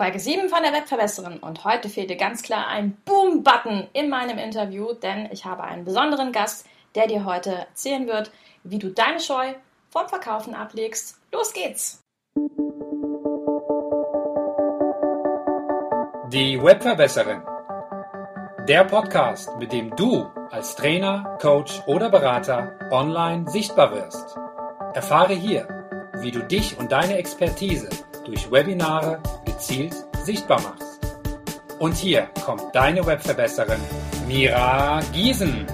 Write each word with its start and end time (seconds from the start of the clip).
Folge 0.00 0.18
7 0.18 0.48
von 0.48 0.62
der 0.62 0.72
Webverbesserin 0.72 1.40
und 1.40 1.62
heute 1.64 1.90
fehlte 1.90 2.16
ganz 2.16 2.42
klar 2.42 2.68
ein 2.68 2.96
Boom-Button 3.04 3.86
in 3.92 4.08
meinem 4.08 4.38
Interview, 4.38 4.94
denn 4.94 5.28
ich 5.30 5.44
habe 5.44 5.62
einen 5.62 5.84
besonderen 5.84 6.32
Gast, 6.32 6.66
der 6.94 7.06
dir 7.06 7.26
heute 7.26 7.50
erzählen 7.50 8.06
wird, 8.06 8.30
wie 8.64 8.78
du 8.78 8.88
deine 8.88 9.20
Scheu 9.20 9.52
vom 9.90 10.08
Verkaufen 10.08 10.54
ablegst. 10.54 11.20
Los 11.30 11.52
geht's! 11.52 12.02
Die 16.32 16.58
Webverbesserin. 16.62 17.42
Der 18.66 18.84
Podcast, 18.84 19.50
mit 19.58 19.70
dem 19.70 19.94
du 19.96 20.24
als 20.50 20.76
Trainer, 20.76 21.36
Coach 21.42 21.82
oder 21.86 22.08
Berater 22.08 22.78
online 22.90 23.50
sichtbar 23.50 23.92
wirst. 23.92 24.34
Erfahre 24.94 25.34
hier, 25.34 25.68
wie 26.20 26.30
du 26.30 26.42
dich 26.42 26.78
und 26.78 26.90
deine 26.90 27.18
Expertise 27.18 27.90
durch 28.24 28.50
Webinare 28.50 29.20
gezielt 29.60 29.94
sichtbar 30.24 30.58
machst. 30.62 31.00
Und 31.78 31.94
hier 31.94 32.30
kommt 32.46 32.74
deine 32.74 33.04
Webverbesserin 33.04 33.78
Mira 34.26 35.02
Giesen. 35.12 35.66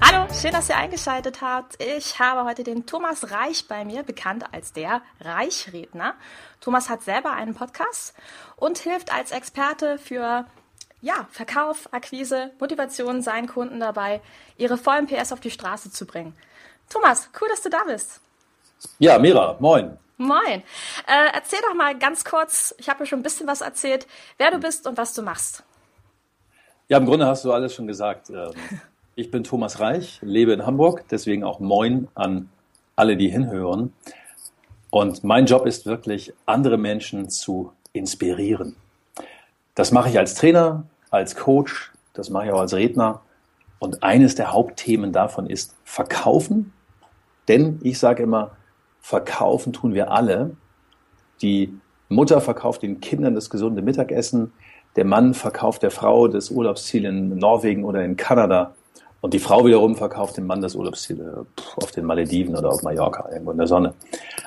Hallo, 0.00 0.26
schön, 0.32 0.52
dass 0.52 0.70
ihr 0.70 0.78
eingeschaltet 0.78 1.42
habt. 1.42 1.82
Ich 1.82 2.18
habe 2.18 2.48
heute 2.48 2.64
den 2.64 2.86
Thomas 2.86 3.30
Reich 3.30 3.68
bei 3.68 3.84
mir, 3.84 4.04
bekannt 4.04 4.46
als 4.52 4.72
der 4.72 5.02
Reichredner. 5.20 6.14
Thomas 6.62 6.88
hat 6.88 7.02
selber 7.02 7.32
einen 7.32 7.54
Podcast 7.54 8.14
und 8.56 8.78
hilft 8.78 9.12
als 9.12 9.32
Experte 9.32 9.98
für 9.98 10.46
ja, 11.02 11.28
Verkauf, 11.30 11.92
Akquise, 11.92 12.52
Motivation 12.58 13.20
seinen 13.20 13.48
Kunden 13.48 13.80
dabei, 13.80 14.22
ihre 14.56 14.78
vollen 14.78 15.06
PS 15.06 15.32
auf 15.32 15.40
die 15.40 15.50
Straße 15.50 15.90
zu 15.90 16.06
bringen. 16.06 16.34
Thomas, 16.88 17.28
cool, 17.38 17.48
dass 17.50 17.60
du 17.60 17.68
da 17.68 17.84
bist. 17.84 18.22
Ja, 18.98 19.18
Mira, 19.18 19.56
moin. 19.60 19.98
Moin. 20.16 20.62
Äh, 21.06 21.32
erzähl 21.32 21.60
doch 21.68 21.74
mal 21.74 21.96
ganz 21.96 22.24
kurz, 22.24 22.74
ich 22.78 22.88
habe 22.88 23.00
ja 23.00 23.06
schon 23.06 23.20
ein 23.20 23.22
bisschen 23.22 23.46
was 23.46 23.60
erzählt, 23.60 24.06
wer 24.36 24.50
du 24.50 24.58
bist 24.58 24.86
und 24.86 24.98
was 24.98 25.14
du 25.14 25.22
machst. 25.22 25.62
Ja, 26.88 26.98
im 26.98 27.06
Grunde 27.06 27.26
hast 27.26 27.44
du 27.44 27.52
alles 27.52 27.74
schon 27.74 27.86
gesagt. 27.86 28.30
Ähm, 28.30 28.50
ich 29.14 29.30
bin 29.30 29.44
Thomas 29.44 29.78
Reich, 29.78 30.18
lebe 30.22 30.52
in 30.52 30.66
Hamburg, 30.66 31.04
deswegen 31.10 31.44
auch 31.44 31.60
moin 31.60 32.08
an 32.14 32.48
alle, 32.96 33.16
die 33.16 33.28
hinhören. 33.28 33.92
Und 34.90 35.22
mein 35.22 35.46
Job 35.46 35.66
ist 35.66 35.86
wirklich, 35.86 36.32
andere 36.46 36.78
Menschen 36.78 37.30
zu 37.30 37.72
inspirieren. 37.92 38.74
Das 39.74 39.92
mache 39.92 40.08
ich 40.08 40.18
als 40.18 40.34
Trainer, 40.34 40.84
als 41.10 41.36
Coach, 41.36 41.92
das 42.14 42.30
mache 42.30 42.46
ich 42.46 42.52
auch 42.52 42.60
als 42.60 42.74
Redner. 42.74 43.20
Und 43.78 44.02
eines 44.02 44.34
der 44.34 44.52
Hauptthemen 44.52 45.12
davon 45.12 45.48
ist 45.48 45.76
Verkaufen. 45.84 46.72
Denn 47.46 47.78
ich 47.82 47.98
sage 47.98 48.24
immer, 48.24 48.56
verkaufen 49.08 49.72
tun 49.72 49.94
wir 49.94 50.10
alle. 50.10 50.50
Die 51.40 51.72
Mutter 52.10 52.42
verkauft 52.42 52.82
den 52.82 53.00
Kindern 53.00 53.34
das 53.34 53.48
gesunde 53.48 53.80
Mittagessen, 53.80 54.52
der 54.96 55.06
Mann 55.06 55.32
verkauft 55.32 55.82
der 55.82 55.90
Frau 55.90 56.28
das 56.28 56.50
Urlaubsziel 56.50 57.06
in 57.06 57.38
Norwegen 57.38 57.84
oder 57.84 58.04
in 58.04 58.16
Kanada 58.16 58.74
und 59.22 59.32
die 59.32 59.38
Frau 59.38 59.64
wiederum 59.64 59.96
verkauft 59.96 60.36
dem 60.36 60.46
Mann 60.46 60.60
das 60.60 60.74
Urlaubsziel 60.74 61.20
äh, 61.20 61.82
auf 61.82 61.90
den 61.90 62.04
Malediven 62.04 62.54
oder 62.54 62.68
auf 62.68 62.82
Mallorca 62.82 63.30
irgendwo 63.32 63.52
in 63.52 63.58
der 63.58 63.66
Sonne. 63.66 63.94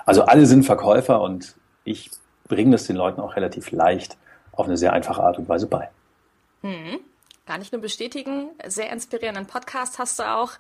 Also 0.06 0.26
alle 0.26 0.46
sind 0.46 0.64
Verkäufer 0.64 1.22
und 1.22 1.56
ich 1.84 2.12
bringe 2.48 2.72
das 2.72 2.86
den 2.86 2.98
Leuten 2.98 3.20
auch 3.20 3.36
relativ 3.36 3.72
leicht 3.72 4.16
auf 4.52 4.68
eine 4.68 4.78
sehr 4.78 4.94
einfache 4.94 5.24
Art 5.24 5.40
und 5.40 5.50
Weise 5.50 5.66
bei. 5.66 5.90
Hm. 6.62 7.00
Kann 7.48 7.64
ich 7.64 7.72
nur 7.72 7.82
bestätigen. 7.82 8.50
Sehr 8.68 8.92
inspirierenden 8.92 9.48
Podcast 9.48 9.98
hast 9.98 10.20
du 10.20 10.24
auch 10.24 10.52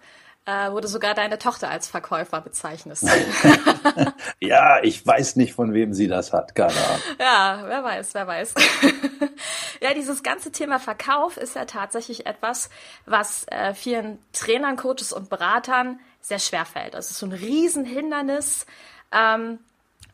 äh, 0.46 0.70
du 0.70 0.88
sogar 0.88 1.14
deine 1.14 1.38
Tochter 1.38 1.70
als 1.70 1.88
Verkäufer 1.88 2.42
bezeichnest. 2.42 3.08
ja, 4.40 4.84
ich 4.84 5.06
weiß 5.06 5.36
nicht, 5.36 5.54
von 5.54 5.74
wem 5.74 5.94
sie 5.94 6.08
das 6.08 6.34
hat, 6.34 6.56
keine 6.56 6.74
Ahnung. 6.74 7.02
Ja, 7.20 7.64
wer 7.66 7.84
weiß, 7.84 8.14
wer 8.16 8.28
weiß. 8.28 8.56
ja, 9.82 9.94
dieses 9.94 10.24
ganze 10.24 10.52
Thema 10.52 10.80
Verkauf 10.80 11.38
ist 11.38 11.56
ja 11.56 11.66
tatsächlich 11.66 12.26
etwas, 12.26 12.70
was 13.06 13.46
äh, 13.50 13.74
vielen 13.74 14.18
Trainern, 14.34 14.78
Coaches 14.78 15.14
und 15.14 15.30
Beratern 15.30 16.00
sehr 16.22 16.40
schwer 16.40 16.66
fällt. 16.66 16.96
Das 16.96 17.12
ist 17.12 17.20
so 17.20 17.28
ein 17.28 17.34
Riesenhindernis. 17.34 18.66
Ähm, 19.12 19.60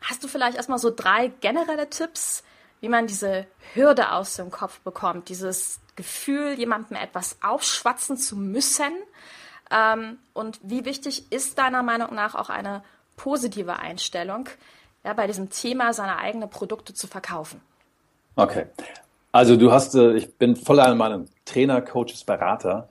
hast 0.01 0.24
du 0.24 0.28
vielleicht 0.28 0.57
erstmal 0.57 0.80
so 0.80 0.91
drei 0.94 1.30
generelle 1.40 1.90
Tipps, 1.90 2.44
wie 2.81 2.90
man 2.90 3.07
diese 3.07 3.47
Hürde 3.74 4.12
aus 4.12 4.35
dem 4.35 4.51
Kopf 4.51 4.80
bekommt, 4.81 5.30
dieses 5.30 5.80
Gefühl, 5.96 6.53
jemandem 6.53 6.97
etwas 6.97 7.38
aufschwatzen 7.41 8.18
zu 8.18 8.35
müssen? 8.35 8.91
Ähm, 9.72 10.17
und 10.33 10.59
wie 10.63 10.85
wichtig 10.85 11.31
ist 11.31 11.57
deiner 11.57 11.83
Meinung 11.83 12.13
nach 12.16 12.35
auch 12.35 12.50
eine 12.50 12.83
positive 13.16 13.78
Einstellung 13.79 14.47
ja, 15.03 15.13
bei 15.13 15.28
diesem 15.28 15.50
Thema, 15.50 15.94
seine 15.94 16.17
eigenen 16.17 16.50
Produkte 16.50 16.94
zu 16.94 17.07
verkaufen? 17.07 17.61
Okay. 18.35 18.66
Also 19.31 19.57
du 19.57 19.72
hast, 19.72 19.95
äh, 19.95 20.13
ich 20.13 20.33
bin 20.35 20.56
voll 20.56 20.79
einer 20.79 20.95
Meinung, 20.95 21.27
Trainer, 21.45 21.81
Coaches, 21.81 22.23
Berater 22.23 22.88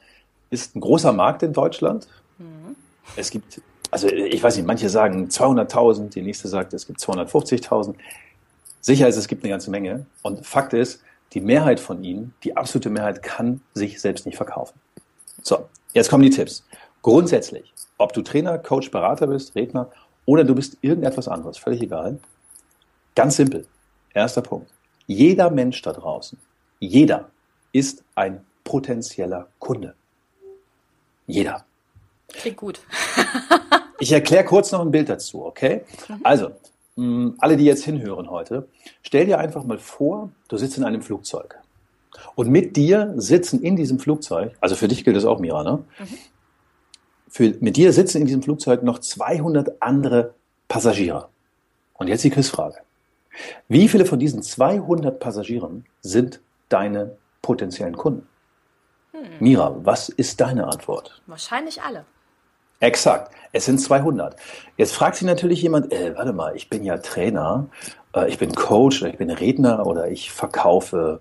ist 0.50 0.76
ein 0.76 0.80
großer 0.80 1.12
Markt 1.12 1.42
in 1.42 1.52
Deutschland. 1.52 2.06
Mhm. 2.38 2.76
Es 3.16 3.30
gibt, 3.30 3.60
also 3.90 4.08
ich 4.08 4.42
weiß 4.42 4.56
nicht, 4.56 4.66
manche 4.66 4.88
sagen 4.88 5.28
200.000, 5.28 6.10
die 6.10 6.22
nächste 6.22 6.48
sagt, 6.48 6.72
es 6.74 6.86
gibt 6.86 7.00
250.000. 7.00 7.94
Sicher 8.80 9.08
ist, 9.08 9.16
es 9.16 9.26
gibt 9.26 9.42
eine 9.42 9.50
ganze 9.50 9.70
Menge. 9.70 10.06
Und 10.22 10.46
Fakt 10.46 10.72
ist, 10.72 11.02
die 11.32 11.40
Mehrheit 11.40 11.80
von 11.80 12.04
ihnen, 12.04 12.34
die 12.44 12.56
absolute 12.56 12.90
Mehrheit, 12.90 13.22
kann 13.22 13.60
sich 13.74 14.00
selbst 14.00 14.26
nicht 14.26 14.36
verkaufen. 14.36 14.78
So, 15.42 15.68
Jetzt 15.96 16.10
kommen 16.10 16.24
die 16.24 16.28
Tipps. 16.28 16.62
Grundsätzlich, 17.00 17.72
ob 17.96 18.12
du 18.12 18.20
Trainer, 18.20 18.58
Coach, 18.58 18.90
Berater 18.90 19.28
bist, 19.28 19.54
Redner 19.54 19.90
oder 20.26 20.44
du 20.44 20.54
bist 20.54 20.76
irgendetwas 20.82 21.26
anderes, 21.26 21.56
völlig 21.56 21.80
egal. 21.80 22.18
Ganz 23.14 23.36
simpel. 23.36 23.66
Erster 24.12 24.42
Punkt. 24.42 24.70
Jeder 25.06 25.48
Mensch 25.48 25.80
da 25.80 25.94
draußen, 25.94 26.38
jeder 26.80 27.30
ist 27.72 28.04
ein 28.14 28.44
potenzieller 28.62 29.48
Kunde. 29.58 29.94
Jeder. 31.26 31.64
Klingt 32.28 32.58
gut. 32.58 32.80
ich 33.98 34.12
erkläre 34.12 34.44
kurz 34.44 34.72
noch 34.72 34.82
ein 34.82 34.90
Bild 34.90 35.08
dazu, 35.08 35.46
okay? 35.46 35.86
Mhm. 36.08 36.20
Also, 36.24 36.50
mh, 36.96 37.36
alle, 37.38 37.56
die 37.56 37.64
jetzt 37.64 37.84
hinhören 37.84 38.28
heute, 38.28 38.68
stell 39.00 39.24
dir 39.24 39.38
einfach 39.38 39.64
mal 39.64 39.78
vor, 39.78 40.28
du 40.48 40.58
sitzt 40.58 40.76
in 40.76 40.84
einem 40.84 41.00
Flugzeug. 41.00 41.58
Und 42.34 42.48
mit 42.50 42.76
dir 42.76 43.14
sitzen 43.16 43.62
in 43.62 43.76
diesem 43.76 43.98
Flugzeug, 43.98 44.56
also 44.60 44.74
für 44.74 44.88
dich 44.88 45.04
gilt 45.04 45.16
das 45.16 45.24
auch, 45.24 45.38
Mira, 45.38 45.62
ne? 45.62 45.84
Mhm. 45.98 46.04
Für, 47.28 47.54
mit 47.60 47.76
dir 47.76 47.92
sitzen 47.92 48.20
in 48.22 48.26
diesem 48.26 48.42
Flugzeug 48.42 48.82
noch 48.82 48.98
200 48.98 49.82
andere 49.82 50.34
Passagiere. 50.68 51.28
Und 51.94 52.08
jetzt 52.08 52.24
die 52.24 52.30
Quizfrage. 52.30 52.78
Wie 53.68 53.88
viele 53.88 54.06
von 54.06 54.18
diesen 54.18 54.42
200 54.42 55.18
Passagieren 55.18 55.84
sind 56.00 56.40
deine 56.68 57.16
potenziellen 57.42 57.96
Kunden? 57.96 58.26
Hm. 59.12 59.22
Mira, 59.40 59.76
was 59.84 60.08
ist 60.08 60.40
deine 60.40 60.66
Antwort? 60.66 61.20
Wahrscheinlich 61.26 61.82
alle. 61.82 62.04
Exakt. 62.80 63.32
Es 63.52 63.64
sind 63.64 63.80
200. 63.80 64.36
Jetzt 64.76 64.92
fragt 64.92 65.16
sich 65.16 65.26
natürlich 65.26 65.62
jemand, 65.62 65.92
äh, 65.92 66.14
warte 66.16 66.32
mal, 66.32 66.54
ich 66.54 66.68
bin 66.68 66.84
ja 66.84 66.98
Trainer, 66.98 67.68
äh, 68.14 68.28
ich 68.28 68.38
bin 68.38 68.54
Coach 68.54 69.02
oder 69.02 69.10
ich 69.10 69.18
bin 69.18 69.30
Redner 69.30 69.86
oder 69.86 70.08
ich 70.10 70.30
verkaufe, 70.30 71.20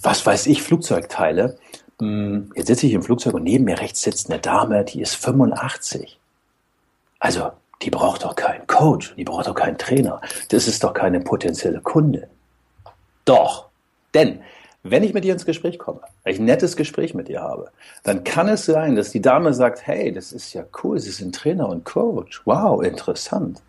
was 0.00 0.26
weiß 0.26 0.46
ich, 0.46 0.62
Flugzeugteile. 0.62 1.58
Hm, 2.00 2.50
jetzt 2.56 2.66
sitze 2.66 2.86
ich 2.86 2.94
im 2.94 3.02
Flugzeug 3.02 3.34
und 3.34 3.44
neben 3.44 3.64
mir 3.64 3.78
rechts 3.78 4.02
sitzt 4.02 4.30
eine 4.30 4.40
Dame, 4.40 4.84
die 4.84 5.00
ist 5.00 5.14
85. 5.14 6.18
Also, 7.20 7.52
die 7.82 7.90
braucht 7.90 8.24
doch 8.24 8.34
keinen 8.34 8.66
Coach, 8.66 9.14
die 9.16 9.24
braucht 9.24 9.46
doch 9.46 9.54
keinen 9.54 9.78
Trainer. 9.78 10.20
Das 10.48 10.66
ist 10.66 10.82
doch 10.82 10.94
keine 10.94 11.20
potenzielle 11.20 11.80
Kunde. 11.80 12.28
Doch. 13.24 13.68
Denn 14.14 14.40
wenn 14.82 15.04
ich 15.04 15.14
mit 15.14 15.24
dir 15.24 15.32
ins 15.32 15.46
Gespräch 15.46 15.78
komme, 15.78 16.00
wenn 16.24 16.34
ich 16.34 16.40
ein 16.40 16.44
nettes 16.44 16.76
Gespräch 16.76 17.14
mit 17.14 17.28
dir 17.28 17.40
habe, 17.40 17.70
dann 18.02 18.24
kann 18.24 18.48
es 18.48 18.66
sein, 18.66 18.96
dass 18.96 19.10
die 19.10 19.22
Dame 19.22 19.54
sagt, 19.54 19.86
hey, 19.86 20.12
das 20.12 20.32
ist 20.32 20.52
ja 20.52 20.64
cool, 20.82 20.98
Sie 20.98 21.10
sind 21.10 21.34
Trainer 21.34 21.68
und 21.68 21.84
Coach. 21.84 22.42
Wow, 22.44 22.82
interessant. 22.82 23.62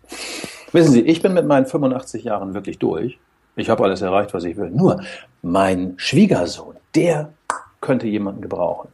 Wissen 0.72 0.92
Sie, 0.92 1.02
ich 1.02 1.22
bin 1.22 1.34
mit 1.34 1.46
meinen 1.46 1.66
85 1.66 2.24
Jahren 2.24 2.54
wirklich 2.54 2.78
durch. 2.78 3.18
Ich 3.56 3.70
habe 3.70 3.84
alles 3.84 4.02
erreicht, 4.02 4.34
was 4.34 4.42
ich 4.42 4.56
will. 4.56 4.70
Nur 4.70 5.02
mein 5.42 5.94
Schwiegersohn, 5.96 6.74
der 6.96 7.32
könnte 7.80 8.08
jemanden 8.08 8.40
gebrauchen. 8.40 8.88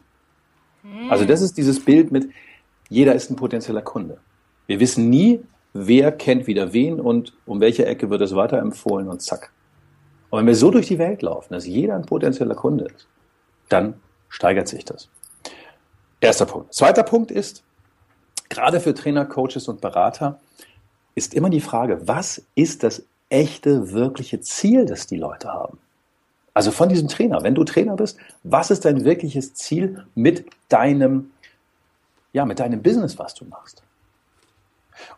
Also 1.08 1.24
das 1.24 1.40
ist 1.40 1.56
dieses 1.56 1.82
Bild 1.82 2.10
mit, 2.10 2.28
jeder 2.88 3.14
ist 3.14 3.30
ein 3.30 3.36
potenzieller 3.36 3.82
Kunde. 3.82 4.18
Wir 4.66 4.80
wissen 4.80 5.08
nie, 5.08 5.40
wer 5.72 6.12
kennt 6.12 6.46
wieder 6.46 6.72
wen 6.72 7.00
und 7.00 7.32
um 7.46 7.60
welche 7.60 7.86
Ecke 7.86 8.10
wird 8.10 8.20
es 8.20 8.34
weiterempfohlen 8.34 9.08
und 9.08 9.22
zack. 9.22 9.52
Und 10.30 10.38
wenn 10.38 10.46
wir 10.46 10.54
so 10.54 10.70
durch 10.70 10.86
die 10.86 10.98
Welt 10.98 11.22
laufen, 11.22 11.52
dass 11.52 11.66
jeder 11.66 11.96
ein 11.96 12.06
potenzieller 12.06 12.54
Kunde 12.54 12.86
ist, 12.86 13.06
dann 13.68 13.94
steigert 14.28 14.68
sich 14.68 14.84
das. 14.84 15.08
Erster 16.20 16.46
Punkt. 16.46 16.72
Zweiter 16.72 17.02
Punkt 17.02 17.30
ist, 17.30 17.62
gerade 18.48 18.80
für 18.80 18.94
Trainer, 18.94 19.24
Coaches 19.24 19.68
und 19.68 19.80
Berater 19.80 20.38
ist 21.14 21.34
immer 21.34 21.50
die 21.50 21.60
Frage, 21.60 22.06
was 22.06 22.42
ist 22.54 22.82
das 22.82 23.04
echte, 23.28 23.92
wirkliche 23.92 24.40
Ziel, 24.40 24.86
das 24.86 25.06
die 25.06 25.16
Leute 25.16 25.48
haben? 25.48 25.78
Also 26.52 26.70
von 26.70 26.88
diesem 26.88 27.08
Trainer, 27.08 27.42
wenn 27.42 27.54
du 27.54 27.64
Trainer 27.64 27.96
bist, 27.96 28.18
was 28.42 28.70
ist 28.70 28.84
dein 28.84 29.04
wirkliches 29.04 29.54
Ziel 29.54 30.04
mit 30.14 30.46
deinem, 30.68 31.30
ja, 32.32 32.44
mit 32.44 32.60
deinem 32.60 32.82
Business, 32.82 33.18
was 33.18 33.34
du 33.34 33.44
machst? 33.44 33.82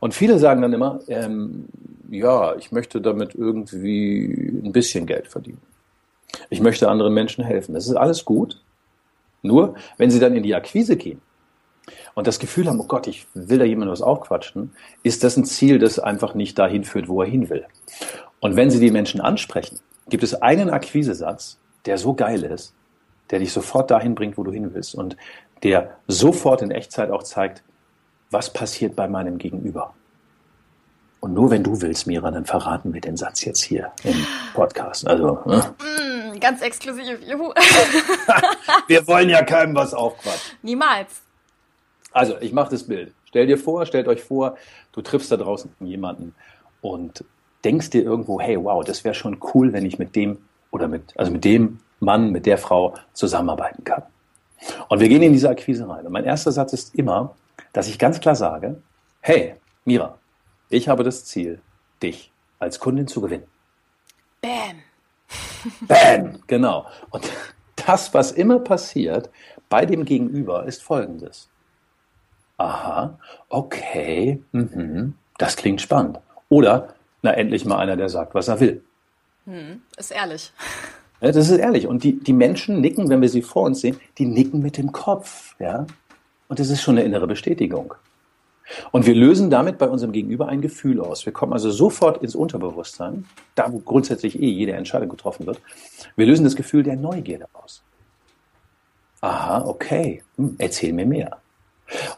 Und 0.00 0.14
viele 0.14 0.38
sagen 0.38 0.62
dann 0.62 0.73
immer, 0.73 1.00
ähm, 1.08 1.67
ja, 2.11 2.55
ich 2.56 2.73
möchte 2.73 3.00
damit 3.00 3.34
irgendwie 3.34 4.61
ein 4.64 4.73
bisschen 4.73 5.06
Geld 5.06 5.29
verdienen. 5.29 5.61
Ich 6.50 6.61
möchte 6.61 6.88
anderen 6.88 7.14
Menschen 7.14 7.44
helfen. 7.44 7.75
Das 7.75 7.87
ist 7.87 7.94
alles 7.94 8.25
gut. 8.25 8.61
Nur, 9.43 9.75
wenn 9.96 10.11
sie 10.11 10.20
dann 10.20 10.37
in 10.37 10.43
die 10.43 10.55
Akquise 10.55 10.96
gehen 10.96 11.20
und 12.14 12.26
das 12.26 12.38
Gefühl 12.38 12.69
haben, 12.69 12.81
oh 12.81 12.87
Gott, 12.87 13.06
ich 13.06 13.26
will 13.34 13.58
da 13.58 13.64
jemand 13.64 13.90
was 13.90 14.02
aufquatschen, 14.02 14.73
ist 15.02 15.25
das 15.25 15.37
ein 15.37 15.44
Ziel, 15.44 15.79
das 15.79 15.99
einfach 15.99 16.34
nicht 16.34 16.58
dahin 16.58 16.84
führt, 16.84 17.08
wo 17.08 17.23
er 17.23 17.29
hin 17.29 17.50
will. 17.50 17.67
Und 18.40 18.56
wenn 18.56 18.70
sie 18.70 18.81
die 18.81 18.90
Menschen 18.90 19.20
ansprechen, 19.20 19.81
gibt 20.08 20.23
es 20.23 20.34
einen 20.34 20.70
Akquisesatz, 20.70 21.58
der 21.87 21.99
so 21.99 22.14
geil 22.14 22.44
ist, 22.44 22.75
der 23.31 23.40
dich 23.40 23.52
sofort 23.52 23.90
dahin 23.90 24.14
bringt, 24.14 24.37
wo 24.38 24.44
du 24.44 24.52
hin 24.52 24.75
willst 24.75 24.94
und 24.94 25.17
der 25.62 25.96
sofort 26.06 26.62
in 26.62 26.70
Echtzeit 26.70 27.11
auch 27.11 27.23
zeigt, 27.23 27.62
was 28.32 28.52
passiert 28.52 28.96
bei 28.96 29.08
meinem 29.08 29.38
Gegenüber. 29.38 29.94
Und 31.20 31.34
nur 31.34 31.50
wenn 31.50 31.62
du 31.62 31.81
willst, 31.81 32.08
Mira, 32.08 32.31
dann 32.32 32.44
verraten 32.44 32.93
wir 32.93 33.00
den 33.00 33.17
Satz 33.17 33.44
jetzt 33.44 33.62
hier 33.62 33.93
im 34.02 34.26
Podcast. 34.55 35.06
Also, 35.06 35.38
ne? 35.46 35.73
Mm, 35.79 36.40
ganz 36.40 36.62
exklusiv. 36.62 37.20
Juhu. 37.25 37.52
wir 38.88 39.06
wollen 39.06 39.29
ja 39.29 39.43
keinem 39.43 39.76
was 39.76 39.94
aufquatschen. 39.94 40.58
Niemals. 40.62 41.23
Also, 42.11 42.37
ich 42.40 42.52
mache 42.52 42.70
das 42.70 42.88
Bild. 42.88 43.12
Stell 43.26 43.46
dir 43.46 43.56
vor, 43.56 43.87
stellt 43.87 44.08
euch 44.08 44.20
vor, 44.20 44.56
du 44.90 45.00
triffst 45.00 45.31
da 45.31 45.37
draußen 45.37 45.70
jemanden 45.79 46.34
und 46.81 47.25
denkst 47.64 47.90
dir 47.90 48.02
irgendwo, 48.02 48.40
hey, 48.40 48.62
wow, 48.62 48.84
das 48.84 49.05
wäre 49.05 49.14
schon 49.14 49.38
cool, 49.55 49.73
wenn 49.73 49.87
ich 49.87 50.00
mit 50.00 50.17
dem 50.17 50.38
oder 50.73 50.88
mit, 50.88 51.17
also 51.17 51.31
mit 51.31 51.44
dem 51.44 51.79
Mann, 52.00 52.32
mit 52.32 52.46
der 52.46 52.58
Frau 52.58 52.94
zusammenarbeiten 53.12 53.84
kann. 53.84 54.02
Und 54.88 54.99
wir 55.00 55.08
gehen 55.08 55.23
in 55.23 55.32
diese 55.32 55.49
Akquise 55.49 55.88
rein. 55.88 56.05
Und 56.05 56.12
mein 56.12 56.25
erster 56.25 56.50
Satz 56.50 56.73
ist 56.73 56.94
immer, 56.96 57.37
dass 57.73 57.89
ich 57.89 57.99
ganz 57.99 58.21
klar 58.21 58.35
sage, 58.35 58.83
hey, 59.21 59.57
Mira, 59.85 60.19
ich 60.69 60.89
habe 60.89 61.05
das 61.05 61.25
Ziel, 61.25 61.61
dich 62.03 62.33
als 62.59 62.79
Kundin 62.79 63.07
zu 63.07 63.21
gewinnen. 63.21 63.47
Bam. 64.41 64.83
Bam, 65.83 66.41
genau. 66.47 66.87
Und 67.11 67.31
das, 67.87 68.15
was 68.15 68.33
immer 68.33 68.59
passiert 68.59 69.31
bei 69.69 69.87
dem 69.87 70.05
Gegenüber, 70.05 70.65
ist 70.65 70.83
folgendes. 70.83 71.49
Aha, 72.59 73.19
okay, 73.49 74.43
mhm, 74.53 75.15
das 75.39 75.57
klingt 75.57 75.81
spannend. 75.81 76.21
Oder, 76.49 76.95
na, 77.23 77.33
endlich 77.33 77.65
mal 77.65 77.79
einer, 77.79 77.97
der 77.97 78.09
sagt, 78.09 78.35
was 78.35 78.49
er 78.49 78.61
will. 78.61 78.85
Hm, 79.47 79.83
ist 79.97 80.13
ehrlich. 80.13 80.53
Ja, 81.21 81.33
das 81.33 81.49
ist 81.49 81.59
ehrlich. 81.59 81.87
Und 81.87 82.05
die, 82.05 82.19
die 82.19 82.33
Menschen 82.33 82.81
nicken, 82.81 83.09
wenn 83.09 83.23
wir 83.23 83.29
sie 83.29 83.43
vor 83.43 83.63
uns 83.63 83.81
sehen, 83.81 83.99
die 84.19 84.27
nicken 84.27 84.61
mit 84.61 84.77
dem 84.77 84.93
Kopf. 84.93 85.55
Ja? 85.59 85.87
Und 86.53 86.59
das 86.59 86.69
ist 86.69 86.83
schon 86.83 86.99
eine 86.99 87.07
innere 87.07 87.27
Bestätigung. 87.27 87.95
Und 88.91 89.07
wir 89.07 89.15
lösen 89.15 89.49
damit 89.49 89.79
bei 89.79 89.89
unserem 89.89 90.13
Gegenüber 90.13 90.49
ein 90.49 90.61
Gefühl 90.61 91.01
aus. 91.01 91.25
Wir 91.25 91.33
kommen 91.33 91.55
also 91.55 91.71
sofort 91.71 92.23
ins 92.23 92.35
Unterbewusstsein, 92.35 93.25
da 93.55 93.73
wo 93.73 93.79
grundsätzlich 93.79 94.39
eh 94.39 94.51
jede 94.51 94.73
Entscheidung 94.73 95.09
getroffen 95.09 95.47
wird. 95.47 95.63
Wir 96.15 96.27
lösen 96.27 96.45
das 96.45 96.55
Gefühl 96.55 96.83
der 96.83 96.97
Neugierde 96.97 97.47
aus. 97.55 97.83
Aha, 99.23 99.65
okay, 99.65 100.23
hm, 100.37 100.57
erzähl 100.59 100.93
mir 100.93 101.07
mehr. 101.07 101.39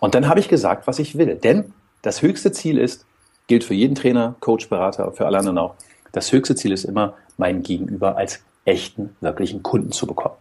Und 0.00 0.16
dann 0.16 0.26
habe 0.26 0.40
ich 0.40 0.48
gesagt, 0.48 0.88
was 0.88 0.98
ich 0.98 1.16
will. 1.16 1.36
Denn 1.36 1.72
das 2.02 2.20
höchste 2.20 2.50
Ziel 2.50 2.78
ist, 2.78 3.06
gilt 3.46 3.62
für 3.62 3.74
jeden 3.74 3.94
Trainer, 3.94 4.34
Coach, 4.40 4.68
Berater, 4.68 5.12
für 5.12 5.26
alle 5.26 5.38
anderen 5.38 5.58
auch, 5.58 5.76
das 6.10 6.32
höchste 6.32 6.56
Ziel 6.56 6.72
ist 6.72 6.82
immer, 6.82 7.14
mein 7.36 7.62
Gegenüber 7.62 8.16
als 8.16 8.42
echten, 8.64 9.14
wirklichen 9.20 9.62
Kunden 9.62 9.92
zu 9.92 10.08
bekommen. 10.08 10.34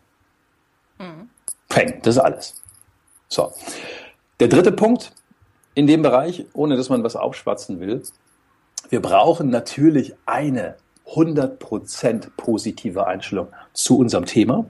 Mhm. 0.98 1.30
Das 2.02 2.16
ist 2.16 2.18
alles. 2.18 2.63
So. 3.34 3.52
Der 4.40 4.48
dritte 4.48 4.72
Punkt 4.72 5.12
in 5.74 5.88
dem 5.88 6.04
Bereich, 6.04 6.46
ohne 6.54 6.78
dass 6.78 6.90
man 6.90 7.04
was 7.04 7.16
aufschwatzen 7.16 7.80
will, 7.80 8.04
wir 8.90 9.02
brauchen 9.02 9.50
natürlich 9.50 10.14
eine 10.28 10.76
100% 11.08 12.28
positive 12.38 13.08
Einstellung 13.08 13.48
zu 13.74 13.98
unserem 13.98 14.26
Thema 14.26 14.66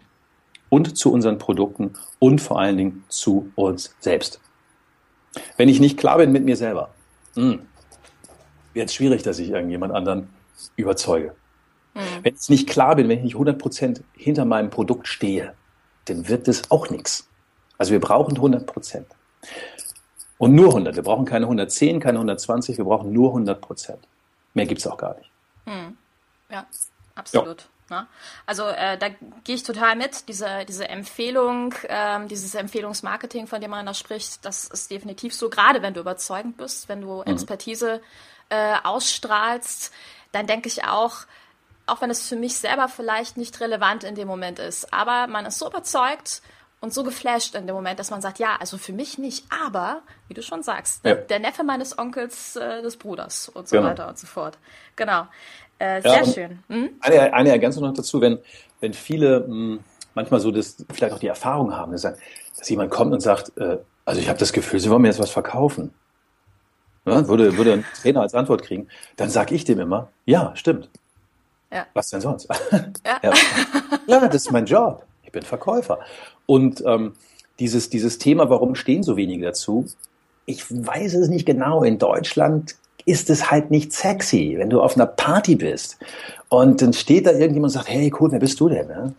und 0.69 0.97
zu 0.97 1.11
unseren 1.11 1.39
Produkten 1.39 1.91
und 2.19 2.39
vor 2.39 2.57
allen 2.57 2.77
Dingen 2.77 3.03
zu 3.09 3.51
uns 3.55 3.93
selbst. 3.99 4.39
Wenn 5.57 5.67
ich 5.67 5.81
nicht 5.81 5.97
klar 5.97 6.19
bin 6.19 6.31
mit 6.31 6.45
mir 6.45 6.55
selber, 6.55 6.91
hm, 7.35 7.63
wird 8.73 8.87
es 8.87 8.95
schwierig, 8.95 9.23
dass 9.23 9.39
ich 9.39 9.49
irgendjemand 9.49 9.93
anderen 9.93 10.29
überzeuge. 10.77 11.35
Mhm. 11.95 11.99
Wenn 12.23 12.35
ich 12.35 12.49
nicht 12.49 12.69
klar 12.69 12.95
bin, 12.95 13.09
wenn 13.09 13.17
ich 13.17 13.23
nicht 13.25 13.35
100% 13.35 14.03
hinter 14.13 14.45
meinem 14.45 14.69
Produkt 14.69 15.09
stehe, 15.09 15.53
dann 16.05 16.29
wird 16.29 16.47
es 16.47 16.71
auch 16.71 16.89
nichts. 16.89 17.27
Also 17.77 17.91
wir 17.91 17.99
brauchen 17.99 18.35
100 18.35 18.65
Prozent. 18.65 19.07
Und 20.37 20.55
nur 20.55 20.67
100. 20.67 20.95
Wir 20.95 21.03
brauchen 21.03 21.25
keine 21.25 21.45
110, 21.45 21.99
keine 21.99 22.17
120, 22.17 22.77
wir 22.77 22.85
brauchen 22.85 23.13
nur 23.13 23.29
100 23.29 23.61
Prozent. 23.61 24.07
Mehr 24.53 24.65
gibt 24.65 24.79
es 24.81 24.87
auch 24.87 24.97
gar 24.97 25.15
nicht. 25.15 25.31
Hm. 25.65 25.97
Ja, 26.49 26.65
absolut. 27.15 27.61
Ja. 27.89 28.01
Ne? 28.01 28.07
Also 28.45 28.63
äh, 28.67 28.97
da 28.97 29.09
gehe 29.43 29.55
ich 29.55 29.63
total 29.63 29.95
mit. 29.95 30.27
Diese, 30.27 30.65
diese 30.67 30.87
Empfehlung, 30.89 31.73
ähm, 31.87 32.27
dieses 32.27 32.55
Empfehlungsmarketing, 32.55 33.47
von 33.47 33.61
dem 33.61 33.71
man 33.71 33.85
da 33.85 33.93
spricht, 33.93 34.43
das 34.45 34.65
ist 34.65 34.91
definitiv 34.91 35.33
so. 35.33 35.49
Gerade 35.49 35.81
wenn 35.81 35.93
du 35.93 35.99
überzeugend 35.99 36.57
bist, 36.57 36.89
wenn 36.89 37.01
du 37.01 37.17
mhm. 37.17 37.33
Expertise 37.33 38.01
äh, 38.49 38.75
ausstrahlst, 38.83 39.91
dann 40.31 40.47
denke 40.47 40.67
ich 40.67 40.83
auch, 40.85 41.25
auch 41.85 42.01
wenn 42.01 42.09
es 42.09 42.27
für 42.27 42.35
mich 42.35 42.57
selber 42.57 42.87
vielleicht 42.87 43.37
nicht 43.37 43.59
relevant 43.59 44.03
in 44.03 44.15
dem 44.15 44.27
Moment 44.27 44.59
ist, 44.59 44.93
aber 44.93 45.27
man 45.27 45.45
ist 45.45 45.59
so 45.59 45.67
überzeugt 45.67 46.41
und 46.83 46.93
so 46.93 47.05
geflasht 47.05 47.55
in 47.55 47.65
dem 47.65 47.77
Moment, 47.77 47.97
dass 47.97 48.11
man 48.11 48.21
sagt, 48.21 48.39
ja, 48.39 48.57
also 48.59 48.77
für 48.77 48.91
mich 48.91 49.17
nicht, 49.17 49.45
aber, 49.65 50.01
wie 50.27 50.33
du 50.33 50.43
schon 50.43 50.63
sagst, 50.63 51.05
ja. 51.05 51.13
der, 51.13 51.23
der, 51.23 51.39
Neffe 51.39 51.63
meines 51.63 51.97
Onkels 51.97 52.57
äh, 52.57 52.81
des 52.81 52.97
Bruders 52.97 53.47
und 53.47 53.69
so 53.69 53.77
genau. 53.77 53.87
weiter 53.87 54.09
und 54.09 54.17
so 54.17 54.27
fort. 54.27 54.57
Genau. 54.97 55.27
Äh, 55.79 56.01
sehr 56.01 56.11
ja, 56.11 56.25
schön. 56.25 56.59
Hm? 56.67 56.89
Eine, 56.99 57.33
eine 57.33 57.49
Ergänzung 57.51 57.83
noch 57.83 57.93
dazu, 57.93 58.19
wenn, 58.19 58.37
wenn 58.81 58.93
viele 58.93 59.39
mh, 59.39 59.47
hm, 59.47 59.79
manchmal 60.13 60.41
so 60.41 60.51
das, 60.51 60.85
vielleicht 60.91 61.13
auch 61.13 61.19
die 61.19 61.27
Erfahrung 61.27 61.73
haben, 61.73 61.93
dass, 61.93 62.01
dass 62.01 62.69
jemand 62.69 62.91
kommt 62.91 63.13
und 63.13 63.21
sagt, 63.21 63.57
äh, 63.57 63.77
also 64.03 64.19
ich 64.19 64.27
habe 64.27 64.39
das 64.39 64.51
Gefühl, 64.51 64.81
sie 64.81 64.89
wollen 64.89 65.03
mir 65.03 65.07
jetzt 65.07 65.19
was 65.21 65.31
verkaufen. 65.31 65.93
Ja, 67.05 67.25
würde, 67.29 67.55
würde 67.55 67.71
ein 67.71 67.85
Trainer 68.01 68.23
als 68.23 68.35
Antwort 68.35 68.61
kriegen, 68.61 68.89
dann 69.15 69.29
sage 69.29 69.55
ich 69.55 69.63
dem 69.63 69.79
immer, 69.79 70.09
ja, 70.25 70.51
stimmt. 70.55 70.89
Ja. 71.71 71.87
Was 71.93 72.09
denn 72.09 72.19
sonst? 72.19 72.49
Ja. 73.05 73.19
ja. 73.23 73.33
ja, 74.05 74.27
das 74.27 74.35
ist 74.35 74.51
mein 74.51 74.65
Job. 74.65 75.05
Ich 75.23 75.31
bin 75.31 75.43
Verkäufer. 75.43 75.99
Und 76.45 76.83
ähm, 76.85 77.13
dieses, 77.59 77.89
dieses 77.89 78.17
Thema, 78.17 78.49
warum 78.49 78.75
stehen 78.75 79.03
so 79.03 79.17
wenige 79.17 79.45
dazu? 79.45 79.85
Ich 80.45 80.63
weiß 80.69 81.13
es 81.15 81.29
nicht 81.29 81.45
genau. 81.45 81.83
In 81.83 81.99
Deutschland 81.99 82.75
ist 83.05 83.29
es 83.29 83.51
halt 83.51 83.71
nicht 83.71 83.93
sexy, 83.93 84.55
wenn 84.57 84.69
du 84.69 84.81
auf 84.81 84.95
einer 84.95 85.05
Party 85.05 85.55
bist 85.55 85.97
und 86.49 86.81
dann 86.81 86.93
steht 86.93 87.25
da 87.25 87.31
irgendjemand 87.31 87.73
und 87.73 87.79
sagt, 87.79 87.89
hey, 87.89 88.13
cool, 88.19 88.31
wer 88.31 88.39
bist 88.39 88.59
du 88.59 88.69
denn? 88.69 88.87
Ne? 88.87 89.13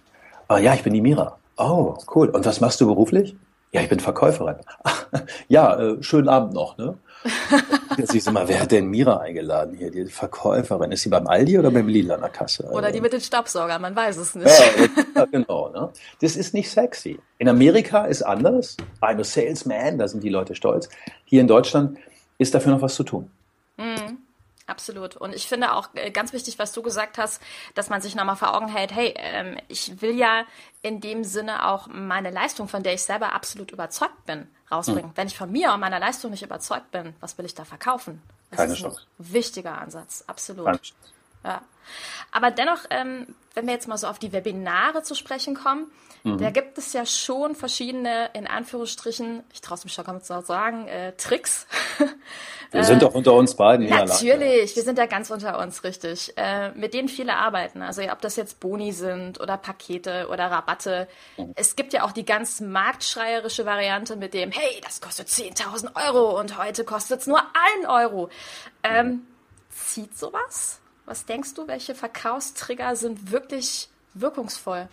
Oh, 0.48 0.56
ja, 0.56 0.74
ich 0.74 0.82
bin 0.82 0.94
die 0.94 1.00
Mira. 1.00 1.36
Oh, 1.56 1.94
cool. 2.14 2.28
Und 2.30 2.44
was 2.46 2.60
machst 2.60 2.80
du 2.80 2.86
beruflich? 2.86 3.36
Ja, 3.72 3.80
ich 3.80 3.88
bin 3.88 4.00
Verkäuferin. 4.00 4.56
ja, 5.48 5.78
äh, 5.78 6.02
schönen 6.02 6.28
Abend 6.28 6.54
noch, 6.54 6.78
ne? 6.78 6.94
Jetzt 7.96 8.14
ich 8.14 8.30
mal, 8.30 8.46
wer 8.48 8.60
hat 8.60 8.72
denn 8.72 8.86
Mira 8.86 9.18
eingeladen 9.18 9.76
hier? 9.76 9.90
Die 9.90 10.04
Verkäuferin. 10.06 10.92
Ist 10.92 11.02
sie 11.02 11.08
beim 11.08 11.26
Aldi 11.26 11.58
oder 11.58 11.70
beim 11.70 11.88
Lidl 11.88 12.12
an 12.12 12.20
der 12.20 12.30
Kasse? 12.30 12.68
Oder 12.70 12.92
die 12.92 13.00
mit 13.00 13.12
den 13.12 13.20
Staubsaugern, 13.20 13.80
man 13.80 13.96
weiß 13.96 14.16
es 14.16 14.34
nicht. 14.34 14.50
Ja, 15.14 15.26
genau. 15.26 15.68
Ne? 15.68 15.90
Das 16.20 16.34
ist 16.34 16.54
nicht 16.54 16.68
sexy. 16.68 17.20
In 17.38 17.48
Amerika 17.48 18.04
ist 18.06 18.22
anders. 18.22 18.76
I'm 19.00 19.20
a 19.20 19.24
salesman, 19.24 19.98
da 19.98 20.08
sind 20.08 20.24
die 20.24 20.28
Leute 20.28 20.56
stolz. 20.56 20.88
Hier 21.24 21.40
in 21.40 21.46
Deutschland 21.46 21.98
ist 22.38 22.52
dafür 22.52 22.72
noch 22.72 22.82
was 22.82 22.96
zu 22.96 23.04
tun. 23.04 23.30
Absolut. 24.66 25.16
Und 25.16 25.34
ich 25.34 25.46
finde 25.46 25.74
auch 25.74 25.88
äh, 25.94 26.10
ganz 26.10 26.32
wichtig, 26.32 26.58
was 26.58 26.72
du 26.72 26.82
gesagt 26.82 27.18
hast, 27.18 27.42
dass 27.74 27.90
man 27.90 28.00
sich 28.00 28.14
nochmal 28.14 28.36
vor 28.36 28.54
Augen 28.56 28.68
hält, 28.68 28.94
hey, 28.94 29.12
ähm, 29.16 29.58
ich 29.68 30.00
will 30.00 30.16
ja 30.16 30.44
in 30.80 31.00
dem 31.00 31.22
Sinne 31.22 31.68
auch 31.68 31.86
meine 31.86 32.30
Leistung, 32.30 32.66
von 32.66 32.82
der 32.82 32.94
ich 32.94 33.02
selber 33.02 33.32
absolut 33.34 33.72
überzeugt 33.72 34.24
bin, 34.24 34.48
rausbringen. 34.70 35.10
Mhm. 35.10 35.16
Wenn 35.16 35.26
ich 35.26 35.36
von 35.36 35.52
mir 35.52 35.72
und 35.72 35.80
meiner 35.80 35.98
Leistung 35.98 36.30
nicht 36.30 36.42
überzeugt 36.42 36.90
bin, 36.92 37.14
was 37.20 37.36
will 37.36 37.44
ich 37.44 37.54
da 37.54 37.64
verkaufen? 37.64 38.22
Das 38.50 38.58
Keine 38.58 38.72
ist 38.72 38.78
Chance. 38.80 39.02
ein 39.18 39.32
wichtiger 39.32 39.78
Ansatz, 39.78 40.24
absolut. 40.26 40.64
Keine 40.64 40.78
Chance. 40.78 40.94
Ja. 41.44 41.62
Aber 42.32 42.50
dennoch, 42.50 42.80
ähm, 42.90 43.26
wenn 43.54 43.66
wir 43.66 43.74
jetzt 43.74 43.86
mal 43.86 43.96
so 43.96 44.08
auf 44.08 44.18
die 44.18 44.32
Webinare 44.32 45.02
zu 45.02 45.14
sprechen 45.14 45.54
kommen, 45.54 45.86
mhm. 46.24 46.38
da 46.38 46.50
gibt 46.50 46.78
es 46.78 46.92
ja 46.92 47.06
schon 47.06 47.54
verschiedene, 47.54 48.30
in 48.34 48.46
Anführungsstrichen, 48.46 49.44
ich 49.52 49.60
traue 49.60 49.78
es 49.78 49.84
mich 49.84 49.94
schon 49.94 50.04
ganz 50.04 50.26
zu 50.26 50.40
sagen, 50.42 50.88
äh, 50.88 51.12
Tricks. 51.16 51.66
Wir 52.72 52.80
äh, 52.80 52.84
sind 52.84 53.02
doch 53.02 53.14
unter 53.14 53.34
uns 53.34 53.54
beiden. 53.54 53.88
Natürlich, 53.88 54.74
wir 54.74 54.82
sind 54.82 54.98
ja 54.98 55.06
ganz 55.06 55.30
unter 55.30 55.60
uns, 55.60 55.84
richtig. 55.84 56.32
Äh, 56.36 56.72
mit 56.72 56.92
denen 56.92 57.06
viele 57.06 57.36
arbeiten. 57.36 57.82
Also 57.82 58.02
ob 58.10 58.20
das 58.20 58.34
jetzt 58.34 58.58
Boni 58.58 58.90
sind 58.90 59.40
oder 59.40 59.56
Pakete 59.56 60.26
oder 60.28 60.50
Rabatte. 60.50 61.06
Mhm. 61.36 61.52
Es 61.54 61.76
gibt 61.76 61.92
ja 61.92 62.02
auch 62.02 62.10
die 62.10 62.24
ganz 62.24 62.60
marktschreierische 62.60 63.64
Variante 63.64 64.16
mit 64.16 64.34
dem, 64.34 64.50
hey, 64.50 64.80
das 64.82 65.00
kostet 65.00 65.28
10.000 65.28 65.90
Euro 66.08 66.36
und 66.40 66.58
heute 66.58 66.82
kostet 66.82 67.20
es 67.20 67.28
nur 67.28 67.38
1 67.78 67.86
Euro. 67.86 68.28
Ähm, 68.82 69.22
zieht 69.70 70.18
sowas? 70.18 70.80
Was 71.06 71.26
denkst 71.26 71.54
du, 71.54 71.68
welche 71.68 71.94
Verkaufstrigger 71.94 72.96
sind 72.96 73.30
wirklich 73.30 73.88
wirkungsvoll? 74.14 74.88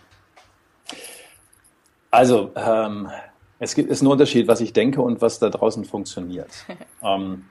Also, 2.10 2.52
ähm, 2.54 3.10
es 3.58 3.74
gibt, 3.74 3.90
ist 3.90 4.02
ein 4.02 4.06
Unterschied, 4.08 4.48
was 4.48 4.60
ich 4.60 4.72
denke 4.72 5.00
und 5.00 5.22
was 5.22 5.38
da 5.38 5.48
draußen 5.48 5.84
funktioniert. 5.84 6.50
ähm, 7.02 7.44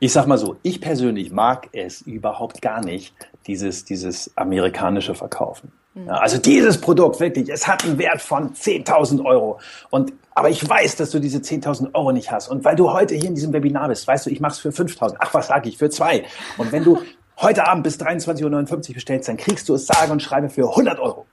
Ich 0.00 0.12
sag 0.12 0.26
mal 0.26 0.38
so, 0.38 0.56
ich 0.62 0.80
persönlich 0.80 1.32
mag 1.32 1.68
es 1.72 2.02
überhaupt 2.02 2.62
gar 2.62 2.82
nicht, 2.84 3.14
dieses, 3.46 3.84
dieses 3.84 4.30
amerikanische 4.36 5.14
Verkaufen. 5.14 5.72
Ja, 6.06 6.14
also 6.14 6.38
dieses 6.38 6.80
Produkt 6.80 7.18
wirklich, 7.18 7.48
es 7.48 7.66
hat 7.66 7.84
einen 7.84 7.98
Wert 7.98 8.22
von 8.22 8.54
10.000 8.54 9.24
Euro. 9.24 9.58
Und, 9.90 10.12
aber 10.32 10.48
ich 10.48 10.66
weiß, 10.66 10.96
dass 10.96 11.10
du 11.10 11.18
diese 11.18 11.38
10.000 11.38 11.92
Euro 11.94 12.12
nicht 12.12 12.30
hast. 12.30 12.48
Und 12.48 12.64
weil 12.64 12.76
du 12.76 12.92
heute 12.92 13.16
hier 13.16 13.28
in 13.28 13.34
diesem 13.34 13.52
Webinar 13.52 13.88
bist, 13.88 14.06
weißt 14.06 14.26
du, 14.26 14.30
ich 14.30 14.40
mache 14.40 14.52
es 14.52 14.58
für 14.60 14.68
5.000. 14.68 15.16
Ach, 15.18 15.34
was 15.34 15.48
sage 15.48 15.68
ich, 15.68 15.76
für 15.76 15.90
zwei. 15.90 16.24
Und 16.56 16.70
wenn 16.70 16.84
du 16.84 17.02
heute 17.40 17.66
Abend 17.66 17.84
bis 17.84 17.98
23.59 17.98 18.88
Uhr 18.88 18.94
bestellst, 18.94 19.28
dann 19.28 19.36
kriegst 19.36 19.68
du 19.68 19.74
es 19.74 19.86
sage 19.86 20.12
und 20.12 20.22
schreibe 20.22 20.48
für 20.48 20.68
100 20.68 20.98
Euro. 20.98 21.26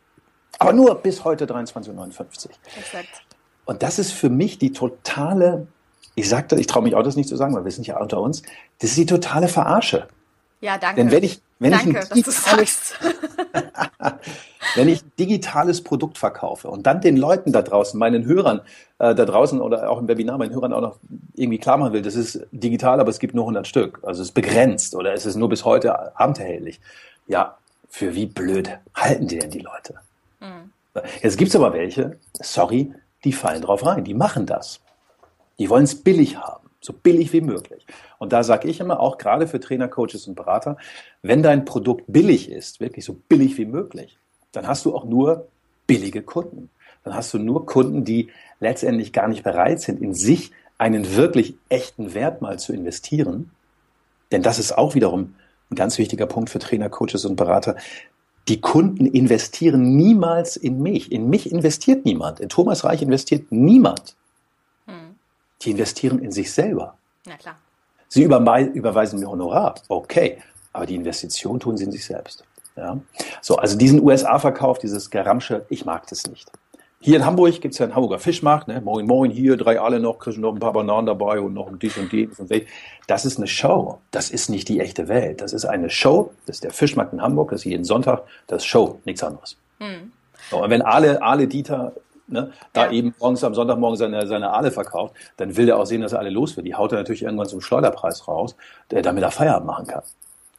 Aber 0.59 0.73
nur 0.73 0.95
bis 0.95 1.23
heute 1.23 1.45
23.59 1.45 1.89
Uhr. 1.89 2.51
Exakt. 2.77 3.07
Und 3.65 3.83
das 3.83 3.99
ist 3.99 4.11
für 4.11 4.29
mich 4.29 4.57
die 4.57 4.71
totale, 4.71 5.67
ich 6.13 6.29
sagte, 6.29 6.55
ich 6.59 6.67
traue 6.67 6.83
mich 6.83 6.95
auch 6.95 7.03
das 7.03 7.15
nicht 7.15 7.27
zu 7.27 7.35
sagen, 7.35 7.55
weil 7.55 7.65
wir 7.65 7.71
sind 7.71 7.87
ja 7.87 7.99
unter 7.99 8.21
uns, 8.21 8.43
das 8.79 8.91
ist 8.91 8.97
die 8.97 9.05
totale 9.05 9.47
Verarsche. 9.47 10.07
Ja, 10.61 10.77
danke. 10.77 11.01
Denn 11.01 11.11
wenn 11.11 11.23
ich, 11.23 11.41
wenn 11.59 11.71
danke, 11.71 11.99
ich 11.99 12.11
ein 12.11 12.15
digitales, 12.15 12.93
wenn 14.75 14.89
ich 14.89 15.03
digitales 15.17 15.83
Produkt 15.83 16.17
verkaufe 16.17 16.69
und 16.69 16.85
dann 16.85 17.01
den 17.01 17.15
Leuten 17.15 17.53
da 17.53 17.61
draußen, 17.61 17.97
meinen 17.97 18.25
Hörern 18.25 18.61
äh, 18.99 19.15
da 19.15 19.25
draußen 19.25 19.61
oder 19.61 19.89
auch 19.89 19.99
im 19.99 20.07
Webinar 20.07 20.37
meinen 20.37 20.53
Hörern 20.53 20.73
auch 20.73 20.81
noch 20.81 20.99
irgendwie 21.33 21.57
klar 21.57 21.77
machen 21.77 21.93
will, 21.93 22.01
das 22.01 22.15
ist 22.15 22.45
digital, 22.51 22.99
aber 22.99 23.09
es 23.09 23.19
gibt 23.19 23.35
nur 23.35 23.45
100 23.45 23.67
Stück. 23.67 23.99
Also 24.03 24.21
es 24.21 24.29
ist 24.29 24.33
begrenzt 24.33 24.95
oder 24.95 25.13
es 25.13 25.25
ist 25.25 25.35
nur 25.35 25.49
bis 25.49 25.63
heute 25.63 26.17
abendherrlich. 26.19 26.81
Ja, 27.27 27.57
für 27.89 28.15
wie 28.15 28.25
blöd 28.25 28.69
halten 28.93 29.27
die 29.27 29.39
denn 29.39 29.51
die 29.51 29.59
Leute? 29.59 29.95
Mhm. 30.41 30.71
Jetzt 31.21 31.37
gibt's 31.37 31.55
aber 31.55 31.73
welche, 31.73 32.17
sorry, 32.33 32.93
die 33.23 33.33
fallen 33.33 33.61
drauf 33.61 33.85
rein, 33.85 34.03
die 34.03 34.13
machen 34.13 34.45
das. 34.45 34.81
Die 35.57 35.69
wollen 35.69 35.85
es 35.85 36.03
billig 36.03 36.37
haben, 36.37 36.64
so 36.85 36.93
billig 36.93 37.33
wie 37.33 37.41
möglich. 37.41 37.85
Und 38.19 38.33
da 38.33 38.43
sage 38.43 38.67
ich 38.67 38.79
immer, 38.79 38.99
auch 38.99 39.17
gerade 39.17 39.47
für 39.47 39.59
Trainer, 39.59 39.87
Coaches 39.87 40.27
und 40.27 40.35
Berater, 40.35 40.77
wenn 41.21 41.43
dein 41.43 41.65
Produkt 41.65 42.05
billig 42.07 42.49
ist, 42.49 42.79
wirklich 42.79 43.05
so 43.05 43.17
billig 43.27 43.57
wie 43.57 43.65
möglich, 43.65 44.17
dann 44.51 44.67
hast 44.67 44.85
du 44.85 44.95
auch 44.95 45.05
nur 45.05 45.47
billige 45.87 46.21
Kunden. 46.21 46.69
Dann 47.03 47.13
hast 47.13 47.33
du 47.33 47.39
nur 47.39 47.65
Kunden, 47.65 48.03
die 48.03 48.29
letztendlich 48.59 49.13
gar 49.13 49.27
nicht 49.27 49.43
bereit 49.43 49.81
sind, 49.81 50.01
in 50.01 50.13
sich 50.13 50.51
einen 50.77 51.15
wirklich 51.15 51.55
echten 51.69 52.13
Wert 52.13 52.41
mal 52.41 52.59
zu 52.59 52.73
investieren. 52.73 53.51
Denn 54.31 54.41
das 54.41 54.59
ist 54.59 54.77
auch 54.77 54.95
wiederum 54.95 55.35
ein 55.69 55.75
ganz 55.75 55.97
wichtiger 55.97 56.25
Punkt 56.25 56.49
für 56.49 56.59
Trainer, 56.59 56.89
Coaches 56.89 57.25
und 57.25 57.35
Berater. 57.35 57.75
Die 58.47 58.61
Kunden 58.61 59.05
investieren 59.05 59.95
niemals 59.95 60.57
in 60.57 60.81
mich. 60.81 61.11
In 61.11 61.29
mich 61.29 61.51
investiert 61.51 62.05
niemand. 62.05 62.39
In 62.39 62.49
Thomas 62.49 62.83
Reich 62.83 63.01
investiert 63.01 63.51
niemand. 63.51 64.15
Hm. 65.65 65.67
Die 65.67 65.71
investieren 65.71 66.19
in 66.19 66.31
sich 66.31 66.51
selber. 66.51 66.97
Na 67.25 67.35
klar. 67.37 67.57
Sie 68.07 68.23
überweisen 68.23 69.19
mir 69.19 69.29
Honorar. 69.29 69.75
Okay. 69.87 70.37
Aber 70.73 70.85
die 70.85 70.95
Investition 70.95 71.59
tun 71.59 71.77
sie 71.77 71.85
in 71.85 71.91
sich 71.91 72.05
selbst. 72.05 72.43
Ja? 72.75 72.99
So, 73.41 73.55
also 73.57 73.77
diesen 73.77 74.01
USA-Verkauf, 74.01 74.79
dieses 74.79 75.09
Geramsche, 75.09 75.65
ich 75.69 75.85
mag 75.85 76.07
das 76.07 76.27
nicht. 76.27 76.51
Hier 76.99 77.17
in 77.17 77.25
Hamburg 77.25 77.61
gibt 77.61 77.73
es 77.73 77.77
ja 77.77 77.85
einen 77.85 77.93
Hamburger 77.93 78.17
Fischmarkt, 78.19 78.67
ne? 78.67 78.81
Moin, 78.81 79.05
moin, 79.05 79.29
hier, 79.29 79.57
drei 79.57 79.79
alle 79.79 79.99
noch, 79.99 80.17
kriegen 80.17 80.41
noch 80.41 80.53
ein 80.53 80.59
paar 80.59 80.73
Bananen 80.73 81.05
dabei 81.05 81.39
und 81.39 81.53
noch 81.53 81.67
ein 81.67 81.77
dies 81.77 81.97
und 81.97 82.11
dies 82.11 82.39
und 82.39 82.51
das. 83.07 83.25
ist 83.25 83.37
eine 83.37 83.47
Show. 83.47 83.99
Das 84.11 84.31
ist 84.31 84.49
nicht 84.49 84.67
die 84.69 84.79
echte 84.79 85.07
Welt. 85.07 85.41
Das 85.41 85.53
ist 85.53 85.65
eine 85.65 85.89
Show. 85.89 86.31
Das 86.45 86.57
ist 86.57 86.63
der 86.63 86.71
Fischmarkt 86.71 87.13
in 87.13 87.21
Hamburg, 87.21 87.51
das 87.51 87.61
ist 87.61 87.65
jeden 87.65 87.83
Sonntag. 87.83 88.23
Das 88.47 88.63
ist 88.63 88.65
Show, 88.65 88.99
nichts 89.05 89.21
anderes. 89.23 89.57
Mhm. 89.79 90.13
So, 90.49 90.63
und 90.63 90.69
wenn 90.69 90.81
Ale, 90.81 91.21
Ale 91.21 91.47
Dieter 91.47 91.93
ne, 92.27 92.51
da 92.73 92.85
ja. 92.85 92.91
eben 92.91 93.15
morgens 93.19 93.43
am 93.43 93.53
Sonntagmorgen 93.53 93.97
seine, 93.97 94.27
seine 94.27 94.51
Aale 94.51 94.71
verkauft, 94.71 95.15
dann 95.37 95.55
will 95.57 95.69
er 95.69 95.77
auch 95.77 95.85
sehen, 95.85 96.01
dass 96.01 96.13
er 96.13 96.19
alle 96.19 96.29
los 96.29 96.55
wird. 96.55 96.67
Die 96.67 96.75
haut 96.75 96.91
er 96.91 96.99
natürlich 96.99 97.23
irgendwann 97.23 97.47
zum 97.47 97.61
Schleuderpreis 97.61 98.27
raus, 98.27 98.55
der, 98.91 99.01
damit 99.01 99.23
er 99.23 99.31
Feierabend 99.31 99.67
machen 99.67 99.87
kann. 99.87 100.03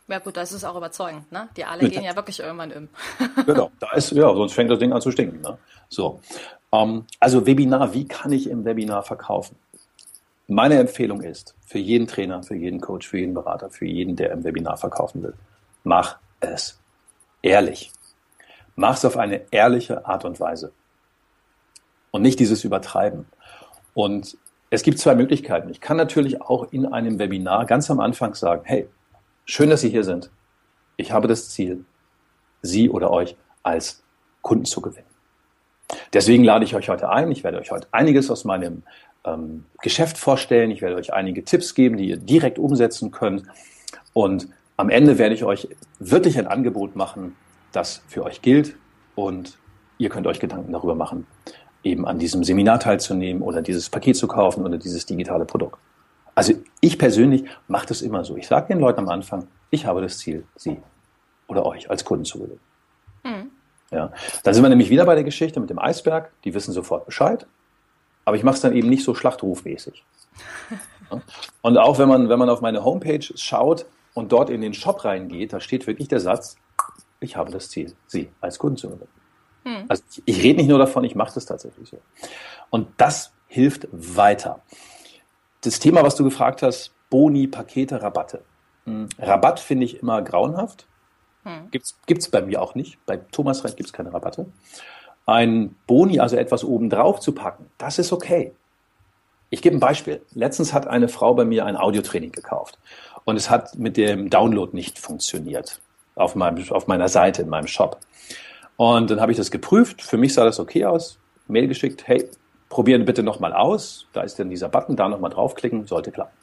Ja 0.08 0.20
gut, 0.20 0.36
das 0.36 0.52
ist 0.52 0.64
auch 0.64 0.76
überzeugend, 0.76 1.30
ne? 1.32 1.48
Die 1.56 1.64
Aale 1.64 1.88
gehen 1.88 2.04
ja 2.04 2.14
wirklich 2.14 2.38
irgendwann 2.38 2.70
im. 2.70 2.88
genau, 3.46 3.72
da 3.80 3.92
ist, 3.92 4.12
ja, 4.12 4.32
sonst 4.34 4.52
fängt 4.52 4.70
das 4.70 4.78
Ding 4.78 4.92
an 4.92 5.00
zu 5.00 5.10
stinken. 5.10 5.40
Ne? 5.40 5.58
So. 5.88 6.20
Ähm, 6.72 7.06
also 7.18 7.44
Webinar, 7.44 7.92
wie 7.92 8.06
kann 8.06 8.30
ich 8.30 8.48
im 8.48 8.64
Webinar 8.64 9.02
verkaufen? 9.02 9.56
Meine 10.46 10.78
Empfehlung 10.78 11.22
ist, 11.22 11.56
für 11.66 11.78
jeden 11.78 12.06
Trainer, 12.06 12.44
für 12.44 12.54
jeden 12.54 12.80
Coach, 12.80 13.08
für 13.08 13.18
jeden 13.18 13.34
Berater, 13.34 13.68
für 13.68 13.86
jeden, 13.86 14.14
der 14.14 14.30
im 14.30 14.44
Webinar 14.44 14.76
verkaufen 14.76 15.24
will, 15.24 15.34
mach 15.82 16.18
es 16.38 16.78
ehrlich. 17.42 17.90
Mach 18.76 18.94
es 18.94 19.04
auf 19.04 19.16
eine 19.16 19.42
ehrliche 19.50 20.06
Art 20.06 20.24
und 20.24 20.38
Weise. 20.38 20.70
Und 22.10 22.22
nicht 22.22 22.40
dieses 22.40 22.64
Übertreiben. 22.64 23.26
Und 23.94 24.36
es 24.70 24.82
gibt 24.82 24.98
zwei 24.98 25.14
Möglichkeiten. 25.14 25.70
Ich 25.70 25.80
kann 25.80 25.96
natürlich 25.96 26.40
auch 26.40 26.72
in 26.72 26.86
einem 26.86 27.18
Webinar 27.18 27.66
ganz 27.66 27.90
am 27.90 28.00
Anfang 28.00 28.34
sagen, 28.34 28.62
hey, 28.64 28.88
Schön, 29.48 29.70
dass 29.70 29.80
Sie 29.80 29.90
hier 29.90 30.02
sind. 30.02 30.28
Ich 30.96 31.12
habe 31.12 31.28
das 31.28 31.50
Ziel, 31.50 31.84
Sie 32.62 32.90
oder 32.90 33.12
euch 33.12 33.36
als 33.62 34.02
Kunden 34.42 34.64
zu 34.64 34.80
gewinnen. 34.80 35.06
Deswegen 36.12 36.42
lade 36.42 36.64
ich 36.64 36.74
euch 36.74 36.88
heute 36.88 37.08
ein. 37.10 37.30
Ich 37.30 37.44
werde 37.44 37.58
euch 37.58 37.70
heute 37.70 37.86
einiges 37.92 38.28
aus 38.28 38.44
meinem 38.44 38.82
ähm, 39.24 39.64
Geschäft 39.82 40.18
vorstellen. 40.18 40.72
Ich 40.72 40.82
werde 40.82 40.96
euch 40.96 41.12
einige 41.12 41.44
Tipps 41.44 41.74
geben, 41.74 41.96
die 41.96 42.08
ihr 42.08 42.16
direkt 42.16 42.58
umsetzen 42.58 43.12
könnt. 43.12 43.44
Und 44.12 44.48
am 44.76 44.90
Ende 44.90 45.16
werde 45.16 45.36
ich 45.36 45.44
euch 45.44 45.68
wirklich 46.00 46.36
ein 46.36 46.48
Angebot 46.48 46.96
machen, 46.96 47.36
das 47.70 48.02
für 48.08 48.24
euch 48.24 48.42
gilt. 48.42 48.74
Und 49.14 49.58
ihr 49.98 50.08
könnt 50.08 50.26
euch 50.26 50.40
Gedanken 50.40 50.72
darüber 50.72 50.96
machen, 50.96 51.28
eben 51.86 52.06
an 52.06 52.18
diesem 52.18 52.44
Seminar 52.44 52.80
teilzunehmen 52.80 53.42
oder 53.42 53.62
dieses 53.62 53.88
Paket 53.88 54.16
zu 54.16 54.26
kaufen 54.26 54.64
oder 54.64 54.76
dieses 54.76 55.06
digitale 55.06 55.44
Produkt. 55.44 55.78
Also 56.34 56.52
ich 56.80 56.98
persönlich 56.98 57.44
mache 57.68 57.86
das 57.86 58.02
immer 58.02 58.24
so. 58.24 58.36
Ich 58.36 58.46
sage 58.46 58.68
den 58.68 58.80
Leuten 58.80 59.00
am 59.00 59.08
Anfang, 59.08 59.48
ich 59.70 59.86
habe 59.86 60.02
das 60.02 60.18
Ziel, 60.18 60.44
sie 60.56 60.78
oder 61.46 61.64
euch 61.64 61.88
als 61.88 62.04
Kunden 62.04 62.24
zu 62.24 62.38
gewinnen. 62.38 62.60
Mhm. 63.24 63.50
Ja, 63.90 64.12
dann 64.42 64.52
sind 64.52 64.64
wir 64.64 64.68
nämlich 64.68 64.90
wieder 64.90 65.04
bei 65.04 65.14
der 65.14 65.24
Geschichte 65.24 65.60
mit 65.60 65.70
dem 65.70 65.78
Eisberg. 65.78 66.32
Die 66.42 66.52
wissen 66.54 66.72
sofort 66.72 67.06
Bescheid. 67.06 67.46
Aber 68.24 68.36
ich 68.36 68.42
mache 68.42 68.56
es 68.56 68.60
dann 68.60 68.74
eben 68.74 68.88
nicht 68.88 69.04
so 69.04 69.14
schlachtrufmäßig. 69.14 70.04
Und 71.62 71.78
auch 71.78 71.98
wenn 71.98 72.08
man, 72.08 72.28
wenn 72.28 72.38
man 72.38 72.50
auf 72.50 72.60
meine 72.60 72.84
Homepage 72.84 73.24
schaut 73.36 73.86
und 74.14 74.32
dort 74.32 74.50
in 74.50 74.60
den 74.60 74.74
Shop 74.74 75.04
reingeht, 75.04 75.52
da 75.52 75.60
steht 75.60 75.86
wirklich 75.86 76.08
der 76.08 76.18
Satz, 76.18 76.56
ich 77.20 77.36
habe 77.36 77.52
das 77.52 77.70
Ziel, 77.70 77.94
Sie 78.08 78.28
als 78.40 78.58
Kunden 78.58 78.76
zu 78.76 78.88
gewinnen. 78.88 79.08
Hm. 79.66 79.84
Also 79.88 80.02
ich, 80.10 80.22
ich 80.24 80.42
rede 80.42 80.58
nicht 80.60 80.68
nur 80.68 80.78
davon, 80.78 81.04
ich 81.04 81.14
mache 81.14 81.34
das 81.34 81.44
tatsächlich 81.44 81.88
so. 81.88 81.98
Und 82.70 82.88
das 82.96 83.32
hilft 83.48 83.88
weiter 83.92 84.62
das 85.66 85.80
Thema, 85.80 86.02
was 86.02 86.14
du 86.14 86.24
gefragt 86.24 86.62
hast, 86.62 86.92
Boni, 87.10 87.46
Pakete, 87.46 88.00
Rabatte. 88.00 88.42
Hm. 88.84 89.08
Rabatt 89.18 89.60
finde 89.60 89.84
ich 89.84 90.00
immer 90.00 90.22
grauenhaft. 90.22 90.86
Hm. 91.44 91.70
Gibt 91.70 91.94
es 92.08 92.28
bei 92.30 92.42
mir 92.42 92.62
auch 92.62 92.74
nicht. 92.74 93.04
Bei 93.04 93.16
Thomas 93.16 93.64
Reich 93.64 93.76
gibt 93.76 93.88
es 93.88 93.92
keine 93.92 94.12
Rabatte. 94.12 94.46
Ein 95.26 95.74
Boni, 95.86 96.20
also 96.20 96.36
etwas 96.36 96.64
obendrauf 96.64 97.20
zu 97.20 97.32
packen, 97.32 97.68
das 97.78 97.98
ist 97.98 98.12
okay. 98.12 98.54
Ich 99.50 99.60
gebe 99.60 99.76
ein 99.76 99.80
Beispiel. 99.80 100.22
Letztens 100.32 100.72
hat 100.72 100.86
eine 100.86 101.08
Frau 101.08 101.34
bei 101.34 101.44
mir 101.44 101.66
ein 101.66 101.76
Audiotraining 101.76 102.32
gekauft 102.32 102.78
und 103.24 103.36
es 103.36 103.50
hat 103.50 103.76
mit 103.76 103.96
dem 103.96 104.30
Download 104.30 104.74
nicht 104.74 104.98
funktioniert 104.98 105.80
auf, 106.14 106.34
meinem, 106.34 106.64
auf 106.70 106.86
meiner 106.86 107.08
Seite, 107.08 107.42
in 107.42 107.48
meinem 107.48 107.66
Shop. 107.66 107.98
Und 108.76 109.10
dann 109.10 109.20
habe 109.20 109.32
ich 109.32 109.38
das 109.38 109.50
geprüft. 109.50 110.02
Für 110.02 110.16
mich 110.16 110.34
sah 110.34 110.44
das 110.44 110.60
okay 110.60 110.84
aus. 110.84 111.18
Mail 111.48 111.68
geschickt, 111.68 112.06
hey, 112.06 112.28
probieren 112.68 113.04
bitte 113.04 113.22
nochmal 113.22 113.52
aus. 113.52 114.06
Da 114.12 114.22
ist 114.22 114.38
dann 114.38 114.50
dieser 114.50 114.68
Button, 114.68 114.96
da 114.96 115.08
nochmal 115.08 115.30
draufklicken, 115.30 115.86
sollte 115.86 116.12
klappen. 116.12 116.34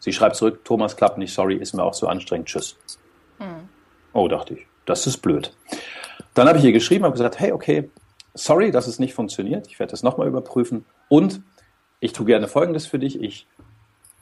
Sie 0.00 0.12
schreibt 0.12 0.36
zurück, 0.36 0.64
Thomas 0.64 0.96
klappt 0.96 1.18
nicht, 1.18 1.32
sorry, 1.32 1.56
ist 1.56 1.72
mir 1.74 1.82
auch 1.82 1.94
zu 1.94 2.08
anstrengend, 2.08 2.48
tschüss. 2.48 2.76
Hm. 3.38 3.68
Oh, 4.12 4.28
dachte 4.28 4.54
ich, 4.54 4.66
das 4.84 5.06
ist 5.06 5.18
blöd. 5.18 5.54
Dann 6.34 6.46
habe 6.48 6.58
ich 6.58 6.64
ihr 6.64 6.72
geschrieben, 6.72 7.04
habe 7.04 7.12
gesagt, 7.12 7.40
hey, 7.40 7.52
okay, 7.52 7.90
sorry, 8.34 8.70
dass 8.70 8.86
es 8.86 8.98
nicht 8.98 9.14
funktioniert. 9.14 9.66
Ich 9.68 9.78
werde 9.78 9.92
das 9.92 10.02
nochmal 10.02 10.28
überprüfen. 10.28 10.84
Und 11.08 11.40
ich 12.00 12.12
tue 12.12 12.26
gerne 12.26 12.48
Folgendes 12.48 12.86
für 12.86 12.98
dich. 12.98 13.20
Ich 13.20 13.46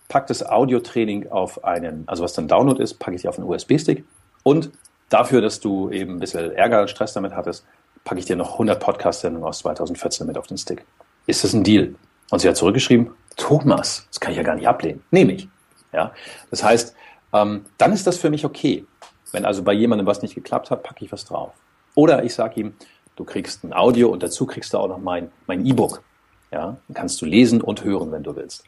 packe 0.09 0.27
das 0.29 0.47
Audiotraining 0.47 1.31
auf 1.31 1.65
einen, 1.65 2.05
also 2.07 2.23
was 2.23 2.35
dann 2.35 2.49
Download 2.49 2.83
ist, 2.83 2.95
packe 2.95 3.17
ich 3.17 3.27
auf 3.29 3.39
einen 3.39 3.49
USB-Stick. 3.49 4.05
Und 4.43 4.71
dafür, 5.13 5.41
dass 5.41 5.61
du 5.61 5.91
eben 5.91 6.15
ein 6.15 6.21
bisschen 6.21 6.53
Ärger 6.53 6.83
und 6.83 6.89
Stress 6.89 7.13
damit 7.13 7.35
hattest, 7.35 7.65
packe 8.05 8.19
ich 8.19 8.27
dir 8.27 8.37
noch 8.37 8.53
100 8.53 8.81
Podcast-Sendungen 8.81 9.47
aus 9.47 9.61
2014 9.61 10.27
mit 10.27 10.37
auf 10.37 10.47
den 10.47 10.59
Stick 10.59 10.85
ist 11.27 11.45
das 11.45 11.53
ein 11.53 11.65
Deal? 11.65 11.95
Und 12.31 12.41
sie 12.41 12.49
hat 12.49 12.57
zurückgeschrieben, 12.57 13.11
Thomas, 13.37 14.07
das 14.09 14.21
kann 14.21 14.33
ich 14.33 14.39
ja 14.39 14.43
gar 14.43 14.55
nicht 14.55 14.67
ablehnen, 14.67 15.03
nehme 15.11 15.33
ich. 15.33 15.49
Ja, 15.93 16.13
das 16.51 16.63
heißt, 16.63 16.95
ähm, 17.33 17.65
dann 17.79 17.93
ist 17.93 18.07
das 18.07 18.19
für 18.19 18.31
mich 18.31 18.45
okay. 18.45 18.87
Wenn 19.33 19.45
also 19.45 19.63
bei 19.63 19.73
jemandem 19.73 20.07
was 20.07 20.23
nicht 20.23 20.35
geklappt 20.35 20.71
hat, 20.71 20.83
packe 20.83 21.05
ich 21.05 21.13
was 21.13 21.25
drauf. 21.25 21.53
Oder 21.95 22.25
ich 22.25 22.35
sage 22.35 22.61
ihm, 22.61 22.75
du 23.17 23.25
kriegst 23.25 23.65
ein 23.65 23.73
Audio 23.73 24.09
und 24.09 24.23
dazu 24.23 24.47
kriegst 24.47 24.73
du 24.73 24.79
auch 24.79 24.89
noch 24.89 24.99
mein 24.99 25.31
mein 25.47 25.65
E-Book. 25.67 26.03
Ja, 26.51 26.77
dann 26.89 26.95
kannst 26.95 27.21
du 27.21 27.27
lesen 27.27 27.61
und 27.61 27.85
hören, 27.85 28.13
wenn 28.13 28.23
du 28.23 28.37
willst. 28.37 28.65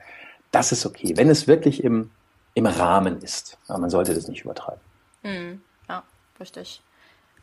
Das 0.50 0.72
ist 0.72 0.86
okay, 0.86 1.14
wenn 1.16 1.30
es 1.30 1.46
wirklich 1.46 1.82
im 1.82 2.10
im 2.54 2.66
Rahmen 2.66 3.20
ist. 3.20 3.58
Ja, 3.68 3.78
man 3.78 3.90
sollte 3.90 4.14
das 4.14 4.28
nicht 4.28 4.44
übertreiben. 4.44 4.80
Hm, 5.22 5.60
ja, 5.73 5.73
richtig 6.40 6.82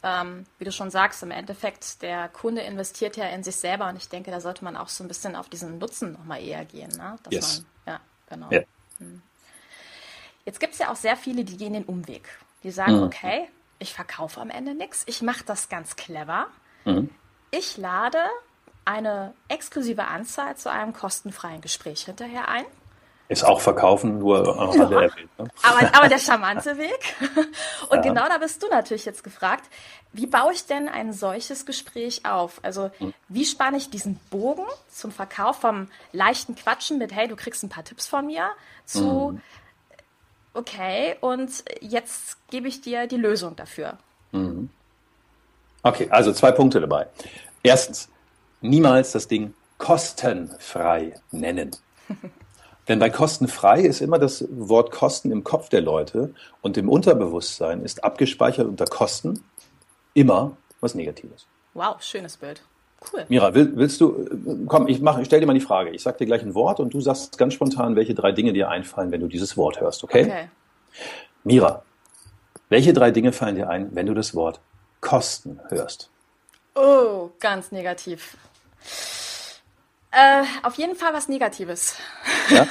ähm, 0.03 0.45
wie 0.57 0.65
du 0.65 0.71
schon 0.71 0.89
sagst, 0.89 1.21
im 1.23 1.31
Endeffekt, 1.31 2.01
der 2.01 2.27
Kunde 2.29 2.61
investiert 2.61 3.17
ja 3.17 3.25
in 3.27 3.43
sich 3.43 3.55
selber 3.55 3.87
und 3.89 3.97
ich 3.97 4.09
denke, 4.09 4.31
da 4.31 4.41
sollte 4.41 4.63
man 4.63 4.75
auch 4.75 4.87
so 4.87 5.03
ein 5.03 5.07
bisschen 5.07 5.35
auf 5.35 5.49
diesen 5.49 5.77
Nutzen 5.77 6.13
nochmal 6.13 6.41
eher 6.41 6.65
gehen. 6.65 6.89
Ne? 6.97 7.17
Dass 7.23 7.33
yes. 7.33 7.65
man, 7.85 7.93
ja, 7.93 7.99
genau. 8.27 8.51
Yeah. 8.51 8.63
Hm. 8.97 9.21
Jetzt 10.45 10.59
gibt 10.59 10.73
es 10.73 10.79
ja 10.79 10.91
auch 10.91 10.95
sehr 10.95 11.15
viele, 11.15 11.43
die 11.43 11.57
gehen 11.57 11.73
den 11.73 11.85
Umweg. 11.85 12.27
Die 12.63 12.71
sagen, 12.71 12.97
mhm. 12.97 13.03
okay, 13.03 13.47
ich 13.77 13.93
verkaufe 13.93 14.41
am 14.41 14.49
Ende 14.49 14.73
nichts, 14.73 15.03
ich 15.05 15.21
mache 15.21 15.43
das 15.45 15.69
ganz 15.69 15.95
clever. 15.95 16.47
Mhm. 16.85 17.09
Ich 17.51 17.77
lade 17.77 18.19
eine 18.85 19.35
exklusive 19.49 20.05
Anzahl 20.05 20.57
zu 20.57 20.71
einem 20.71 20.93
kostenfreien 20.93 21.61
Gespräch 21.61 22.05
hinterher 22.05 22.47
ein. 22.47 22.65
Ist 23.31 23.45
auch 23.45 23.61
verkaufen, 23.61 24.19
nur 24.19 24.43
ja. 24.75 24.83
erwähnt, 24.83 25.29
ne? 25.39 25.49
aber, 25.63 25.93
aber 25.95 26.09
der 26.09 26.19
charmante 26.19 26.77
Weg. 26.77 27.15
Und 27.89 27.95
ja. 27.95 28.01
genau 28.01 28.27
da 28.27 28.37
bist 28.39 28.61
du 28.61 28.67
natürlich 28.67 29.05
jetzt 29.05 29.23
gefragt, 29.23 29.69
wie 30.11 30.27
baue 30.27 30.51
ich 30.51 30.65
denn 30.65 30.89
ein 30.89 31.13
solches 31.13 31.65
Gespräch 31.65 32.25
auf? 32.25 32.59
Also 32.61 32.91
hm. 32.97 33.13
wie 33.29 33.45
spanne 33.45 33.77
ich 33.77 33.89
diesen 33.89 34.19
Bogen 34.31 34.65
zum 34.91 35.13
Verkauf 35.13 35.61
vom 35.61 35.87
leichten 36.11 36.55
Quatschen 36.55 36.97
mit, 36.97 37.15
hey, 37.15 37.29
du 37.29 37.37
kriegst 37.37 37.63
ein 37.63 37.69
paar 37.69 37.85
Tipps 37.85 38.05
von 38.05 38.25
mir, 38.25 38.49
zu, 38.83 39.29
hm. 39.29 39.41
okay, 40.53 41.15
und 41.21 41.63
jetzt 41.79 42.35
gebe 42.49 42.67
ich 42.67 42.81
dir 42.81 43.07
die 43.07 43.15
Lösung 43.15 43.55
dafür. 43.55 43.97
Hm. 44.31 44.69
Okay, 45.83 46.09
also 46.09 46.33
zwei 46.33 46.51
Punkte 46.51 46.81
dabei. 46.81 47.07
Erstens, 47.63 48.09
niemals 48.59 49.13
das 49.13 49.29
Ding 49.29 49.53
kostenfrei 49.77 51.13
nennen. 51.31 51.71
Denn 52.91 52.99
bei 52.99 53.09
kostenfrei 53.09 53.79
ist 53.79 54.01
immer 54.01 54.19
das 54.19 54.45
Wort 54.49 54.91
Kosten 54.91 55.31
im 55.31 55.45
Kopf 55.45 55.69
der 55.69 55.79
Leute 55.79 56.33
und 56.59 56.75
im 56.75 56.89
Unterbewusstsein 56.89 57.85
ist 57.85 58.03
abgespeichert 58.03 58.67
unter 58.67 58.83
Kosten 58.83 59.45
immer 60.13 60.57
was 60.81 60.93
Negatives. 60.93 61.45
Wow, 61.73 62.01
schönes 62.01 62.35
Bild. 62.35 62.61
Cool. 63.13 63.23
Mira, 63.29 63.53
will, 63.53 63.71
willst 63.77 64.01
du, 64.01 64.27
komm, 64.67 64.89
ich, 64.89 64.99
mach, 64.99 65.17
ich 65.19 65.27
stell 65.27 65.39
dir 65.39 65.45
mal 65.45 65.53
die 65.53 65.61
Frage. 65.61 65.91
Ich 65.91 66.03
sag 66.03 66.17
dir 66.17 66.25
gleich 66.25 66.41
ein 66.41 66.53
Wort 66.53 66.81
und 66.81 66.93
du 66.93 66.99
sagst 66.99 67.37
ganz 67.37 67.53
spontan, 67.53 67.95
welche 67.95 68.13
drei 68.13 68.33
Dinge 68.33 68.51
dir 68.51 68.67
einfallen, 68.67 69.09
wenn 69.13 69.21
du 69.21 69.29
dieses 69.29 69.55
Wort 69.55 69.79
hörst, 69.79 70.03
okay? 70.03 70.25
Okay. 70.25 70.49
Mira, 71.45 71.83
welche 72.67 72.91
drei 72.91 73.11
Dinge 73.11 73.31
fallen 73.31 73.55
dir 73.55 73.69
ein, 73.69 73.95
wenn 73.95 74.05
du 74.05 74.13
das 74.13 74.35
Wort 74.35 74.59
Kosten 74.99 75.61
hörst? 75.69 76.09
Oh, 76.75 77.29
ganz 77.39 77.71
negativ. 77.71 78.35
Äh, 80.11 80.43
auf 80.63 80.75
jeden 80.75 80.95
Fall 80.95 81.13
was 81.13 81.27
Negatives. 81.27 81.95
Ja? 82.49 82.67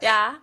ja. 0.00 0.34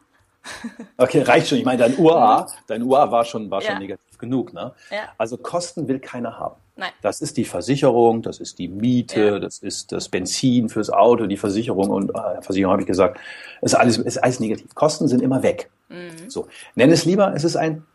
Okay, 0.98 1.22
reicht 1.22 1.48
schon. 1.48 1.58
Ich 1.58 1.66
meine, 1.66 1.80
dein 1.80 1.98
UA, 1.98 2.48
dein 2.68 2.84
UA 2.84 3.10
war 3.12 3.26
schon, 3.26 3.50
war 3.50 3.62
schon 3.62 3.74
ja. 3.74 3.80
negativ 3.80 4.18
genug. 4.18 4.54
Ne? 4.54 4.74
Ja. 4.92 5.10
Also 5.18 5.38
Kosten 5.38 5.88
will 5.88 6.00
keiner 6.00 6.38
haben. 6.38 6.56
Nein. 6.76 6.92
Das 7.02 7.22
ist 7.22 7.38
die 7.38 7.46
Versicherung, 7.46 8.22
das 8.22 8.40
ist 8.40 8.60
die 8.60 8.68
Miete, 8.68 9.26
ja. 9.26 9.40
das 9.40 9.60
ist 9.60 9.92
das 9.92 10.10
Benzin 10.10 10.70
fürs 10.70 10.90
Auto, 10.90 11.26
die 11.26 11.38
Versicherung 11.38 11.90
und 11.90 12.12
äh, 12.12 12.42
Versicherung 12.42 12.72
habe 12.72 12.82
ich 12.84 12.88
gesagt, 12.88 13.20
ist 13.62 13.76
alles, 13.76 13.98
ist 13.98 14.18
alles 14.18 14.40
negativ. 14.40 14.76
Kosten 14.76 15.08
sind 15.08 15.22
immer 15.22 15.42
weg. 15.42 15.72
Mhm. 15.90 16.30
So, 16.30 16.48
nenn 16.76 16.92
es 16.92 17.06
lieber, 17.06 17.34
es 17.36 17.44
ist 17.44 17.56
ein 17.56 17.86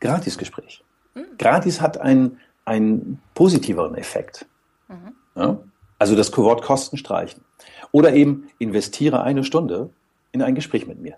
Gratisgespräch. 0.00 0.84
Mhm. 1.14 1.38
Gratis 1.38 1.80
hat 1.80 1.98
einen, 1.98 2.38
einen 2.66 3.22
positiveren 3.34 3.94
Effekt. 3.94 4.46
Mhm. 4.88 5.14
Ja? 5.34 5.58
Also 5.98 6.14
das 6.14 6.36
Wort 6.36 6.62
Kosten 6.62 6.96
streichen. 6.96 7.44
Oder 7.92 8.12
eben 8.12 8.50
investiere 8.58 9.22
eine 9.22 9.44
Stunde 9.44 9.90
in 10.32 10.42
ein 10.42 10.54
Gespräch 10.54 10.86
mit 10.86 10.98
mir. 10.98 11.16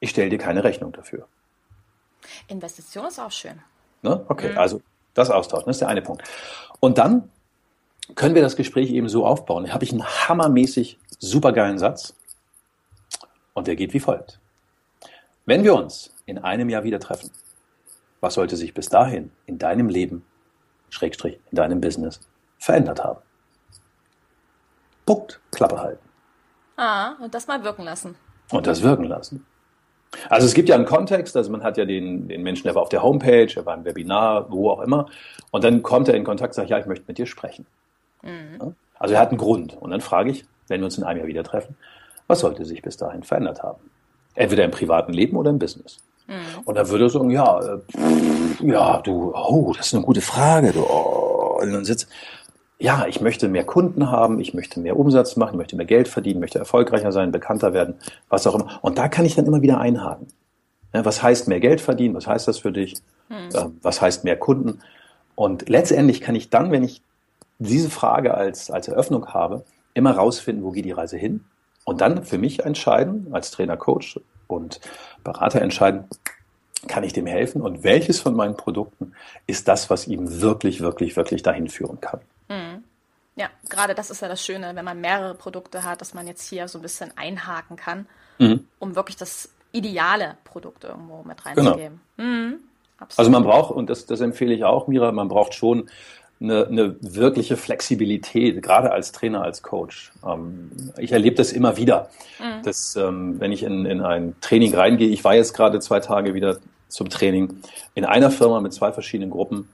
Ich 0.00 0.10
stelle 0.10 0.30
dir 0.30 0.38
keine 0.38 0.64
Rechnung 0.64 0.92
dafür. 0.92 1.26
Investition 2.46 3.06
ist 3.06 3.18
auch 3.18 3.32
schön. 3.32 3.60
Ne? 4.02 4.24
Okay, 4.28 4.52
mhm. 4.52 4.58
also 4.58 4.82
das 5.14 5.30
austauschen, 5.30 5.66
das 5.66 5.76
ist 5.76 5.80
der 5.80 5.88
eine 5.88 6.02
Punkt. 6.02 6.22
Und 6.80 6.98
dann 6.98 7.30
können 8.14 8.34
wir 8.34 8.42
das 8.42 8.56
Gespräch 8.56 8.90
eben 8.90 9.08
so 9.08 9.26
aufbauen. 9.26 9.64
Da 9.64 9.72
habe 9.72 9.84
ich 9.84 9.92
einen 9.92 10.04
hammermäßig 10.04 10.98
supergeilen 11.18 11.78
Satz. 11.78 12.14
Und 13.54 13.66
der 13.66 13.76
geht 13.76 13.92
wie 13.92 14.00
folgt. 14.00 14.40
Wenn 15.44 15.64
wir 15.64 15.74
uns 15.74 16.14
in 16.26 16.38
einem 16.38 16.68
Jahr 16.68 16.84
wieder 16.84 17.00
treffen, 17.00 17.30
was 18.20 18.34
sollte 18.34 18.56
sich 18.56 18.74
bis 18.74 18.88
dahin 18.88 19.30
in 19.46 19.58
deinem 19.58 19.88
Leben, 19.88 20.24
Schrägstrich, 20.90 21.38
in 21.50 21.56
deinem 21.56 21.80
Business 21.80 22.20
verändert 22.58 23.02
haben? 23.02 23.20
Punkt, 25.08 25.40
Klappe 25.52 25.80
halten. 25.80 26.06
Ah, 26.76 27.14
und 27.22 27.34
das 27.34 27.46
mal 27.46 27.64
wirken 27.64 27.82
lassen. 27.82 28.14
Und 28.50 28.66
das 28.66 28.82
wirken 28.82 29.04
lassen. 29.04 29.46
Also 30.28 30.46
es 30.46 30.52
gibt 30.52 30.68
ja 30.68 30.74
einen 30.74 30.84
Kontext, 30.84 31.34
also 31.34 31.50
man 31.50 31.62
hat 31.62 31.78
ja 31.78 31.86
den, 31.86 32.28
den 32.28 32.42
Menschen, 32.42 32.64
der 32.64 32.74
war 32.74 32.82
auf 32.82 32.90
der 32.90 33.02
Homepage, 33.02 33.50
er 33.56 33.64
war 33.64 33.74
im 33.74 33.86
Webinar, 33.86 34.50
wo 34.50 34.70
auch 34.70 34.82
immer, 34.82 35.06
und 35.50 35.64
dann 35.64 35.82
kommt 35.82 36.08
er 36.08 36.14
in 36.14 36.24
Kontakt 36.24 36.52
sagt, 36.52 36.68
ja, 36.68 36.78
ich 36.78 36.84
möchte 36.84 37.06
mit 37.08 37.16
dir 37.16 37.24
sprechen. 37.24 37.64
Mhm. 38.22 38.74
Also 38.98 39.14
er 39.14 39.20
hat 39.20 39.30
einen 39.30 39.38
Grund. 39.38 39.78
Und 39.80 39.92
dann 39.92 40.02
frage 40.02 40.30
ich, 40.30 40.44
wenn 40.66 40.82
wir 40.82 40.84
uns 40.84 40.98
in 40.98 41.04
einem 41.04 41.20
Jahr 41.20 41.26
wieder 41.26 41.42
treffen, 41.42 41.74
was 42.26 42.40
sollte 42.40 42.66
sich 42.66 42.82
bis 42.82 42.98
dahin 42.98 43.22
verändert 43.22 43.62
haben? 43.62 43.80
Entweder 44.34 44.64
im 44.64 44.70
privaten 44.70 45.14
Leben 45.14 45.38
oder 45.38 45.48
im 45.48 45.58
Business. 45.58 45.96
Mhm. 46.26 46.34
Und 46.66 46.74
dann 46.74 46.86
würde 46.90 47.06
er 47.06 47.10
sagen, 47.10 47.30
ja, 47.30 47.60
äh, 47.60 47.78
ja, 48.60 48.98
du, 48.98 49.32
oh, 49.34 49.72
das 49.74 49.86
ist 49.86 49.94
eine 49.94 50.04
gute 50.04 50.20
Frage. 50.20 50.72
Du, 50.72 50.80
oh. 50.80 51.60
Und 51.62 51.72
dann 51.72 51.84
sitzt, 51.84 52.08
ja, 52.80 53.06
ich 53.08 53.20
möchte 53.20 53.48
mehr 53.48 53.64
Kunden 53.64 54.10
haben, 54.10 54.38
ich 54.38 54.54
möchte 54.54 54.78
mehr 54.78 54.96
Umsatz 54.96 55.36
machen, 55.36 55.54
ich 55.54 55.58
möchte 55.58 55.76
mehr 55.76 55.86
Geld 55.86 56.06
verdienen, 56.06 56.40
möchte 56.40 56.60
erfolgreicher 56.60 57.10
sein, 57.10 57.32
bekannter 57.32 57.72
werden, 57.72 57.94
was 58.28 58.46
auch 58.46 58.54
immer. 58.54 58.78
Und 58.82 58.98
da 58.98 59.08
kann 59.08 59.24
ich 59.24 59.34
dann 59.34 59.46
immer 59.46 59.62
wieder 59.62 59.80
einhaken. 59.80 60.28
Ja, 60.94 61.04
was 61.04 61.22
heißt 61.22 61.48
mehr 61.48 61.60
Geld 61.60 61.80
verdienen? 61.80 62.14
Was 62.14 62.26
heißt 62.26 62.46
das 62.46 62.58
für 62.58 62.72
dich? 62.72 62.94
Hm. 63.28 63.78
Was 63.82 64.00
heißt 64.00 64.24
mehr 64.24 64.36
Kunden? 64.36 64.80
Und 65.34 65.68
letztendlich 65.68 66.20
kann 66.20 66.34
ich 66.34 66.50
dann, 66.50 66.70
wenn 66.70 66.84
ich 66.84 67.02
diese 67.58 67.90
Frage 67.90 68.34
als, 68.34 68.70
als 68.70 68.88
Eröffnung 68.88 69.26
habe, 69.26 69.64
immer 69.94 70.12
rausfinden, 70.12 70.64
wo 70.64 70.70
geht 70.70 70.84
die 70.84 70.92
Reise 70.92 71.16
hin? 71.16 71.44
Und 71.84 72.00
dann 72.00 72.24
für 72.24 72.38
mich 72.38 72.64
entscheiden, 72.64 73.28
als 73.32 73.50
Trainer, 73.50 73.76
Coach 73.76 74.20
und 74.46 74.80
Berater 75.24 75.60
entscheiden, 75.60 76.04
kann 76.86 77.02
ich 77.02 77.12
dem 77.12 77.26
helfen 77.26 77.60
und 77.60 77.82
welches 77.82 78.20
von 78.20 78.36
meinen 78.36 78.56
Produkten 78.56 79.12
ist 79.46 79.66
das, 79.66 79.90
was 79.90 80.06
ihm 80.06 80.40
wirklich, 80.40 80.80
wirklich, 80.80 81.16
wirklich 81.16 81.42
dahin 81.42 81.68
führen 81.68 82.00
kann. 82.00 82.20
Mhm. 82.48 82.84
Ja, 83.36 83.48
gerade 83.68 83.94
das 83.94 84.10
ist 84.10 84.20
ja 84.20 84.28
das 84.28 84.44
Schöne, 84.44 84.74
wenn 84.74 84.84
man 84.84 85.00
mehrere 85.00 85.34
Produkte 85.34 85.84
hat, 85.84 86.00
dass 86.00 86.12
man 86.12 86.26
jetzt 86.26 86.48
hier 86.48 86.66
so 86.66 86.78
ein 86.78 86.82
bisschen 86.82 87.12
einhaken 87.16 87.76
kann, 87.76 88.06
mhm. 88.38 88.66
um 88.78 88.96
wirklich 88.96 89.16
das 89.16 89.50
ideale 89.70 90.36
Produkt 90.44 90.84
irgendwo 90.84 91.22
mit 91.22 91.44
reinzugeben. 91.46 92.00
Genau. 92.16 92.28
Mhm, 92.28 92.58
also 93.16 93.30
man 93.30 93.44
braucht, 93.44 93.70
und 93.70 93.88
das, 93.90 94.06
das 94.06 94.20
empfehle 94.20 94.54
ich 94.54 94.64
auch, 94.64 94.88
Mira, 94.88 95.12
man 95.12 95.28
braucht 95.28 95.54
schon 95.54 95.88
eine, 96.40 96.66
eine 96.66 96.96
wirkliche 97.00 97.56
Flexibilität, 97.56 98.62
gerade 98.62 98.92
als 98.92 99.12
Trainer, 99.12 99.42
als 99.42 99.62
Coach. 99.62 100.12
Ähm, 100.26 100.70
ich 100.98 101.12
erlebe 101.12 101.36
das 101.36 101.52
immer 101.52 101.76
wieder, 101.76 102.10
mhm. 102.38 102.62
dass 102.64 102.96
ähm, 102.96 103.40
wenn 103.40 103.52
ich 103.52 103.62
in, 103.62 103.86
in 103.86 104.00
ein 104.00 104.34
Training 104.40 104.74
reingehe, 104.74 105.08
ich 105.08 105.24
war 105.24 105.34
jetzt 105.34 105.54
gerade 105.54 105.80
zwei 105.80 106.00
Tage 106.00 106.34
wieder 106.34 106.58
zum 106.88 107.08
Training 107.08 107.60
in 107.94 108.04
einer 108.04 108.30
Firma 108.30 108.60
mit 108.60 108.72
zwei 108.72 108.92
verschiedenen 108.92 109.30
Gruppen 109.30 109.68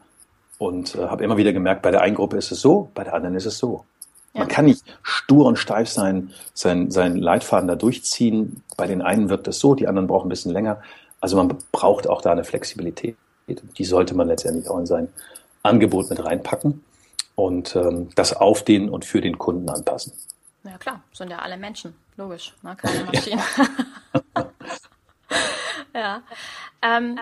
und 0.64 0.94
äh, 0.94 1.06
habe 1.06 1.24
immer 1.24 1.36
wieder 1.36 1.52
gemerkt, 1.52 1.82
bei 1.82 1.90
der 1.90 2.02
einen 2.02 2.14
Gruppe 2.14 2.36
ist 2.36 2.50
es 2.50 2.60
so, 2.60 2.90
bei 2.94 3.04
der 3.04 3.14
anderen 3.14 3.34
ist 3.36 3.46
es 3.46 3.58
so. 3.58 3.84
Ja. 4.32 4.40
Man 4.40 4.48
kann 4.48 4.64
nicht 4.64 4.84
stur 5.02 5.46
und 5.46 5.58
steif 5.58 5.88
sein, 5.88 6.32
sein, 6.54 6.90
sein 6.90 7.16
Leitfaden 7.16 7.68
da 7.68 7.76
durchziehen. 7.76 8.62
Bei 8.76 8.86
den 8.86 9.00
einen 9.00 9.28
wirkt 9.28 9.46
es 9.46 9.60
so, 9.60 9.74
die 9.74 9.86
anderen 9.86 10.08
brauchen 10.08 10.26
ein 10.26 10.30
bisschen 10.30 10.52
länger. 10.52 10.82
Also 11.20 11.36
man 11.36 11.56
braucht 11.70 12.08
auch 12.08 12.20
da 12.20 12.32
eine 12.32 12.44
Flexibilität. 12.44 13.16
Die 13.46 13.84
sollte 13.84 14.14
man 14.14 14.28
letztendlich 14.28 14.68
auch 14.68 14.78
in 14.78 14.86
sein 14.86 15.08
Angebot 15.62 16.10
mit 16.10 16.24
reinpacken 16.24 16.82
und 17.34 17.76
ähm, 17.76 18.08
das 18.14 18.34
auf 18.34 18.64
den 18.64 18.88
und 18.88 19.04
für 19.04 19.20
den 19.20 19.38
Kunden 19.38 19.68
anpassen. 19.68 20.12
Ja 20.64 20.78
klar, 20.78 21.02
sind 21.12 21.30
ja 21.30 21.38
alle 21.38 21.56
Menschen, 21.56 21.94
logisch, 22.16 22.54
ne? 22.62 22.74
keine 22.76 23.04
Maschinen. 23.04 23.40
ja. 24.36 24.50
ja. 25.94 26.22
Ähm, 26.82 27.20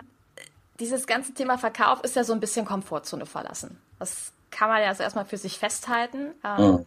dieses 0.80 1.06
ganze 1.06 1.34
Thema 1.34 1.58
Verkauf 1.58 2.02
ist 2.02 2.16
ja 2.16 2.24
so 2.24 2.32
ein 2.32 2.40
bisschen 2.40 2.64
Komfortzone 2.64 3.26
verlassen. 3.26 3.78
Das 3.98 4.32
kann 4.50 4.68
man 4.68 4.82
ja 4.82 4.88
also 4.88 5.02
erstmal 5.02 5.24
für 5.24 5.36
sich 5.36 5.58
festhalten. 5.58 6.32
Ähm, 6.44 6.70
mhm. 6.70 6.86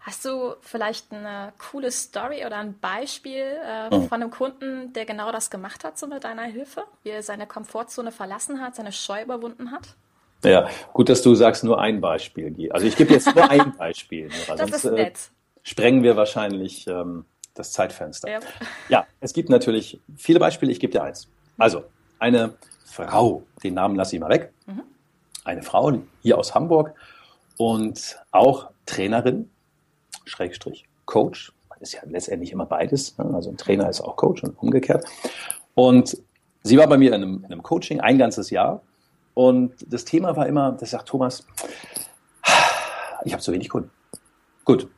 Hast 0.00 0.24
du 0.26 0.54
vielleicht 0.60 1.12
eine 1.12 1.52
coole 1.70 1.90
Story 1.90 2.44
oder 2.44 2.58
ein 2.58 2.78
Beispiel 2.78 3.56
äh, 3.64 3.94
mhm. 3.94 4.08
von 4.08 4.22
einem 4.22 4.30
Kunden, 4.30 4.92
der 4.92 5.06
genau 5.06 5.32
das 5.32 5.48
gemacht 5.50 5.82
hat, 5.82 5.98
so 5.98 6.06
mit 6.06 6.24
deiner 6.24 6.42
Hilfe? 6.42 6.84
Wie 7.02 7.10
er 7.10 7.22
seine 7.22 7.46
Komfortzone 7.46 8.12
verlassen 8.12 8.60
hat, 8.60 8.76
seine 8.76 8.92
Scheu 8.92 9.22
überwunden 9.22 9.70
hat? 9.70 9.94
Ja, 10.44 10.68
gut, 10.92 11.08
dass 11.08 11.22
du 11.22 11.34
sagst, 11.34 11.64
nur 11.64 11.80
ein 11.80 12.02
Beispiel. 12.02 12.70
Also 12.70 12.86
ich 12.86 12.96
gebe 12.96 13.14
jetzt 13.14 13.34
nur 13.34 13.50
ein 13.50 13.74
Beispiel. 13.78 14.28
das 14.28 14.58
sonst, 14.58 14.74
ist 14.74 14.84
äh, 14.84 14.90
nett. 14.90 15.14
Äh, 15.14 15.60
sprengen 15.62 16.02
wir 16.02 16.16
wahrscheinlich 16.16 16.86
ähm, 16.86 17.24
das 17.54 17.72
Zeitfenster. 17.72 18.30
Ja. 18.30 18.40
ja, 18.90 19.06
es 19.20 19.32
gibt 19.32 19.48
natürlich 19.48 20.00
viele 20.16 20.38
Beispiele. 20.38 20.70
Ich 20.70 20.80
gebe 20.80 20.92
dir 20.92 21.02
eins. 21.02 21.28
Also, 21.56 21.84
eine 22.18 22.54
Frau, 22.84 23.42
den 23.62 23.74
Namen 23.74 23.96
lasse 23.96 24.16
ich 24.16 24.20
mal 24.20 24.30
weg, 24.30 24.52
mhm. 24.66 24.82
eine 25.44 25.62
Frau 25.62 25.92
hier 26.22 26.38
aus 26.38 26.54
Hamburg 26.54 26.94
und 27.56 28.18
auch 28.30 28.70
Trainerin, 28.86 29.50
Schrägstrich, 30.24 30.86
Coach, 31.06 31.52
ist 31.80 31.92
ja 31.92 32.00
letztendlich 32.06 32.52
immer 32.52 32.66
beides, 32.66 33.16
ne? 33.18 33.30
also 33.34 33.50
ein 33.50 33.56
Trainer 33.56 33.88
ist 33.88 34.00
auch 34.00 34.16
Coach 34.16 34.42
und 34.42 34.58
umgekehrt. 34.62 35.04
Und 35.74 36.16
sie 36.62 36.78
war 36.78 36.86
bei 36.86 36.96
mir 36.96 37.12
in 37.12 37.22
einem, 37.22 37.38
in 37.44 37.52
einem 37.52 37.62
Coaching 37.62 38.00
ein 38.00 38.16
ganzes 38.18 38.50
Jahr 38.50 38.82
und 39.34 39.74
das 39.86 40.04
Thema 40.04 40.36
war 40.36 40.46
immer, 40.46 40.72
das 40.72 40.90
sagt 40.90 41.08
Thomas, 41.08 41.46
ich 43.24 43.32
habe 43.32 43.42
zu 43.42 43.52
wenig 43.52 43.68
Kunden. 43.68 43.90
Gut. 44.64 44.88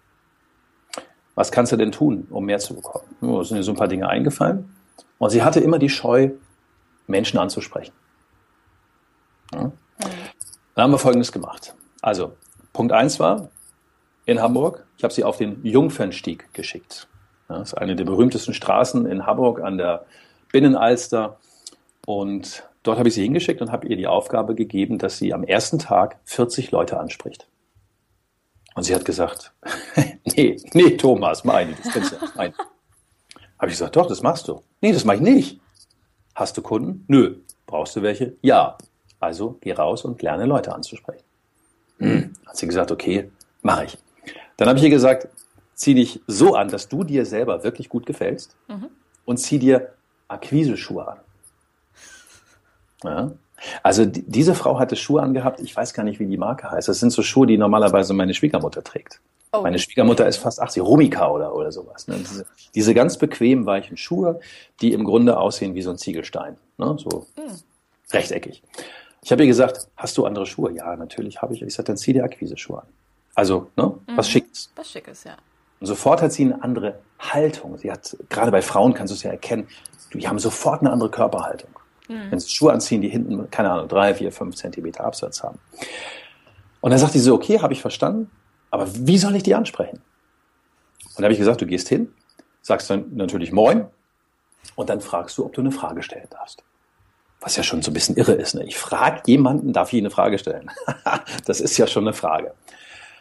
Was 1.34 1.52
kannst 1.52 1.72
du 1.72 1.76
denn 1.76 1.92
tun, 1.92 2.26
um 2.30 2.44
mehr 2.44 2.58
zu 2.58 2.74
bekommen? 2.74 3.04
Nur 3.20 3.44
sind 3.44 3.58
mir 3.58 3.62
so 3.62 3.72
ein 3.72 3.76
paar 3.76 3.88
Dinge 3.88 4.08
eingefallen. 4.08 4.74
Und 5.18 5.30
sie 5.30 5.42
hatte 5.42 5.60
immer 5.60 5.78
die 5.78 5.90
Scheu, 5.90 6.30
Menschen 7.06 7.38
anzusprechen. 7.38 7.92
Ja? 9.52 9.72
Dann 10.74 10.82
haben 10.82 10.90
wir 10.92 10.98
Folgendes 10.98 11.32
gemacht. 11.32 11.74
Also, 12.02 12.36
Punkt 12.72 12.92
eins 12.92 13.18
war 13.18 13.48
in 14.26 14.40
Hamburg, 14.40 14.84
ich 14.98 15.04
habe 15.04 15.14
sie 15.14 15.24
auf 15.24 15.38
den 15.38 15.64
Jungfernstieg 15.64 16.52
geschickt. 16.52 17.08
Ja, 17.48 17.58
das 17.58 17.72
ist 17.72 17.78
eine 17.78 17.96
der 17.96 18.04
berühmtesten 18.04 18.54
Straßen 18.54 19.06
in 19.06 19.24
Hamburg 19.24 19.60
an 19.60 19.78
der 19.78 20.04
Binnenalster. 20.52 21.38
Und 22.06 22.64
dort 22.82 22.98
habe 22.98 23.08
ich 23.08 23.14
sie 23.14 23.22
hingeschickt 23.22 23.60
und 23.62 23.72
habe 23.72 23.86
ihr 23.86 23.96
die 23.96 24.06
Aufgabe 24.06 24.54
gegeben, 24.54 24.98
dass 24.98 25.18
sie 25.18 25.32
am 25.32 25.44
ersten 25.44 25.78
Tag 25.78 26.18
40 26.24 26.70
Leute 26.72 26.98
anspricht. 26.98 27.46
Und 28.74 28.82
sie 28.82 28.94
hat 28.94 29.04
gesagt, 29.04 29.52
nee, 30.36 30.56
nee, 30.74 30.96
Thomas, 30.96 31.44
meine, 31.44 31.74
das 31.82 31.92
kannst 31.92 32.12
du. 32.12 32.16
Habe 32.38 32.52
ich 33.70 33.78
gesagt, 33.78 33.96
doch, 33.96 34.06
das 34.06 34.22
machst 34.22 34.48
du. 34.48 34.62
Nee, 34.82 34.92
das 34.92 35.04
mache 35.04 35.16
ich 35.16 35.22
nicht. 35.22 35.60
Hast 36.36 36.58
du 36.58 36.62
Kunden? 36.62 37.04
Nö. 37.08 37.36
Brauchst 37.64 37.96
du 37.96 38.02
welche? 38.02 38.34
Ja. 38.42 38.76
Also 39.18 39.56
geh 39.62 39.72
raus 39.72 40.04
und 40.04 40.20
lerne 40.20 40.44
Leute 40.44 40.74
anzusprechen. 40.74 41.24
Hm. 41.98 42.34
Hat 42.46 42.58
sie 42.58 42.66
gesagt, 42.66 42.92
okay, 42.92 43.30
mache 43.62 43.86
ich. 43.86 43.98
Dann 44.58 44.68
habe 44.68 44.78
ich 44.78 44.84
ihr 44.84 44.90
gesagt, 44.90 45.28
zieh 45.74 45.94
dich 45.94 46.20
so 46.26 46.54
an, 46.54 46.68
dass 46.68 46.88
du 46.88 47.04
dir 47.04 47.24
selber 47.24 47.64
wirklich 47.64 47.88
gut 47.88 48.04
gefällst 48.04 48.54
mhm. 48.68 48.90
und 49.24 49.38
zieh 49.38 49.58
dir 49.58 49.94
Akquise-Schuhe 50.28 51.08
an. 51.08 51.18
Ja. 53.02 53.30
Also 53.82 54.04
die, 54.04 54.22
diese 54.22 54.54
Frau 54.54 54.78
hatte 54.78 54.96
Schuhe 54.96 55.22
angehabt, 55.22 55.60
ich 55.60 55.74
weiß 55.74 55.94
gar 55.94 56.04
nicht, 56.04 56.20
wie 56.20 56.26
die 56.26 56.36
Marke 56.36 56.70
heißt. 56.70 56.88
Das 56.88 57.00
sind 57.00 57.10
so 57.10 57.22
Schuhe, 57.22 57.46
die 57.46 57.56
normalerweise 57.56 58.12
meine 58.12 58.34
Schwiegermutter 58.34 58.84
trägt. 58.84 59.20
Oh. 59.52 59.62
Meine 59.62 59.78
Schwiegermutter 59.78 60.26
ist 60.26 60.38
fast 60.38 60.60
80, 60.60 60.82
Romika 60.82 61.30
oder, 61.30 61.54
oder 61.54 61.72
sowas. 61.72 62.08
Ne? 62.08 62.16
Diese, 62.18 62.46
diese, 62.74 62.94
ganz 62.94 63.16
bequem 63.16 63.64
weichen 63.64 63.96
Schuhe, 63.96 64.40
die 64.80 64.92
im 64.92 65.04
Grunde 65.04 65.38
aussehen 65.38 65.74
wie 65.74 65.82
so 65.82 65.90
ein 65.90 65.98
Ziegelstein. 65.98 66.56
Ne? 66.78 66.96
So 66.98 67.26
mhm. 67.36 67.52
rechteckig. 68.12 68.62
Ich 69.22 69.32
habe 69.32 69.42
ihr 69.42 69.48
gesagt, 69.48 69.88
hast 69.96 70.16
du 70.18 70.26
andere 70.26 70.46
Schuhe? 70.46 70.72
Ja, 70.72 70.94
natürlich 70.96 71.42
habe 71.42 71.54
ich. 71.54 71.62
Ich 71.62 71.74
sagte, 71.74 71.92
dann 71.92 71.96
zieh 71.96 72.12
dir 72.12 72.24
Akquise-Schuhe 72.24 72.82
an. 72.82 72.88
Also, 73.34 73.70
ne? 73.76 73.94
Mhm. 74.06 74.16
was 74.16 74.28
Schickes. 74.28 74.70
Was 74.76 74.90
Schickes, 74.90 75.24
ja. 75.24 75.36
Und 75.80 75.86
sofort 75.86 76.22
hat 76.22 76.32
sie 76.32 76.44
eine 76.44 76.62
andere 76.62 77.00
Haltung. 77.18 77.76
Sie 77.76 77.90
hat, 77.90 78.16
gerade 78.28 78.50
bei 78.50 78.62
Frauen 78.62 78.94
kannst 78.94 79.12
du 79.12 79.16
es 79.16 79.22
ja 79.22 79.30
erkennen, 79.30 79.68
die 80.12 80.26
haben 80.26 80.38
sofort 80.38 80.80
eine 80.80 80.90
andere 80.90 81.10
Körperhaltung. 81.10 81.70
Mhm. 82.08 82.30
Wenn 82.30 82.40
sie 82.40 82.48
Schuhe 82.48 82.72
anziehen, 82.72 83.02
die 83.02 83.08
hinten, 83.08 83.50
keine 83.50 83.70
Ahnung, 83.70 83.88
drei, 83.88 84.14
vier, 84.14 84.32
fünf 84.32 84.56
Zentimeter 84.56 85.04
Absatz 85.04 85.42
haben. 85.42 85.58
Und 86.80 86.90
dann 86.90 86.98
sagt 86.98 87.12
sie 87.12 87.18
so, 87.18 87.34
okay, 87.34 87.60
habe 87.60 87.72
ich 87.72 87.80
verstanden, 87.80 88.30
aber 88.76 88.88
wie 88.94 89.18
soll 89.18 89.34
ich 89.36 89.42
die 89.42 89.54
ansprechen? 89.54 89.96
Und 89.96 91.16
dann 91.16 91.24
habe 91.24 91.32
ich 91.32 91.38
gesagt, 91.38 91.60
du 91.60 91.66
gehst 91.66 91.88
hin, 91.88 92.12
sagst 92.62 92.90
dann 92.90 93.16
natürlich 93.16 93.52
Moin 93.52 93.86
und 94.74 94.90
dann 94.90 95.00
fragst 95.00 95.38
du, 95.38 95.44
ob 95.44 95.52
du 95.52 95.60
eine 95.60 95.72
Frage 95.72 96.02
stellen 96.02 96.28
darfst. 96.30 96.62
Was 97.40 97.56
ja 97.56 97.62
schon 97.62 97.82
so 97.82 97.90
ein 97.90 97.94
bisschen 97.94 98.16
irre 98.16 98.32
ist. 98.32 98.54
Ne? 98.54 98.64
Ich 98.64 98.76
frage 98.76 99.22
jemanden, 99.26 99.72
darf 99.72 99.92
ich 99.92 100.00
eine 100.00 100.10
Frage 100.10 100.38
stellen? 100.38 100.70
das 101.46 101.60
ist 101.60 101.76
ja 101.78 101.86
schon 101.86 102.04
eine 102.04 102.12
Frage. 102.12 102.54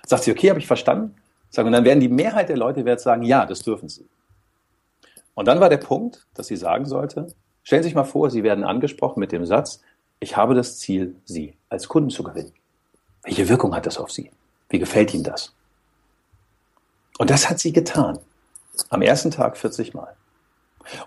Sagt 0.05 0.23
sie, 0.23 0.31
okay, 0.31 0.49
habe 0.49 0.59
ich 0.59 0.67
verstanden. 0.67 1.15
Sag, 1.49 1.65
und 1.65 1.71
dann 1.71 1.85
werden 1.85 1.99
die 1.99 2.09
Mehrheit 2.09 2.49
der 2.49 2.57
Leute 2.57 2.85
wird 2.85 2.99
sagen, 2.99 3.23
ja, 3.23 3.45
das 3.45 3.59
dürfen 3.59 3.87
sie. 3.87 4.05
Und 5.35 5.47
dann 5.47 5.59
war 5.59 5.69
der 5.69 5.77
Punkt, 5.77 6.27
dass 6.33 6.47
sie 6.47 6.55
sagen 6.55 6.85
sollte, 6.85 7.27
stellen 7.63 7.83
Sie 7.83 7.89
sich 7.89 7.95
mal 7.95 8.03
vor, 8.03 8.29
Sie 8.29 8.43
werden 8.43 8.63
angesprochen 8.63 9.19
mit 9.19 9.31
dem 9.31 9.45
Satz, 9.45 9.81
ich 10.19 10.37
habe 10.37 10.55
das 10.55 10.79
Ziel, 10.79 11.15
Sie 11.25 11.57
als 11.69 11.87
Kunden 11.87 12.09
zu 12.09 12.23
gewinnen. 12.23 12.53
Welche 13.23 13.47
Wirkung 13.49 13.75
hat 13.75 13.85
das 13.85 13.97
auf 13.97 14.11
Sie? 14.11 14.31
Wie 14.69 14.79
gefällt 14.79 15.13
Ihnen 15.13 15.23
das? 15.23 15.53
Und 17.17 17.29
das 17.29 17.49
hat 17.49 17.59
sie 17.59 17.71
getan. 17.71 18.19
Am 18.89 19.01
ersten 19.01 19.31
Tag 19.31 19.57
40 19.57 19.93
Mal. 19.93 20.15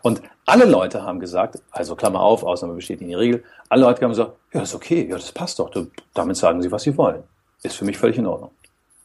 Und 0.02 0.22
alle 0.46 0.64
Leute 0.64 1.02
haben 1.02 1.20
gesagt, 1.20 1.60
also 1.70 1.94
Klammer 1.94 2.20
auf, 2.20 2.42
Ausnahme 2.42 2.74
besteht 2.74 3.00
in 3.00 3.08
der 3.08 3.18
Regel, 3.18 3.44
alle 3.68 3.82
Leute 3.82 4.02
haben 4.02 4.10
gesagt, 4.10 4.32
ja, 4.52 4.62
ist 4.62 4.74
okay, 4.74 5.06
ja, 5.08 5.16
das 5.16 5.30
passt 5.30 5.58
doch, 5.58 5.70
damit 6.14 6.36
sagen 6.36 6.62
sie, 6.62 6.72
was 6.72 6.82
sie 6.82 6.96
wollen. 6.96 7.22
Ist 7.62 7.76
für 7.76 7.84
mich 7.84 7.98
völlig 7.98 8.18
in 8.18 8.26
Ordnung. 8.26 8.50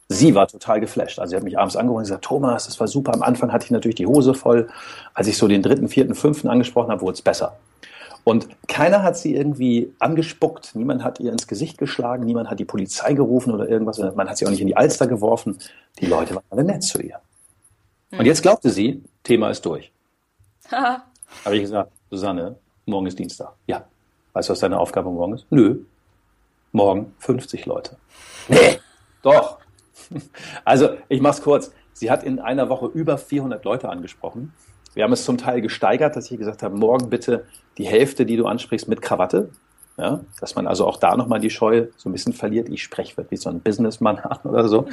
Sie 0.08 0.34
war 0.34 0.46
total 0.46 0.80
geflasht. 0.80 1.18
Also 1.18 1.30
sie 1.30 1.36
hat 1.36 1.42
mich 1.42 1.58
abends 1.58 1.76
angerufen 1.76 1.98
und 1.98 2.04
gesagt, 2.04 2.24
Thomas, 2.24 2.66
das 2.66 2.78
war 2.78 2.88
super. 2.88 3.14
Am 3.14 3.22
Anfang 3.22 3.52
hatte 3.52 3.64
ich 3.64 3.70
natürlich 3.70 3.96
die 3.96 4.06
Hose 4.06 4.34
voll. 4.34 4.68
Als 5.12 5.28
ich 5.28 5.36
so 5.36 5.48
den 5.48 5.62
dritten, 5.62 5.88
vierten, 5.88 6.14
fünften 6.14 6.48
angesprochen 6.48 6.90
habe, 6.90 7.00
wurde 7.00 7.14
es 7.14 7.22
besser. 7.22 7.56
Und 8.24 8.48
keiner 8.66 9.02
hat 9.02 9.18
sie 9.18 9.34
irgendwie 9.34 9.94
angespuckt, 9.98 10.74
niemand 10.74 11.04
hat 11.04 11.20
ihr 11.20 11.30
ins 11.30 11.46
Gesicht 11.46 11.76
geschlagen, 11.76 12.24
niemand 12.24 12.48
hat 12.48 12.58
die 12.58 12.64
Polizei 12.64 13.12
gerufen 13.12 13.52
oder 13.52 13.68
irgendwas. 13.68 13.98
Man 13.98 14.28
hat 14.28 14.38
sie 14.38 14.46
auch 14.46 14.50
nicht 14.50 14.62
in 14.62 14.66
die 14.66 14.76
Alster 14.76 15.06
geworfen. 15.06 15.58
Die 16.00 16.06
Leute 16.06 16.34
waren 16.34 16.44
alle 16.48 16.64
nett 16.64 16.82
zu 16.82 17.02
ihr. 17.02 17.20
Und 18.12 18.20
hm. 18.20 18.26
jetzt 18.26 18.42
glaubte 18.42 18.70
sie, 18.70 19.02
Thema 19.22 19.50
ist 19.50 19.66
durch. 19.66 19.92
Habe 20.70 21.56
ich 21.56 21.62
gesagt, 21.62 21.92
Susanne, 22.10 22.56
morgen 22.86 23.06
ist 23.06 23.18
Dienstag. 23.18 23.52
Ja. 23.66 23.84
Weißt 24.32 24.48
du, 24.48 24.52
was 24.52 24.60
deine 24.60 24.78
Aufgabe 24.78 25.10
morgen 25.10 25.34
ist? 25.34 25.46
Nö. 25.50 25.80
Morgen 26.72 27.14
50 27.18 27.66
Leute. 27.66 27.96
Nee, 28.48 28.78
doch. 29.22 29.58
Also, 30.64 30.96
ich 31.08 31.20
mach's 31.20 31.40
kurz. 31.40 31.72
Sie 31.94 32.10
hat 32.10 32.24
in 32.24 32.38
einer 32.38 32.68
Woche 32.68 32.86
über 32.86 33.16
400 33.16 33.64
Leute 33.64 33.88
angesprochen. 33.88 34.52
Wir 34.94 35.04
haben 35.04 35.12
es 35.12 35.24
zum 35.24 35.38
Teil 35.38 35.60
gesteigert, 35.60 36.16
dass 36.16 36.30
ich 36.30 36.38
gesagt 36.38 36.62
habe, 36.62 36.76
morgen 36.76 37.10
bitte 37.10 37.44
die 37.78 37.86
Hälfte, 37.86 38.24
die 38.24 38.36
du 38.36 38.46
ansprichst, 38.46 38.88
mit 38.88 39.02
Krawatte. 39.02 39.50
Ja, 39.96 40.20
dass 40.40 40.56
man 40.56 40.66
also 40.66 40.86
auch 40.86 40.96
da 40.96 41.16
nochmal 41.16 41.38
die 41.38 41.50
Scheu 41.50 41.86
so 41.96 42.08
ein 42.08 42.12
bisschen 42.12 42.32
verliert. 42.32 42.68
Ich 42.68 42.82
spreche 42.82 43.16
wirklich 43.16 43.40
so 43.40 43.48
ein 43.48 43.60
Businessman 43.60 44.18
an 44.20 44.38
oder 44.42 44.66
so. 44.68 44.88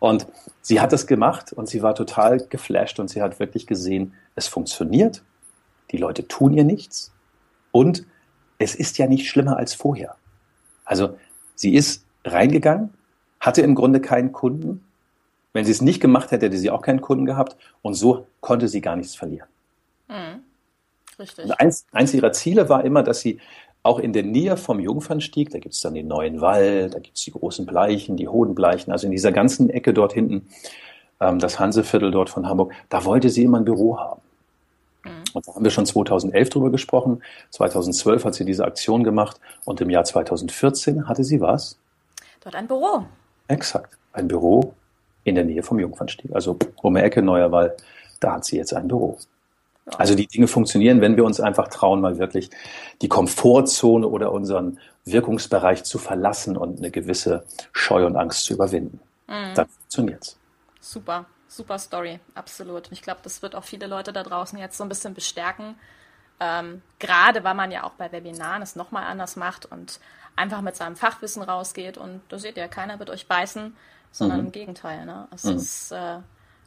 Und 0.00 0.26
sie 0.60 0.80
hat 0.80 0.92
es 0.92 1.06
gemacht 1.06 1.54
und 1.54 1.66
sie 1.66 1.82
war 1.82 1.94
total 1.94 2.38
geflasht 2.48 3.00
und 3.00 3.08
sie 3.08 3.22
hat 3.22 3.40
wirklich 3.40 3.66
gesehen, 3.66 4.12
es 4.34 4.46
funktioniert. 4.46 5.22
Die 5.92 5.96
Leute 5.96 6.28
tun 6.28 6.52
ihr 6.52 6.64
nichts 6.64 7.10
und 7.72 8.04
es 8.58 8.74
ist 8.74 8.98
ja 8.98 9.06
nicht 9.06 9.28
schlimmer 9.28 9.56
als 9.56 9.74
vorher. 9.74 10.16
Also 10.84 11.16
sie 11.54 11.74
ist 11.74 12.04
reingegangen, 12.24 12.92
hatte 13.40 13.62
im 13.62 13.74
Grunde 13.74 14.00
keinen 14.00 14.32
Kunden. 14.32 14.83
Wenn 15.54 15.64
sie 15.64 15.70
es 15.70 15.80
nicht 15.80 16.00
gemacht 16.00 16.32
hätte, 16.32 16.46
hätte 16.46 16.58
sie 16.58 16.70
auch 16.70 16.82
keinen 16.82 17.00
Kunden 17.00 17.24
gehabt. 17.24 17.56
Und 17.80 17.94
so 17.94 18.26
konnte 18.40 18.68
sie 18.68 18.82
gar 18.82 18.96
nichts 18.96 19.14
verlieren. 19.14 19.48
Mhm. 20.08 20.42
Richtig. 21.18 21.44
Und 21.46 21.52
eins, 21.52 21.86
eins 21.92 22.12
ihrer 22.12 22.32
Ziele 22.32 22.68
war 22.68 22.84
immer, 22.84 23.04
dass 23.04 23.20
sie 23.20 23.40
auch 23.84 24.00
in 24.00 24.12
der 24.12 24.24
Nähe 24.24 24.56
vom 24.56 24.80
Jungfernstieg, 24.80 25.50
da 25.50 25.58
gibt 25.58 25.74
es 25.74 25.80
dann 25.80 25.94
den 25.94 26.08
neuen 26.08 26.40
Wall, 26.40 26.90
da 26.90 26.98
gibt 26.98 27.16
es 27.16 27.24
die 27.24 27.30
großen 27.30 27.66
Bleichen, 27.66 28.16
die 28.16 28.26
hohen 28.26 28.54
Bleichen, 28.54 28.90
also 28.90 29.06
in 29.06 29.12
dieser 29.12 29.30
ganzen 29.30 29.70
Ecke 29.70 29.94
dort 29.94 30.12
hinten, 30.12 30.48
ähm, 31.20 31.38
das 31.38 31.60
Hanseviertel 31.60 32.10
dort 32.10 32.30
von 32.30 32.48
Hamburg, 32.48 32.72
da 32.88 33.04
wollte 33.04 33.28
sie 33.28 33.44
immer 33.44 33.58
ein 33.58 33.64
Büro 33.64 33.98
haben. 33.98 34.22
Mhm. 35.04 35.24
Und 35.34 35.46
da 35.46 35.54
haben 35.54 35.62
wir 35.62 35.70
schon 35.70 35.86
2011 35.86 36.48
drüber 36.48 36.70
gesprochen. 36.70 37.22
2012 37.50 38.24
hat 38.24 38.34
sie 38.34 38.44
diese 38.44 38.64
Aktion 38.64 39.04
gemacht 39.04 39.38
und 39.64 39.80
im 39.80 39.90
Jahr 39.90 40.04
2014 40.04 41.06
hatte 41.06 41.22
sie 41.22 41.40
was? 41.40 41.78
Dort 42.40 42.56
ein 42.56 42.66
Büro. 42.66 43.04
Exakt. 43.48 43.98
Ein 44.12 44.26
Büro 44.28 44.74
in 45.24 45.34
der 45.34 45.44
Nähe 45.44 45.62
vom 45.62 45.78
Jungfernstieg. 45.78 46.34
Also 46.34 46.58
um 46.82 46.94
die 46.94 47.00
Ecke 47.00 47.22
Neuerwall, 47.22 47.76
da 48.20 48.34
hat 48.34 48.44
sie 48.44 48.56
jetzt 48.56 48.74
ein 48.74 48.88
Büro. 48.88 49.18
Also 49.98 50.14
die 50.14 50.26
Dinge 50.26 50.46
funktionieren, 50.46 51.00
wenn 51.00 51.16
wir 51.16 51.24
uns 51.24 51.40
einfach 51.40 51.68
trauen, 51.68 52.00
mal 52.00 52.18
wirklich 52.18 52.48
die 53.02 53.08
Komfortzone 53.08 54.06
oder 54.06 54.32
unseren 54.32 54.78
Wirkungsbereich 55.04 55.84
zu 55.84 55.98
verlassen 55.98 56.56
und 56.56 56.78
eine 56.78 56.90
gewisse 56.90 57.44
Scheu 57.72 58.06
und 58.06 58.16
Angst 58.16 58.44
zu 58.44 58.54
überwinden. 58.54 59.00
Mhm. 59.26 59.54
Dann 59.54 59.66
funktioniert's. 59.68 60.38
Super, 60.80 61.26
super 61.48 61.78
Story, 61.78 62.18
absolut. 62.34 62.90
Ich 62.92 63.02
glaube, 63.02 63.20
das 63.22 63.42
wird 63.42 63.54
auch 63.54 63.64
viele 63.64 63.86
Leute 63.86 64.12
da 64.12 64.22
draußen 64.22 64.58
jetzt 64.58 64.78
so 64.78 64.84
ein 64.84 64.88
bisschen 64.88 65.12
bestärken. 65.12 65.74
Ähm, 66.40 66.82
gerade 66.98 67.44
weil 67.44 67.54
man 67.54 67.70
ja 67.70 67.84
auch 67.84 67.92
bei 67.92 68.10
Webinaren 68.10 68.62
es 68.62 68.76
nochmal 68.76 69.04
anders 69.04 69.36
macht 69.36 69.66
und 69.66 70.00
einfach 70.34 70.62
mit 70.62 70.74
seinem 70.74 70.96
Fachwissen 70.96 71.42
rausgeht 71.42 71.96
und 71.96 72.22
da 72.28 72.38
seht 72.38 72.56
ihr, 72.56 72.66
keiner 72.66 72.98
wird 72.98 73.10
euch 73.10 73.28
beißen, 73.28 73.76
sondern 74.14 74.40
mhm. 74.40 74.46
im 74.46 74.52
Gegenteil. 74.52 75.04
Ne? 75.04 75.28
Es 75.34 75.44
mhm. 75.44 75.56
ist, 75.56 75.92
äh, 75.92 75.96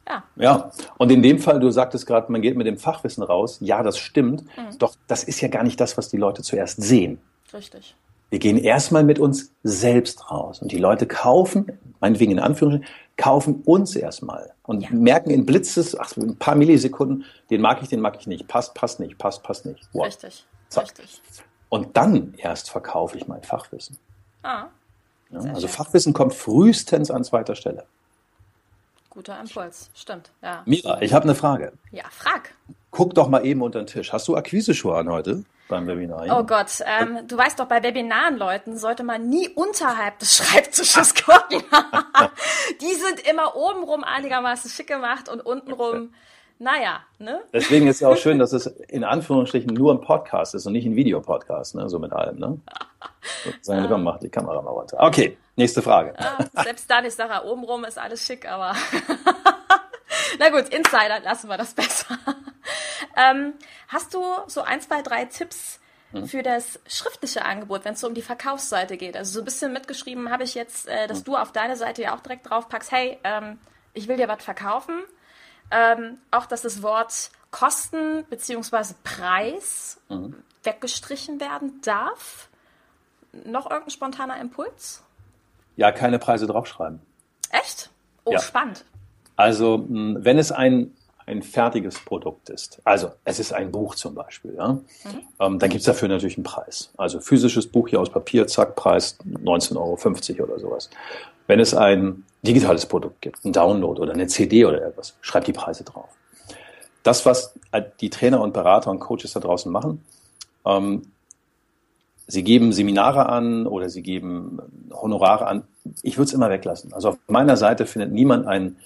ja. 0.08 0.22
Ja, 0.36 0.70
und 0.98 1.10
in 1.10 1.22
dem 1.22 1.38
Fall, 1.38 1.60
du 1.60 1.70
sagtest 1.70 2.06
gerade, 2.06 2.30
man 2.30 2.42
geht 2.42 2.56
mit 2.56 2.66
dem 2.66 2.78
Fachwissen 2.78 3.22
raus. 3.22 3.58
Ja, 3.60 3.82
das 3.82 3.98
stimmt. 3.98 4.44
Mhm. 4.56 4.78
Doch 4.78 4.94
das 5.06 5.24
ist 5.24 5.40
ja 5.40 5.48
gar 5.48 5.62
nicht 5.62 5.80
das, 5.80 5.96
was 5.96 6.08
die 6.08 6.16
Leute 6.16 6.42
zuerst 6.42 6.80
sehen. 6.82 7.20
Richtig. 7.52 7.94
Wir 8.30 8.38
gehen 8.38 8.58
erstmal 8.58 9.04
mit 9.04 9.18
uns 9.18 9.54
selbst 9.62 10.30
raus. 10.30 10.60
Und 10.60 10.72
die 10.72 10.78
Leute 10.78 11.06
kaufen, 11.06 11.78
meinetwegen 12.00 12.32
in 12.32 12.38
Anführungsstrichen, 12.38 12.94
kaufen 13.16 13.62
uns 13.64 13.96
erstmal 13.96 14.52
und 14.62 14.82
ja. 14.82 14.90
merken 14.92 15.30
in 15.30 15.44
Blitzes, 15.46 15.98
ach, 15.98 16.16
ein 16.16 16.36
paar 16.36 16.54
Millisekunden, 16.54 17.24
den 17.50 17.60
mag 17.62 17.82
ich, 17.82 17.88
den 17.88 18.00
mag 18.00 18.16
ich 18.20 18.26
nicht, 18.26 18.46
passt, 18.46 18.74
passt 18.74 19.00
nicht, 19.00 19.18
passt, 19.18 19.42
passt 19.42 19.66
nicht. 19.66 19.88
Wow. 19.92 20.06
Richtig, 20.06 20.46
Zack. 20.68 20.84
richtig. 20.84 21.20
Und 21.70 21.96
dann 21.96 22.34
erst 22.36 22.70
verkaufe 22.70 23.16
ich 23.16 23.26
mein 23.26 23.42
Fachwissen. 23.42 23.98
Ah. 24.42 24.66
Ja, 25.30 25.40
also. 25.40 25.68
Fachwissen 25.68 26.12
kommt 26.12 26.34
frühestens 26.34 27.10
an 27.10 27.24
zweiter 27.24 27.54
Stelle. 27.54 27.84
Guter 29.10 29.38
Impuls, 29.40 29.90
stimmt. 29.94 30.30
Ja. 30.42 30.62
Mira, 30.64 31.02
ich 31.02 31.12
habe 31.12 31.24
eine 31.24 31.34
Frage. 31.34 31.72
Ja, 31.90 32.04
frag. 32.10 32.54
Guck 32.90 33.14
doch 33.14 33.28
mal 33.28 33.44
eben 33.44 33.62
unter 33.62 33.80
den 33.80 33.86
Tisch. 33.86 34.12
Hast 34.12 34.28
du 34.28 34.36
Akquise-Schuhe 34.36 34.96
an 34.96 35.10
heute 35.10 35.44
beim 35.68 35.86
Webinar? 35.86 36.24
Oh 36.38 36.44
Gott, 36.44 36.82
ähm, 36.84 37.26
du 37.26 37.36
weißt 37.36 37.58
doch, 37.58 37.66
bei 37.66 37.82
Webinaren, 37.82 38.38
Leuten, 38.38 38.78
sollte 38.78 39.02
man 39.02 39.28
nie 39.28 39.48
unterhalb 39.48 40.18
des 40.20 40.36
Schreibtisches 40.36 41.14
gucken. 41.24 41.62
Die 42.80 42.94
sind 42.94 43.28
immer 43.28 43.56
obenrum 43.56 44.04
einigermaßen 44.04 44.70
schick 44.70 44.86
gemacht 44.86 45.28
und 45.28 45.44
untenrum 45.44 46.10
naja, 46.60 47.00
ne? 47.20 47.40
Deswegen 47.52 47.86
ist 47.86 47.96
es 47.96 48.02
auch 48.02 48.16
schön, 48.16 48.38
dass 48.40 48.52
es 48.52 48.66
in 48.66 49.04
Anführungsstrichen 49.04 49.72
nur 49.72 49.94
ein 49.94 50.00
Podcast 50.00 50.54
ist 50.54 50.66
und 50.66 50.72
nicht 50.72 50.86
ein 50.86 50.96
Videopodcast, 50.96 51.76
ne? 51.76 51.88
So 51.88 51.98
mit 51.98 52.12
allem, 52.12 52.38
ne? 52.38 52.58
Sagen 53.60 53.82
wir, 53.82 53.88
komm, 53.88 54.04
mach 54.04 54.18
die 54.18 54.28
Kamera 54.28 54.60
mal 54.60 54.70
runter. 54.70 54.96
Okay, 55.00 55.36
nächste 55.56 55.82
Frage. 55.82 56.14
Selbst 56.54 56.90
dann, 56.90 57.04
ich 57.04 57.14
sage 57.14 57.46
obenrum 57.46 57.84
ist 57.84 57.98
alles 57.98 58.24
schick, 58.24 58.48
aber 58.48 58.74
na 60.38 60.48
gut, 60.50 60.68
Insider 60.68 61.20
lassen 61.22 61.48
wir 61.48 61.56
das 61.56 61.74
besser. 61.74 62.18
ähm, 63.16 63.54
hast 63.88 64.14
du 64.14 64.22
so 64.46 64.62
ein, 64.62 64.80
zwei, 64.80 65.02
drei 65.02 65.24
Tipps 65.26 65.80
hm. 66.12 66.26
für 66.26 66.42
das 66.42 66.80
schriftliche 66.86 67.44
Angebot, 67.44 67.84
wenn 67.84 67.94
es 67.94 68.00
so 68.00 68.08
um 68.08 68.14
die 68.14 68.22
Verkaufsseite 68.22 68.96
geht? 68.96 69.16
Also 69.16 69.32
so 69.32 69.38
ein 69.40 69.44
bisschen 69.44 69.72
mitgeschrieben 69.72 70.30
habe 70.30 70.44
ich 70.44 70.54
jetzt, 70.54 70.88
äh, 70.88 71.06
dass 71.06 71.18
hm. 71.18 71.24
du 71.24 71.36
auf 71.36 71.52
deine 71.52 71.76
Seite 71.76 72.02
ja 72.02 72.16
auch 72.16 72.20
direkt 72.20 72.48
drauf 72.50 72.68
packst, 72.68 72.92
hey, 72.92 73.18
ähm, 73.24 73.58
ich 73.94 74.08
will 74.08 74.16
dir 74.16 74.28
was 74.28 74.42
verkaufen 74.42 75.04
ähm, 75.70 76.18
auch, 76.30 76.46
dass 76.46 76.62
das 76.62 76.82
Wort 76.82 77.30
Kosten 77.50 78.24
bzw. 78.24 78.94
Preis 79.04 80.00
mhm. 80.08 80.42
weggestrichen 80.62 81.40
werden 81.40 81.80
darf. 81.82 82.47
Noch 83.44 83.70
irgendein 83.70 83.90
spontaner 83.90 84.40
Impuls? 84.40 85.02
Ja, 85.76 85.92
keine 85.92 86.18
Preise 86.18 86.46
draufschreiben. 86.46 87.00
Echt? 87.50 87.90
Oh, 88.24 88.32
ja. 88.32 88.40
spannend. 88.40 88.84
Also, 89.36 89.86
wenn 89.88 90.38
es 90.38 90.50
ein, 90.50 90.92
ein 91.24 91.42
fertiges 91.42 92.00
Produkt 92.00 92.50
ist, 92.50 92.80
also 92.84 93.12
es 93.24 93.38
ist 93.38 93.52
ein 93.52 93.70
Buch 93.70 93.94
zum 93.94 94.14
Beispiel, 94.14 94.54
ja, 94.56 94.72
mhm. 94.72 94.82
ähm, 95.38 95.58
dann 95.58 95.70
gibt 95.70 95.80
es 95.80 95.84
dafür 95.84 96.08
natürlich 96.08 96.36
einen 96.36 96.44
Preis. 96.44 96.90
Also 96.96 97.20
physisches 97.20 97.68
Buch 97.68 97.88
hier 97.88 98.00
aus 98.00 98.10
Papier, 98.10 98.46
zack, 98.48 98.74
Preis 98.74 99.16
19,50 99.24 100.40
Euro 100.40 100.50
oder 100.50 100.58
sowas. 100.58 100.90
Wenn 101.46 101.60
es 101.60 101.74
ein 101.74 102.24
digitales 102.42 102.86
Produkt 102.86 103.22
gibt, 103.22 103.44
ein 103.44 103.52
Download 103.52 104.00
oder 104.00 104.12
eine 104.12 104.26
CD 104.26 104.64
oder 104.64 104.82
etwas, 104.82 105.16
schreibt 105.20 105.46
die 105.46 105.52
Preise 105.52 105.84
drauf. 105.84 106.08
Das, 107.04 107.24
was 107.24 107.54
die 108.00 108.10
Trainer 108.10 108.40
und 108.40 108.52
Berater 108.52 108.90
und 108.90 108.98
Coaches 108.98 109.32
da 109.32 109.40
draußen 109.40 109.70
machen, 109.70 110.04
ähm, 110.66 111.02
sie 112.28 112.44
geben 112.44 112.72
Seminare 112.72 113.28
an 113.28 113.66
oder 113.66 113.88
sie 113.88 114.02
geben 114.02 114.60
Honorare 114.92 115.48
an. 115.48 115.64
Ich 116.02 116.18
würde 116.18 116.28
es 116.28 116.34
immer 116.34 116.50
weglassen. 116.50 116.92
Also 116.92 117.08
auf 117.08 117.18
meiner 117.26 117.56
Seite 117.56 117.86
findet 117.86 118.12
niemand 118.12 118.46
einen 118.46 118.76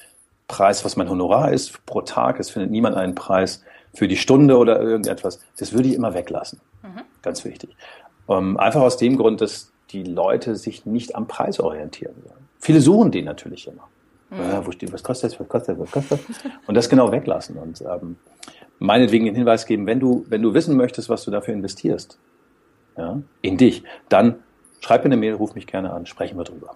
Preis, 0.49 0.85
was 0.85 0.97
mein 0.97 1.11
Honorar 1.11 1.53
ist 1.53 1.85
pro 1.85 2.01
Tag. 2.03 2.39
Es 2.41 2.51
findet 2.51 2.71
niemand 2.71 2.97
einen 2.97 3.15
Preis 3.15 3.63
für 3.93 4.09
die 4.09 4.17
Stunde 4.17 4.57
oder 4.57 4.81
irgendetwas. 4.81 5.41
Das 5.59 5.73
würde 5.73 5.89
ich 5.89 5.95
immer 5.95 6.15
weglassen. 6.15 6.61
Mhm. 6.83 7.03
Ganz 7.21 7.45
wichtig. 7.45 7.77
Ähm, 8.29 8.57
einfach 8.57 8.81
aus 8.81 8.97
dem 8.97 9.19
Grund, 9.19 9.41
dass 9.41 9.73
die 9.91 10.05
Leute 10.05 10.55
sich 10.57 10.87
nicht 10.87 11.17
am 11.17 11.27
Preis 11.27 11.59
orientieren 11.61 12.15
sollen. 12.23 12.49
Viele 12.61 12.81
suchen 12.81 13.11
den 13.11 13.25
natürlich 13.25 13.67
immer. 13.67 13.89
Mhm. 14.31 14.51
Ja, 14.51 14.67
wo 14.67 14.71
steht, 14.71 14.93
was 14.93 15.03
kostet 15.03 15.33
das, 15.33 15.41
was 15.41 15.49
kostet 15.49 15.77
das, 15.77 15.81
was 15.81 15.91
kostet 15.91 16.21
das? 16.29 16.37
Und 16.67 16.77
das 16.77 16.89
genau 16.89 17.11
weglassen. 17.11 17.57
Und 17.57 17.83
ähm, 17.83 18.17
meinetwegen 18.79 19.25
den 19.25 19.35
Hinweis 19.35 19.67
geben, 19.67 19.87
wenn 19.87 19.99
du, 19.99 20.25
wenn 20.29 20.43
du 20.43 20.55
wissen 20.55 20.77
möchtest, 20.77 21.09
was 21.09 21.25
du 21.25 21.33
dafür 21.33 21.55
investierst, 21.55 22.19
ja, 22.97 23.21
in 23.41 23.57
dich, 23.57 23.83
dann 24.09 24.43
schreib 24.81 25.03
mir 25.03 25.07
eine 25.07 25.17
Mail, 25.17 25.35
ruf 25.35 25.55
mich 25.55 25.67
gerne 25.67 25.93
an, 25.93 26.07
sprechen 26.07 26.37
wir 26.39 26.45
drüber. 26.45 26.75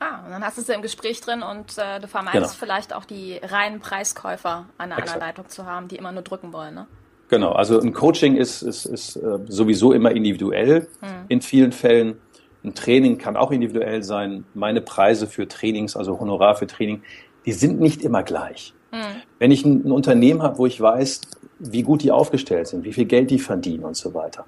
Ah, 0.00 0.24
und 0.24 0.30
dann 0.30 0.44
hast 0.44 0.58
du 0.58 0.62
es 0.62 0.68
im 0.68 0.82
Gespräch 0.82 1.20
drin 1.20 1.42
und 1.42 1.76
äh, 1.76 1.98
du 1.98 2.06
vermeidest 2.06 2.54
genau. 2.54 2.58
vielleicht 2.58 2.94
auch 2.94 3.04
die 3.04 3.40
reinen 3.42 3.80
Preiskäufer 3.80 4.66
an 4.78 4.90
der 4.90 4.98
anderen 4.98 5.20
Leitung 5.20 5.48
zu 5.48 5.66
haben, 5.66 5.88
die 5.88 5.96
immer 5.96 6.12
nur 6.12 6.22
drücken 6.22 6.52
wollen, 6.52 6.74
ne? 6.74 6.86
Genau, 7.30 7.52
also 7.52 7.78
ein 7.78 7.92
Coaching 7.92 8.36
ist, 8.36 8.62
ist, 8.62 8.86
ist 8.86 9.16
äh, 9.16 9.38
sowieso 9.48 9.92
immer 9.92 10.12
individuell 10.12 10.88
hm. 11.00 11.24
in 11.28 11.42
vielen 11.42 11.72
Fällen. 11.72 12.18
Ein 12.64 12.74
Training 12.74 13.18
kann 13.18 13.36
auch 13.36 13.50
individuell 13.50 14.02
sein. 14.02 14.44
Meine 14.54 14.80
Preise 14.80 15.26
für 15.26 15.46
Trainings, 15.46 15.94
also 15.94 16.18
Honorar 16.18 16.54
für 16.54 16.66
Training, 16.66 17.02
die 17.44 17.52
sind 17.52 17.80
nicht 17.80 18.02
immer 18.02 18.22
gleich. 18.22 18.72
Mhm. 18.92 19.22
Wenn 19.38 19.50
ich 19.50 19.64
ein, 19.64 19.86
ein 19.86 19.92
Unternehmen 19.92 20.42
habe, 20.42 20.58
wo 20.58 20.66
ich 20.66 20.80
weiß, 20.80 21.20
wie 21.58 21.82
gut 21.82 22.02
die 22.02 22.10
aufgestellt 22.10 22.68
sind, 22.68 22.84
wie 22.84 22.92
viel 22.92 23.04
Geld 23.04 23.30
die 23.30 23.38
verdienen 23.38 23.84
und 23.84 23.96
so 23.96 24.14
weiter, 24.14 24.46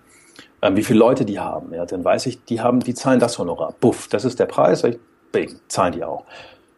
ähm, 0.62 0.76
wie 0.76 0.82
viele 0.82 0.98
Leute 0.98 1.24
die 1.24 1.38
haben, 1.38 1.72
ja, 1.74 1.86
dann 1.86 2.04
weiß 2.04 2.26
ich, 2.26 2.44
die 2.44 2.60
haben, 2.60 2.80
die 2.80 2.94
zahlen 2.94 3.20
das 3.20 3.38
Honorar. 3.38 3.74
Buff, 3.80 4.08
das 4.08 4.24
ist 4.24 4.38
der 4.38 4.46
Preis, 4.46 4.84
ich, 4.84 4.98
bing, 5.32 5.56
zahlen 5.68 5.92
die 5.92 6.04
auch. 6.04 6.24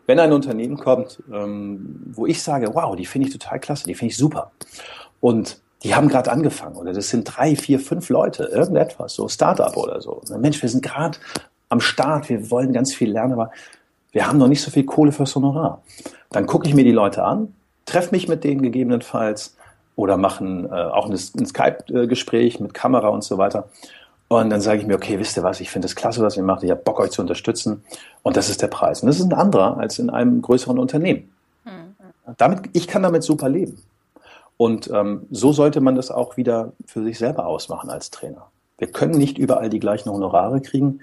Wenn 0.07 0.19
ein 0.19 0.33
Unternehmen 0.33 0.77
kommt, 0.77 1.23
ähm, 1.33 2.01
wo 2.13 2.27
ich 2.27 2.43
sage, 2.43 2.75
wow, 2.75 2.95
die 2.97 3.07
finde 3.07 3.29
ich 3.29 3.33
total 3.33 3.61
klasse, 3.61 3.85
die 3.85 3.95
finde 3.95 4.13
ich 4.13 4.17
super. 4.17 4.51
Und 5.21 5.61
die 5.83 5.95
haben 5.95 6.09
gerade 6.09 6.31
angefangen 6.31 6.77
oder 6.77 6.93
das 6.93 7.09
sind 7.09 7.25
drei, 7.25 7.57
vier, 7.57 7.81
fünf 7.81 8.09
Leute, 8.09 8.45
irgendetwas, 8.45 9.15
so 9.15 9.29
Startup 9.29 9.77
oder 9.77 10.01
so. 10.01 10.23
Mensch, 10.39 10.63
wir 10.63 10.69
sind 10.69 10.83
gerade 10.83 11.19
am 11.69 11.81
Start, 11.81 12.29
wir 12.29 12.51
wollen 12.51 12.73
ganz 12.73 12.95
viel 12.95 13.11
lernen, 13.11 13.33
aber 13.33 13.51
wir 14.13 14.27
haben 14.27 14.39
noch 14.39 14.49
nicht 14.49 14.63
so 14.63 14.71
viel 14.71 14.85
Kohle 14.85 15.11
fürs 15.11 15.35
Honorar. 15.35 15.83
Dann 16.31 16.47
gucke 16.47 16.69
ich 16.69 16.75
mir 16.75 16.85
die 16.85 16.93
Leute 16.93 17.25
an, 17.25 17.55
treffe 17.87 18.13
mich 18.13 18.29
mit 18.29 18.45
denen 18.45 18.63
gegebenenfalls 18.63 19.57
oder 20.03 20.17
machen 20.17 20.67
äh, 20.67 20.75
auch 20.75 21.07
ein, 21.07 21.13
ein 21.13 21.47
Skype-Gespräch 21.47 22.59
mit 22.59 22.75
Kamera 22.75 23.09
und 23.09 23.23
so 23.23 23.39
weiter. 23.39 23.69
Und 24.27 24.51
dann 24.51 24.61
sage 24.61 24.81
ich 24.81 24.87
mir, 24.87 24.97
okay, 24.97 25.19
wisst 25.21 25.37
ihr 25.37 25.45
was, 25.45 25.61
ich 25.61 25.71
finde 25.71 25.87
es 25.87 25.95
klasse, 25.95 26.23
was 26.23 26.37
ihr 26.37 26.43
macht, 26.43 26.65
ich 26.65 26.71
habe 26.71 26.81
Bock, 26.81 26.99
euch 26.99 27.13
zu 27.13 27.23
unterstützen. 27.23 27.85
Und 28.23 28.37
das 28.37 28.49
ist 28.49 28.63
der 28.63 28.67
Preis. 28.67 29.03
Und 29.03 29.07
das 29.07 29.21
ist 29.21 29.27
ein 29.27 29.33
anderer 29.33 29.77
als 29.77 29.99
in 29.99 30.11
einem 30.11 30.43
größeren 30.43 30.79
Unternehmen. 30.79 31.31
Mhm. 31.65 31.95
Damit, 32.37 32.71
ich 32.73 32.89
kann 32.89 33.05
damit 33.05 33.23
super 33.23 33.49
leben. 33.49 33.81
Und 34.57 34.91
ähm, 34.93 35.27
so 35.31 35.53
sollte 35.53 35.81
man 35.81 35.95
das 35.95 36.11
auch 36.11 36.37
wieder 36.37 36.73
für 36.87 37.05
sich 37.05 37.19
selber 37.19 37.47
ausmachen 37.47 37.91
als 37.91 38.11
Trainer. 38.11 38.49
Wir 38.79 38.89
können 38.89 39.17
nicht 39.17 39.39
überall 39.39 39.71
die 39.71 39.81
gleichen 39.81 40.11
Honorare 40.11 40.61
kriegen. 40.61 41.01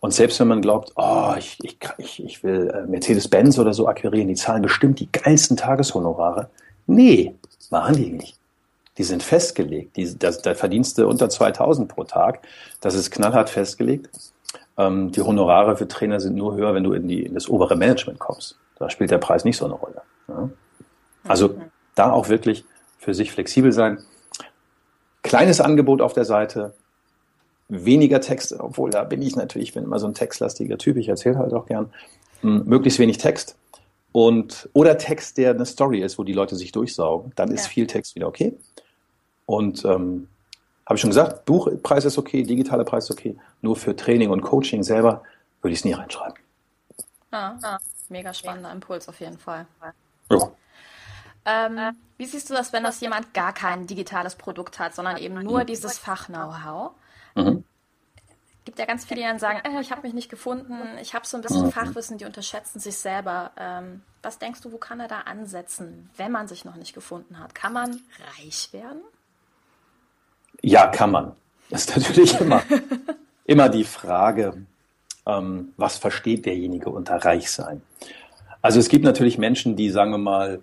Und 0.00 0.14
selbst 0.14 0.38
wenn 0.38 0.48
man 0.48 0.62
glaubt, 0.62 0.92
oh, 0.94 1.34
ich, 1.36 1.58
ich, 1.62 1.78
ich, 1.98 2.24
ich 2.24 2.44
will 2.44 2.70
äh, 2.70 2.86
Mercedes-Benz 2.86 3.58
oder 3.58 3.74
so 3.74 3.88
akquirieren, 3.88 4.28
die 4.28 4.34
zahlen 4.34 4.62
bestimmt 4.62 5.00
die 5.00 5.10
geilsten 5.10 5.56
Tageshonorare. 5.56 6.48
Nee, 6.86 7.34
machen 7.70 7.96
die 7.96 8.10
nicht. 8.10 8.38
Die 8.98 9.04
sind 9.04 9.22
festgelegt. 9.22 9.96
Die, 9.96 10.18
das, 10.18 10.42
der 10.42 10.54
Verdienste 10.54 11.06
unter 11.06 11.28
2000 11.28 11.88
pro 11.88 12.04
Tag, 12.04 12.40
das 12.80 12.94
ist 12.94 13.10
knallhart 13.10 13.50
festgelegt. 13.50 14.08
Ähm, 14.78 15.12
die 15.12 15.22
Honorare 15.22 15.76
für 15.76 15.88
Trainer 15.88 16.20
sind 16.20 16.36
nur 16.36 16.56
höher, 16.56 16.74
wenn 16.74 16.84
du 16.84 16.92
in, 16.92 17.08
die, 17.08 17.22
in 17.22 17.34
das 17.34 17.48
obere 17.48 17.76
Management 17.76 18.18
kommst. 18.18 18.58
Da 18.78 18.90
spielt 18.90 19.10
der 19.10 19.18
Preis 19.18 19.44
nicht 19.44 19.56
so 19.56 19.64
eine 19.64 19.74
Rolle. 19.74 20.02
Ja? 20.28 20.48
Also 21.24 21.48
mhm. 21.48 21.62
da 21.94 22.12
auch 22.12 22.28
wirklich 22.28 22.64
für 22.98 23.14
sich 23.14 23.32
flexibel 23.32 23.72
sein. 23.72 23.98
Kleines 25.22 25.60
Angebot 25.60 26.00
auf 26.00 26.12
der 26.12 26.24
Seite, 26.24 26.74
weniger 27.68 28.20
Text, 28.20 28.54
obwohl 28.58 28.90
da 28.90 29.04
bin 29.04 29.22
ich 29.22 29.36
natürlich, 29.36 29.68
ich 29.68 29.74
bin 29.74 29.84
immer 29.84 29.98
so 29.98 30.06
ein 30.06 30.14
textlastiger 30.14 30.78
Typ, 30.78 30.96
ich 30.96 31.08
erzähle 31.08 31.38
halt 31.38 31.52
auch 31.52 31.66
gern, 31.66 31.92
hm, 32.42 32.64
möglichst 32.64 32.98
wenig 32.98 33.18
Text 33.18 33.56
und 34.16 34.70
oder 34.72 34.96
Text, 34.96 35.36
der 35.36 35.50
eine 35.50 35.66
Story 35.66 36.00
ist, 36.00 36.16
wo 36.16 36.24
die 36.24 36.32
Leute 36.32 36.56
sich 36.56 36.72
durchsaugen, 36.72 37.32
dann 37.36 37.50
ist 37.50 37.64
ja. 37.64 37.68
viel 37.68 37.86
Text 37.86 38.14
wieder 38.14 38.28
okay. 38.28 38.56
Und 39.44 39.84
ähm, 39.84 40.28
habe 40.86 40.94
ich 40.94 41.02
schon 41.02 41.10
gesagt, 41.10 41.44
Buchpreis 41.44 42.06
ist 42.06 42.16
okay, 42.16 42.42
digitaler 42.42 42.84
Preis 42.84 43.04
ist 43.04 43.10
okay, 43.10 43.36
nur 43.60 43.76
für 43.76 43.94
Training 43.94 44.30
und 44.30 44.40
Coaching 44.40 44.82
selber 44.82 45.22
würde 45.60 45.74
ich 45.74 45.80
es 45.80 45.84
nie 45.84 45.92
reinschreiben. 45.92 46.38
Ah, 47.30 47.58
ah, 47.60 47.78
mega 48.08 48.32
spannender 48.32 48.72
Impuls 48.72 49.06
auf 49.06 49.20
jeden 49.20 49.36
Fall. 49.36 49.66
Ja. 50.30 50.50
Ähm, 51.44 51.78
wie 52.16 52.24
siehst 52.24 52.48
du 52.48 52.54
das, 52.54 52.72
wenn 52.72 52.84
das 52.84 52.98
jemand 53.02 53.34
gar 53.34 53.52
kein 53.52 53.86
digitales 53.86 54.34
Produkt 54.34 54.78
hat, 54.78 54.94
sondern 54.94 55.18
eben 55.18 55.42
nur 55.42 55.64
dieses 55.64 55.98
Fach-Know-how? 55.98 56.92
Mhm. 57.34 57.64
Gibt 58.66 58.80
ja 58.80 58.84
ganz 58.84 59.04
viele, 59.04 59.20
die 59.20 59.26
dann 59.28 59.38
sagen, 59.38 59.60
äh, 59.64 59.80
ich 59.80 59.92
habe 59.92 60.02
mich 60.02 60.12
nicht 60.12 60.28
gefunden, 60.28 60.74
ich 61.00 61.14
habe 61.14 61.24
so 61.24 61.36
ein 61.36 61.42
bisschen 61.42 61.66
mhm. 61.66 61.70
Fachwissen, 61.72 62.18
die 62.18 62.24
unterschätzen 62.24 62.80
sich 62.80 62.96
selber. 62.96 63.52
Ähm, 63.56 64.02
was 64.22 64.40
denkst 64.40 64.60
du, 64.60 64.72
wo 64.72 64.76
kann 64.76 64.98
er 64.98 65.06
da 65.06 65.20
ansetzen, 65.20 66.10
wenn 66.16 66.32
man 66.32 66.48
sich 66.48 66.64
noch 66.64 66.74
nicht 66.74 66.92
gefunden 66.92 67.38
hat? 67.38 67.54
Kann 67.54 67.72
man 67.72 68.00
reich 68.36 68.70
werden? 68.72 69.02
Ja, 70.62 70.88
kann 70.88 71.12
man. 71.12 71.36
Das 71.70 71.84
ist 71.84 71.96
natürlich 72.08 72.40
immer, 72.40 72.60
immer 73.44 73.68
die 73.68 73.84
Frage, 73.84 74.66
ähm, 75.26 75.72
was 75.76 75.96
versteht 75.96 76.44
derjenige 76.44 76.90
unter 76.90 77.24
Reichsein? 77.24 77.82
Also 78.62 78.80
es 78.80 78.88
gibt 78.88 79.04
natürlich 79.04 79.38
Menschen, 79.38 79.76
die, 79.76 79.90
sagen 79.90 80.10
wir 80.10 80.18
mal, 80.18 80.60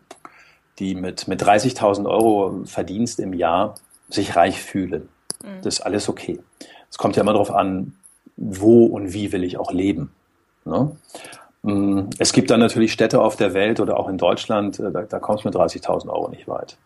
die 0.78 0.94
mit, 0.94 1.30
mit 1.30 1.42
30.000 1.42 2.06
Euro 2.06 2.66
Verdienst 2.66 3.22
im 3.22 3.32
Jahr 3.32 3.76
sich 4.10 4.36
reich 4.36 4.62
fühlen. 4.62 5.08
Mhm. 5.42 5.62
Das 5.64 5.76
ist 5.76 5.82
alles 5.82 6.10
okay. 6.10 6.42
Es 6.94 7.00
kommt 7.00 7.16
ja 7.16 7.24
immer 7.24 7.34
darauf 7.34 7.50
an, 7.50 7.96
wo 8.38 8.86
und 8.86 9.14
wie 9.14 9.32
will 9.32 9.44
ich 9.44 9.58
auch 9.58 9.72
leben. 9.72 10.12
Ne? 10.64 10.96
Mm, 11.64 12.02
es 12.20 12.34
gibt 12.34 12.52
dann 12.52 12.60
natürlich 12.60 12.94
Städte 12.94 13.20
auf 13.20 13.36
der 13.36 13.56
Welt 13.56 13.80
oder 13.80 14.00
auch 14.00 14.08
in 14.10 14.20
Deutschland, 14.20 14.80
äh, 14.80 14.92
da, 14.92 15.02
da 15.02 15.18
kommst 15.18 15.44
du 15.44 15.48
mit 15.48 15.58
30.000 15.58 16.08
Euro 16.08 16.30
nicht 16.30 16.48
weit. 16.48 16.78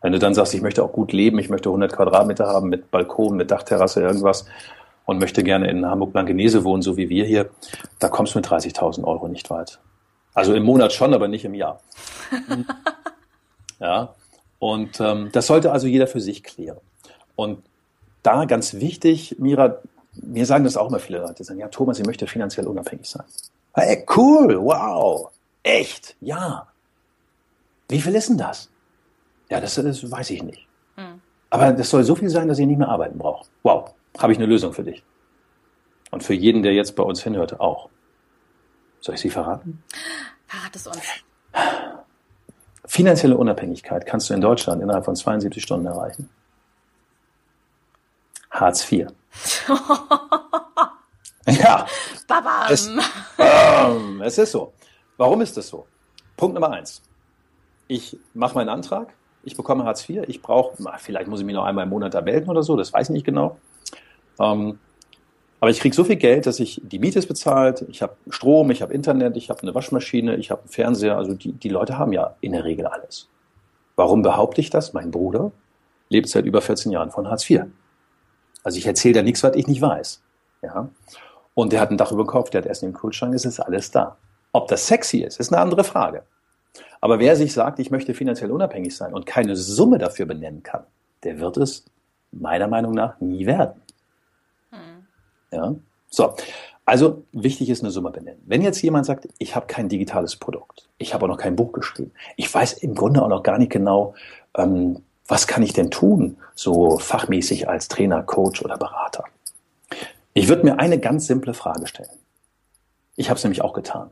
Wenn 0.00 0.12
du 0.12 0.18
dann 0.18 0.32
sagst, 0.32 0.54
ich 0.54 0.62
möchte 0.62 0.82
auch 0.82 0.92
gut 0.92 1.12
leben, 1.12 1.38
ich 1.38 1.50
möchte 1.50 1.68
100 1.68 1.92
Quadratmeter 1.92 2.46
haben 2.46 2.70
mit 2.70 2.90
Balkon, 2.90 3.36
mit 3.36 3.50
Dachterrasse, 3.50 4.00
irgendwas 4.00 4.46
und 5.04 5.18
möchte 5.18 5.42
gerne 5.42 5.68
in 5.68 5.84
Hamburg-Blankenese 5.84 6.64
wohnen, 6.64 6.80
so 6.80 6.96
wie 6.96 7.10
wir 7.10 7.26
hier, 7.26 7.50
da 7.98 8.08
kommst 8.08 8.34
du 8.34 8.38
mit 8.38 8.46
30.000 8.46 9.04
Euro 9.04 9.28
nicht 9.28 9.50
weit. 9.50 9.78
Also 10.32 10.54
im 10.54 10.62
Monat 10.62 10.94
schon, 10.94 11.12
aber 11.12 11.28
nicht 11.28 11.44
im 11.44 11.52
Jahr. 11.52 11.80
Ja, 13.82 14.14
und 14.58 15.00
ähm, 15.00 15.30
das 15.32 15.46
sollte 15.46 15.72
also 15.72 15.86
jeder 15.86 16.06
für 16.06 16.20
sich 16.20 16.42
klären. 16.42 16.76
Und 17.34 17.62
da 18.22 18.44
ganz 18.44 18.74
wichtig, 18.74 19.36
Mira, 19.38 19.78
mir 20.12 20.46
sagen 20.46 20.64
das 20.64 20.76
auch 20.76 20.88
immer 20.88 20.98
viele 20.98 21.18
Leute, 21.18 21.44
sagen, 21.44 21.60
ja, 21.60 21.68
Thomas, 21.68 21.98
ich 21.98 22.06
möchte 22.06 22.26
finanziell 22.26 22.66
unabhängig 22.66 23.08
sein. 23.08 23.24
Hey, 23.74 24.04
cool, 24.16 24.60
wow, 24.60 25.30
echt, 25.62 26.16
ja. 26.20 26.66
Wie 27.88 28.00
viel 28.00 28.14
ist 28.14 28.28
denn 28.28 28.38
das? 28.38 28.70
Ja, 29.48 29.60
das, 29.60 29.74
das 29.74 30.10
weiß 30.10 30.30
ich 30.30 30.42
nicht. 30.42 30.66
Hm. 30.96 31.20
Aber 31.50 31.72
das 31.72 31.90
soll 31.90 32.04
so 32.04 32.14
viel 32.14 32.28
sein, 32.28 32.48
dass 32.48 32.58
ich 32.58 32.66
nicht 32.66 32.78
mehr 32.78 32.88
arbeiten 32.88 33.18
brauche. 33.18 33.46
Wow, 33.62 33.94
habe 34.18 34.32
ich 34.32 34.38
eine 34.38 34.46
Lösung 34.46 34.72
für 34.72 34.84
dich. 34.84 35.02
Und 36.10 36.22
für 36.22 36.34
jeden, 36.34 36.62
der 36.62 36.72
jetzt 36.72 36.96
bei 36.96 37.02
uns 37.02 37.22
hinhört, 37.22 37.60
auch. 37.60 37.88
Soll 39.00 39.14
ich 39.14 39.20
sie 39.20 39.30
verraten? 39.30 39.82
Verrat 40.46 40.76
es 40.76 40.86
uns. 40.86 40.98
Finanzielle 42.84 43.36
Unabhängigkeit 43.36 44.04
kannst 44.04 44.28
du 44.30 44.34
in 44.34 44.40
Deutschland 44.40 44.82
innerhalb 44.82 45.04
von 45.04 45.14
72 45.14 45.62
Stunden 45.62 45.86
erreichen. 45.86 46.28
Hartz 48.50 48.90
IV. 48.90 49.08
ja. 51.46 51.86
Babam. 52.26 52.70
Es, 52.70 52.90
ähm, 53.38 54.22
es 54.22 54.38
ist 54.38 54.52
so. 54.52 54.72
Warum 55.16 55.40
ist 55.40 55.56
das 55.56 55.68
so? 55.68 55.86
Punkt 56.36 56.54
Nummer 56.54 56.70
eins. 56.70 57.02
Ich 57.88 58.16
mache 58.34 58.54
meinen 58.54 58.68
Antrag, 58.68 59.12
ich 59.42 59.56
bekomme 59.56 59.84
Hartz 59.84 60.08
IV, 60.08 60.22
ich 60.28 60.42
brauche, 60.42 60.76
vielleicht 60.98 61.28
muss 61.28 61.40
ich 61.40 61.46
mich 61.46 61.54
noch 61.54 61.64
einmal 61.64 61.84
im 61.84 61.90
Monat 61.90 62.14
da 62.14 62.20
melden 62.20 62.48
oder 62.48 62.62
so, 62.62 62.76
das 62.76 62.92
weiß 62.92 63.08
ich 63.08 63.14
nicht 63.14 63.26
genau. 63.26 63.58
Ähm, 64.38 64.78
aber 65.60 65.70
ich 65.70 65.80
kriege 65.80 65.94
so 65.94 66.04
viel 66.04 66.16
Geld, 66.16 66.46
dass 66.46 66.58
ich, 66.58 66.80
die 66.82 66.98
Miete 66.98 67.18
ist 67.18 67.26
bezahlt, 67.26 67.84
ich 67.88 68.00
habe 68.00 68.16
Strom, 68.30 68.70
ich 68.70 68.80
habe 68.80 68.94
Internet, 68.94 69.36
ich 69.36 69.50
habe 69.50 69.60
eine 69.60 69.74
Waschmaschine, 69.74 70.36
ich 70.36 70.50
habe 70.50 70.62
einen 70.62 70.70
Fernseher. 70.70 71.18
Also 71.18 71.34
die, 71.34 71.52
die 71.52 71.68
Leute 71.68 71.98
haben 71.98 72.12
ja 72.12 72.34
in 72.40 72.52
der 72.52 72.64
Regel 72.64 72.86
alles. 72.86 73.28
Warum 73.94 74.22
behaupte 74.22 74.62
ich 74.62 74.70
das? 74.70 74.94
Mein 74.94 75.10
Bruder 75.10 75.52
lebt 76.08 76.30
seit 76.30 76.46
über 76.46 76.62
14 76.62 76.90
Jahren 76.90 77.10
von 77.10 77.28
Hartz 77.28 77.48
IV. 77.48 77.64
Also 78.62 78.78
ich 78.78 78.86
erzähle 78.86 79.14
da 79.14 79.22
nichts, 79.22 79.42
was 79.42 79.54
ich 79.54 79.66
nicht 79.66 79.80
weiß. 79.80 80.22
Ja? 80.62 80.88
Und 81.54 81.72
der 81.72 81.80
hat 81.80 81.90
ein 81.90 81.98
Dach 81.98 82.12
über 82.12 82.24
dem 82.24 82.28
Kopf, 82.28 82.50
der 82.50 82.62
hat 82.62 82.68
Essen 82.68 82.86
im 82.86 82.94
Kühlschrank, 82.94 83.34
es 83.34 83.44
ist 83.44 83.60
alles 83.60 83.90
da. 83.90 84.16
Ob 84.52 84.68
das 84.68 84.86
sexy 84.86 85.18
ist, 85.18 85.40
ist 85.40 85.52
eine 85.52 85.62
andere 85.62 85.84
Frage. 85.84 86.22
Aber 87.00 87.18
wer 87.18 87.36
sich 87.36 87.52
sagt, 87.52 87.78
ich 87.78 87.90
möchte 87.90 88.14
finanziell 88.14 88.50
unabhängig 88.50 88.96
sein 88.96 89.14
und 89.14 89.26
keine 89.26 89.56
Summe 89.56 89.98
dafür 89.98 90.26
benennen 90.26 90.62
kann, 90.62 90.84
der 91.24 91.40
wird 91.40 91.56
es 91.56 91.84
meiner 92.32 92.68
Meinung 92.68 92.92
nach 92.92 93.20
nie 93.20 93.46
werden. 93.46 93.80
Ja? 95.52 95.74
So, 96.08 96.34
also 96.84 97.24
wichtig 97.32 97.70
ist 97.70 97.82
eine 97.82 97.90
Summe 97.90 98.10
benennen. 98.10 98.42
Wenn 98.46 98.62
jetzt 98.62 98.82
jemand 98.82 99.06
sagt, 99.06 99.28
ich 99.38 99.54
habe 99.54 99.66
kein 99.66 99.88
digitales 99.88 100.36
Produkt, 100.36 100.88
ich 100.98 101.14
habe 101.14 101.24
auch 101.24 101.28
noch 101.28 101.38
kein 101.38 101.56
Buch 101.56 101.72
geschrieben, 101.72 102.12
ich 102.36 102.52
weiß 102.52 102.74
im 102.74 102.94
Grunde 102.94 103.22
auch 103.22 103.28
noch 103.28 103.42
gar 103.42 103.58
nicht 103.58 103.70
genau, 103.70 104.14
ähm, 104.56 105.02
was 105.30 105.46
kann 105.46 105.62
ich 105.62 105.72
denn 105.72 105.90
tun, 105.90 106.36
so 106.54 106.98
fachmäßig 106.98 107.68
als 107.68 107.86
Trainer, 107.88 108.22
Coach 108.22 108.62
oder 108.62 108.76
Berater. 108.76 109.24
Ich 110.34 110.48
würde 110.48 110.64
mir 110.64 110.80
eine 110.80 110.98
ganz 110.98 111.26
simple 111.26 111.54
Frage 111.54 111.86
stellen. 111.86 112.18
Ich 113.14 113.30
habe 113.30 113.38
es 113.38 113.44
nämlich 113.44 113.62
auch 113.62 113.72
getan. 113.72 114.10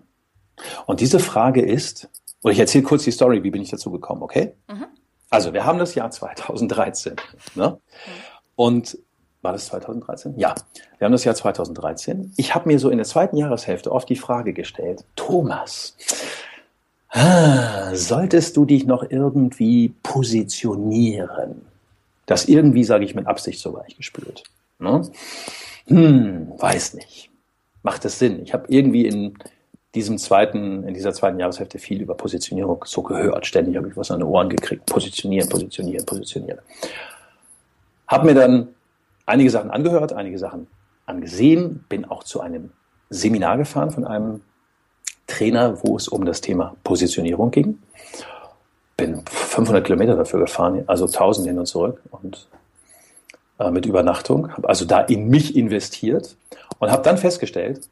Und 0.87 1.01
diese 1.01 1.19
Frage 1.19 1.61
ist, 1.61 2.09
oder 2.43 2.53
ich 2.53 2.61
erzähle 2.61 2.85
kurz 2.85 3.03
die 3.03 3.11
Story, 3.11 3.43
wie 3.43 3.51
bin 3.51 3.63
ich 3.63 3.71
dazu 3.71 3.91
gekommen, 3.91 4.23
okay? 4.23 4.55
Mhm. 4.69 4.87
Also 5.29 5.53
wir 5.53 5.65
haben 5.65 5.79
das 5.79 5.95
Jahr 5.95 6.11
2013. 6.11 7.17
Ne? 7.55 7.71
Mhm. 7.71 7.79
Und 8.55 8.99
war 9.43 9.53
das 9.53 9.67
2013? 9.67 10.39
Ja, 10.39 10.55
wir 10.99 11.05
haben 11.05 11.13
das 11.13 11.25
Jahr 11.25 11.35
2013. 11.35 12.33
Ich 12.37 12.55
habe 12.55 12.69
mir 12.69 12.79
so 12.79 12.91
in 12.91 12.99
der 12.99 13.07
zweiten 13.07 13.37
Jahreshälfte 13.37 13.91
oft 13.91 14.09
die 14.09 14.17
Frage 14.17 14.53
gestellt, 14.53 15.05
Thomas, 15.17 15.97
solltest 17.13 18.57
du 18.57 18.65
dich 18.65 18.87
noch 18.87 19.09
irgendwie 19.09 19.95
positionieren? 20.03 21.63
Das 22.27 22.47
irgendwie, 22.47 22.85
sage 22.85 23.05
ich 23.05 23.15
mit 23.15 23.27
Absicht 23.27 23.61
so 23.61 23.75
weich 23.75 23.97
gespült. 23.97 24.45
Ne? 24.79 25.03
Hm, 25.87 26.53
weiß 26.59 26.95
nicht. 26.95 27.31
Macht 27.83 28.05
es 28.05 28.19
Sinn? 28.19 28.43
Ich 28.43 28.53
habe 28.53 28.67
irgendwie 28.69 29.07
in 29.07 29.35
diesem 29.95 30.19
zweiten, 30.19 30.85
in 30.85 30.93
dieser 30.93 31.15
zweiten 31.15 31.41
Jahreshälfte 31.41 31.79
viel 31.79 32.03
über 32.03 32.15
Positionierung 32.15 32.85
so 32.87 33.03
gehört. 33.03 33.47
Ständig 33.47 33.77
habe 33.77 33.89
ich 33.89 33.97
was 33.97 34.11
an 34.11 34.21
den 34.21 34.29
Ohren 34.29 34.51
gekriegt. 34.51 34.85
Positionieren, 34.87 35.49
positionieren, 35.49 36.05
positionieren. 36.05 36.59
Hab 38.07 38.25
mir 38.25 38.35
dann 38.35 38.69
einige 39.25 39.51
Sachen 39.51 39.71
angehört, 39.71 40.13
einige 40.13 40.39
Sachen 40.39 40.67
angesehen, 41.07 41.85
bin 41.89 42.05
auch 42.05 42.23
zu 42.25 42.41
einem 42.41 42.71
Seminar 43.09 43.57
gefahren 43.57 43.91
von 43.91 44.05
einem 44.05 44.43
Trainer, 45.29 45.79
wo 45.85 45.97
es 45.97 46.09
um 46.09 46.25
das 46.25 46.41
Thema 46.41 46.75
Positionierung 46.83 47.53
ging. 47.53 47.79
Bin 48.97 49.23
500 49.27 49.85
Kilometer 49.85 50.17
dafür 50.17 50.41
gefahren, 50.41 50.83
also 50.89 51.07
1000 51.07 51.47
hin 51.47 51.59
und 51.59 51.67
zurück 51.67 52.03
und 52.11 52.49
äh, 53.61 53.71
mit 53.71 53.87
Übernachtung. 53.87 54.51
Habe 54.57 54.69
also 54.69 54.85
da 54.85 55.01
in 55.03 55.29
mich 55.29 55.55
investiert 55.55 56.35
und 56.81 56.91
habe 56.91 57.05
dann 57.05 57.19
festgestellt, 57.19 57.89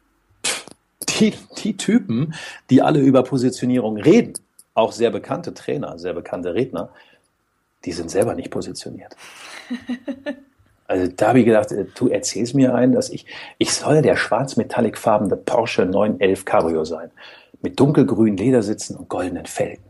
die, 1.07 1.33
die 1.63 1.77
Typen, 1.77 2.33
die 2.69 2.81
alle 2.81 2.99
über 2.99 3.23
Positionierung 3.23 3.95
reden, 3.97 4.33
auch 4.73 4.91
sehr 4.91 5.11
bekannte 5.11 5.53
Trainer, 5.53 5.97
sehr 5.97 6.13
bekannte 6.13 6.53
Redner, 6.53 6.89
die 7.85 7.93
sind 7.93 8.11
selber 8.11 8.35
nicht 8.35 8.51
positioniert. 8.51 9.15
Also 10.87 11.11
da 11.13 11.29
habe 11.29 11.39
ich 11.39 11.45
gedacht, 11.45 11.71
äh, 11.71 11.85
du 11.93 12.07
erzählst 12.07 12.55
mir 12.55 12.73
ein, 12.73 12.93
dass 12.93 13.09
ich, 13.09 13.25
ich 13.57 13.73
soll 13.73 14.01
der 14.01 14.15
schwarz-metallic-farbene 14.15 15.35
Porsche 15.35 15.85
911 15.85 16.45
Cabrio 16.45 16.85
sein. 16.85 17.11
Mit 17.61 17.79
dunkelgrünen 17.79 18.37
Ledersitzen 18.37 18.95
und 18.95 19.09
goldenen 19.09 19.45
Felgen. 19.45 19.83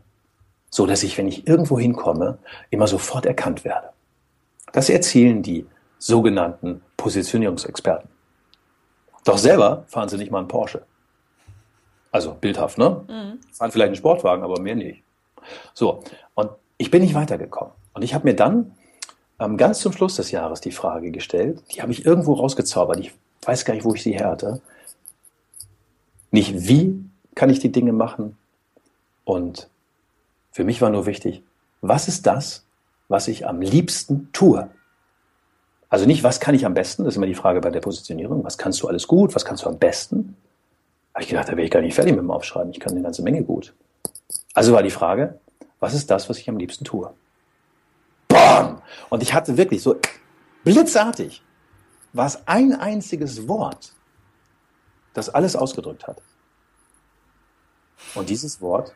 So 0.70 0.86
dass 0.86 1.02
ich, 1.02 1.16
wenn 1.16 1.28
ich 1.28 1.46
irgendwo 1.46 1.78
hinkomme, 1.78 2.38
immer 2.70 2.86
sofort 2.86 3.26
erkannt 3.26 3.64
werde. 3.64 3.90
Das 4.72 4.90
erzählen 4.90 5.42
die 5.42 5.66
sogenannten 5.98 6.82
Positionierungsexperten. 6.96 8.08
Doch 9.24 9.38
selber 9.38 9.84
fahren 9.88 10.08
sie 10.08 10.16
nicht 10.16 10.30
mal 10.30 10.38
einen 10.38 10.48
Porsche. 10.48 10.82
Also 12.10 12.34
bildhaft, 12.34 12.78
ne? 12.78 13.04
Mhm. 13.08 13.40
Fahren 13.52 13.70
vielleicht 13.70 13.88
einen 13.88 13.96
Sportwagen, 13.96 14.42
aber 14.42 14.60
mehr 14.60 14.74
nicht. 14.74 15.02
So, 15.74 16.02
und 16.34 16.50
ich 16.78 16.90
bin 16.90 17.02
nicht 17.02 17.14
weitergekommen. 17.14 17.72
Und 17.92 18.02
ich 18.02 18.14
habe 18.14 18.26
mir 18.26 18.34
dann 18.34 18.72
ganz 19.56 19.80
zum 19.80 19.92
Schluss 19.92 20.16
des 20.16 20.30
Jahres 20.30 20.60
die 20.60 20.72
Frage 20.72 21.10
gestellt. 21.10 21.62
Die 21.72 21.80
habe 21.80 21.92
ich 21.92 22.04
irgendwo 22.04 22.34
rausgezaubert. 22.34 22.98
Ich 22.98 23.12
weiß 23.42 23.64
gar 23.64 23.74
nicht, 23.74 23.84
wo 23.84 23.94
ich 23.94 24.02
sie 24.02 24.12
her 24.12 24.28
hatte. 24.28 24.60
Nicht 26.30 26.68
wie 26.68 27.04
kann 27.34 27.50
ich 27.50 27.60
die 27.60 27.72
Dinge 27.72 27.92
machen. 27.92 28.36
Und 29.24 29.68
für 30.50 30.64
mich 30.64 30.82
war 30.82 30.90
nur 30.90 31.06
wichtig, 31.06 31.42
was 31.80 32.08
ist 32.08 32.26
das, 32.26 32.64
was 33.08 33.28
ich 33.28 33.46
am 33.46 33.60
liebsten 33.60 34.28
tue? 34.32 34.68
Also 35.88 36.04
nicht, 36.04 36.22
was 36.24 36.40
kann 36.40 36.54
ich 36.54 36.66
am 36.66 36.74
besten, 36.74 37.04
das 37.04 37.14
ist 37.14 37.16
immer 37.16 37.26
die 37.26 37.34
Frage 37.34 37.60
bei 37.60 37.70
der 37.70 37.80
Positionierung. 37.80 38.44
Was 38.44 38.58
kannst 38.58 38.82
du 38.82 38.88
alles 38.88 39.06
gut, 39.06 39.34
was 39.34 39.44
kannst 39.44 39.64
du 39.64 39.68
am 39.68 39.78
besten? 39.78 40.36
Habe 41.14 41.22
ich 41.22 41.28
gedacht, 41.28 41.48
da 41.48 41.52
wäre 41.52 41.64
ich 41.64 41.70
gar 41.70 41.80
nicht 41.80 41.94
fertig 41.94 42.12
mit 42.12 42.22
dem 42.22 42.30
Aufschreiben. 42.30 42.72
Ich 42.72 42.80
kann 42.80 42.92
eine 42.92 43.02
ganze 43.02 43.22
Menge 43.22 43.42
gut. 43.42 43.72
Also 44.52 44.72
war 44.72 44.82
die 44.82 44.90
Frage, 44.90 45.38
was 45.80 45.94
ist 45.94 46.10
das, 46.10 46.28
was 46.28 46.38
ich 46.38 46.48
am 46.48 46.58
liebsten 46.58 46.84
tue? 46.84 47.10
Bam! 48.48 48.82
Und 49.10 49.22
ich 49.22 49.34
hatte 49.34 49.56
wirklich 49.56 49.82
so 49.82 50.00
blitzartig, 50.64 51.42
war 52.12 52.26
es 52.26 52.46
ein 52.46 52.72
einziges 52.74 53.46
Wort, 53.48 53.92
das 55.12 55.28
alles 55.28 55.56
ausgedrückt 55.56 56.06
hat. 56.06 56.22
Und 58.14 58.28
dieses 58.28 58.60
Wort 58.60 58.94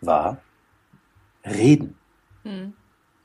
war 0.00 0.38
reden. 1.44 1.96
Hm. 2.44 2.74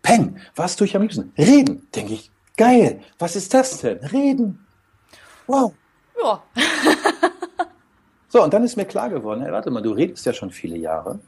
Peng, 0.01 0.39
was 0.55 0.75
tue 0.75 0.87
ich 0.87 0.95
am 0.95 1.03
liebsten? 1.03 1.31
Reden. 1.37 1.87
Denke 1.93 2.13
ich, 2.13 2.31
geil, 2.57 3.01
was 3.19 3.35
ist 3.35 3.53
das 3.53 3.79
denn? 3.81 3.99
Reden. 3.99 4.65
Wow. 5.45 5.73
Ja. 6.21 6.43
so, 8.29 8.43
und 8.43 8.53
dann 8.53 8.63
ist 8.63 8.77
mir 8.77 8.85
klar 8.85 9.09
geworden, 9.09 9.41
hey, 9.41 9.51
warte 9.51 9.69
mal, 9.69 9.81
du 9.81 9.91
redest 9.91 10.25
ja 10.25 10.33
schon 10.33 10.51
viele 10.51 10.77
Jahre. 10.77 11.19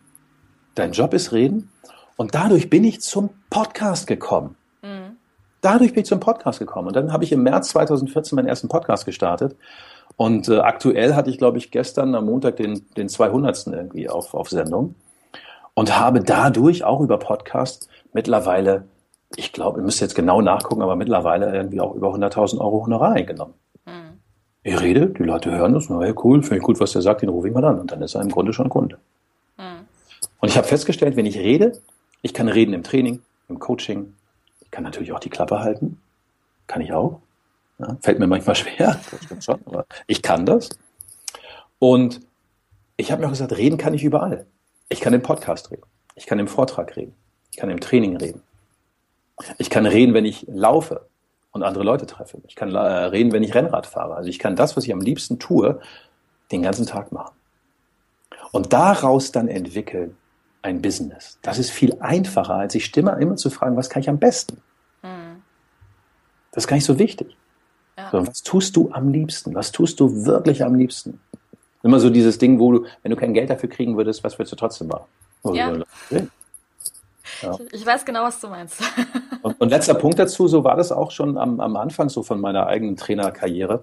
Dein 0.76 0.92
Job 0.92 1.14
ist 1.14 1.32
reden. 1.32 1.70
Und 2.16 2.36
dadurch 2.36 2.70
bin 2.70 2.84
ich 2.84 3.02
zum 3.02 3.30
Podcast 3.50 4.08
gekommen. 4.08 4.56
Mhm. 4.82 5.18
Dadurch 5.62 5.94
bin 5.94 6.02
ich 6.02 6.08
zum 6.08 6.20
Podcast 6.20 6.60
gekommen. 6.60 6.90
Und 6.90 6.96
dann 6.96 7.12
habe 7.14 7.24
ich 7.24 7.32
im 7.32 7.44
März 7.44 7.70
2014 7.70 8.36
meinen 8.36 8.48
ersten 8.48 8.68
Podcast 8.68 9.06
gestartet. 9.06 9.56
Und 10.16 10.50
äh, 10.50 10.60
aktuell 10.60 11.16
hatte 11.16 11.30
ich, 11.30 11.38
glaube 11.38 11.58
ich, 11.58 11.72
gestern 11.72 12.14
am 12.16 12.26
Montag 12.26 12.58
den, 12.58 12.86
den 12.98 13.10
200. 13.10 13.68
irgendwie 13.68 14.10
auf, 14.10 14.34
auf 14.34 14.50
Sendung. 14.50 14.96
Und 15.74 15.98
habe 15.98 16.20
dadurch 16.20 16.84
auch 16.84 17.02
über 17.02 17.18
Podcast 17.18 17.88
mittlerweile, 18.14 18.86
ich 19.36 19.54
glaube, 19.54 19.80
ihr 19.80 19.84
müsst 19.84 20.02
jetzt 20.02 20.14
genau 20.14 20.42
nachgucken, 20.42 20.84
aber 20.84 20.96
mittlerweile 20.96 21.52
irgendwie 21.52 21.80
auch 21.80 21.96
über 21.96 22.14
100.000 22.14 22.60
Euro 22.60 22.84
Honorar 22.86 23.14
eingenommen. 23.14 23.56
Mhm. 23.86 24.20
Ich 24.62 24.80
rede, 24.80 25.08
die 25.08 25.24
Leute 25.24 25.52
hören 25.52 25.74
das, 25.74 25.90
na 25.90 26.06
ja, 26.06 26.14
cool, 26.24 26.44
finde 26.44 26.58
ich 26.58 26.64
gut, 26.64 26.80
was 26.80 26.92
der 26.92 27.02
sagt, 27.02 27.24
den 27.24 27.30
rufe 27.30 27.48
ich 27.48 27.54
mal 27.54 27.66
an. 27.66 27.80
Und 27.80 27.92
dann 27.92 28.02
ist 28.04 28.14
er 28.14 28.22
im 28.22 28.30
Grunde 28.30 28.54
schon 28.54 28.70
Kunde. 28.70 29.00
Mhm. 29.58 29.88
Und 30.40 30.50
ich 30.50 30.58
habe 30.58 30.68
festgestellt, 30.68 31.16
wenn 31.16 31.26
ich 31.26 31.40
rede, 31.40 31.82
ich 32.24 32.34
kann 32.34 32.48
reden 32.48 32.74
im 32.74 32.84
Training, 32.84 33.22
im 33.50 33.60
Coaching. 33.60 34.16
Ich 34.62 34.72
kann 34.72 34.84
natürlich 34.84 35.12
auch 35.12 35.20
die 35.20 35.30
Klappe 35.30 35.60
halten. 35.60 36.02
Kann 36.66 36.82
ich 36.82 36.94
auch. 36.94 37.20
Ja, 37.78 37.98
fällt 38.02 38.18
mir 38.18 38.28
manchmal 38.28 38.56
schwer, 38.56 39.00
schon, 39.40 39.60
aber 39.66 39.86
ich 40.08 40.24
kann 40.24 40.46
das. 40.46 40.70
Und 41.80 42.22
ich 42.96 43.12
habe 43.12 43.22
mir 43.22 43.28
auch 43.28 43.32
gesagt, 43.32 43.56
reden 43.58 43.78
kann 43.78 43.94
ich 43.94 44.04
überall. 44.04 44.46
Ich 44.90 45.02
kann 45.02 45.14
im 45.14 45.22
Podcast 45.22 45.70
reden. 45.70 45.84
Ich 46.16 46.26
kann 46.26 46.40
im 46.40 46.48
Vortrag 46.48 46.96
reden. 46.96 47.14
Ich 47.52 47.58
kann 47.58 47.70
im 47.70 47.82
Training 47.82 48.16
reden. 48.16 48.42
Ich 49.58 49.70
kann 49.70 49.86
reden, 49.86 50.14
wenn 50.14 50.26
ich 50.26 50.46
laufe 50.48 51.08
und 51.52 51.64
andere 51.64 51.84
Leute 51.84 52.06
treffe. 52.06 52.42
Ich 52.48 52.56
kann 52.56 52.74
äh, 52.74 52.78
reden, 52.78 53.34
wenn 53.34 53.44
ich 53.44 53.54
Rennrad 53.54 53.86
fahre. 53.86 54.16
Also 54.16 54.30
ich 54.30 54.40
kann 54.40 54.56
das, 54.56 54.78
was 54.78 54.86
ich 54.86 54.94
am 54.94 55.02
liebsten 55.02 55.40
tue, 55.40 55.82
den 56.52 56.62
ganzen 56.62 56.86
Tag 56.86 57.12
machen. 57.12 57.36
Und 58.52 58.72
daraus 58.72 59.32
dann 59.32 59.48
entwickeln, 59.50 60.16
ein 60.64 60.82
Business. 60.82 61.38
Das 61.42 61.60
ist 61.60 61.70
viel 61.70 61.98
einfacher, 62.00 62.56
als 62.56 62.74
sich 62.74 62.86
Stimme 62.86 63.12
immer 63.20 63.36
zu 63.36 63.50
fragen, 63.50 63.76
was 63.76 63.90
kann 63.90 64.02
ich 64.02 64.10
am 64.10 64.18
besten? 64.18 64.58
Mhm. 65.04 65.44
Das 66.52 66.64
ist 66.64 66.68
gar 66.68 66.76
nicht 66.76 66.86
so 66.86 66.98
wichtig. 66.98 67.38
Ja. 67.98 68.10
So, 68.12 68.26
was 68.26 68.42
tust 68.42 68.76
du 68.76 68.92
am 68.92 69.10
liebsten? 69.10 69.54
Was 69.54 69.72
tust 69.72 70.00
du 70.00 70.26
wirklich 70.26 70.64
am 70.64 70.76
liebsten? 70.76 71.20
Immer 71.84 72.00
so 72.00 72.10
dieses 72.10 72.38
Ding, 72.38 72.60
wo 72.60 72.72
du, 72.72 72.86
wenn 73.04 73.12
du 73.12 73.18
kein 73.18 73.34
Geld 73.34 73.50
dafür 73.50 73.70
kriegen 73.70 73.98
würdest, 73.98 74.24
was 74.24 74.40
würdest 74.40 74.54
du 74.54 74.56
trotzdem 74.56 74.88
machen? 74.88 75.06
Ja. 75.54 75.74
Ja. 77.42 77.58
Ich 77.72 77.86
weiß 77.86 78.06
genau, 78.06 78.24
was 78.24 78.40
du 78.40 78.48
meinst. 78.48 78.82
Und, 79.42 79.60
und, 79.60 79.70
letzter 79.70 79.96
Punkt 79.96 80.18
dazu, 80.18 80.48
so 80.48 80.64
war 80.64 80.78
das 80.78 80.94
auch 80.94 81.12
schon 81.12 81.38
am, 81.38 81.60
am 81.60 81.76
Anfang 81.76 82.08
so 82.08 82.24
von 82.24 82.40
meiner 82.40 82.68
eigenen 82.68 82.96
Trainerkarriere, 82.96 83.82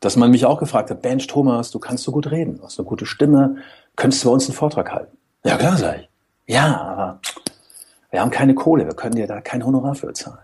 dass 0.00 0.16
man 0.16 0.30
mich 0.30 0.46
auch 0.46 0.58
gefragt 0.58 0.90
hat, 0.90 1.02
Bench 1.02 1.26
Thomas, 1.26 1.70
du 1.70 1.78
kannst 1.78 2.04
so 2.04 2.12
gut 2.12 2.30
reden, 2.30 2.56
du 2.56 2.64
hast 2.64 2.78
eine 2.78 2.88
gute 2.88 3.04
Stimme, 3.04 3.56
könntest 3.96 4.24
du 4.24 4.28
bei 4.28 4.32
uns 4.32 4.46
einen 4.46 4.54
Vortrag 4.54 4.92
halten? 4.92 5.14
Ja, 5.44 5.56
klar, 5.56 5.76
sag 5.76 6.00
ich. 6.00 6.08
Ja, 6.46 6.80
aber 6.80 7.20
wir 8.10 8.20
haben 8.20 8.30
keine 8.30 8.54
Kohle, 8.54 8.86
wir 8.86 8.94
können 8.94 9.14
dir 9.14 9.26
da 9.26 9.40
kein 9.40 9.64
Honorar 9.64 9.94
für 9.94 10.12
zahlen. 10.12 10.38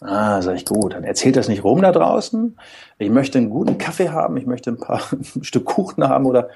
Ah, 0.00 0.42
sag 0.42 0.56
ich, 0.56 0.66
gut, 0.66 0.92
dann 0.92 1.04
erzählt 1.04 1.36
das 1.36 1.48
nicht 1.48 1.64
rum 1.64 1.80
da 1.80 1.92
draußen. 1.92 2.58
Ich 2.98 3.10
möchte 3.10 3.38
einen 3.38 3.50
guten 3.50 3.78
Kaffee 3.78 4.10
haben, 4.10 4.36
ich 4.36 4.46
möchte 4.46 4.70
ein 4.70 4.78
paar 4.78 5.00
ein 5.12 5.44
Stück 5.44 5.64
Kuchen 5.64 6.06
haben 6.06 6.26
oder 6.26 6.50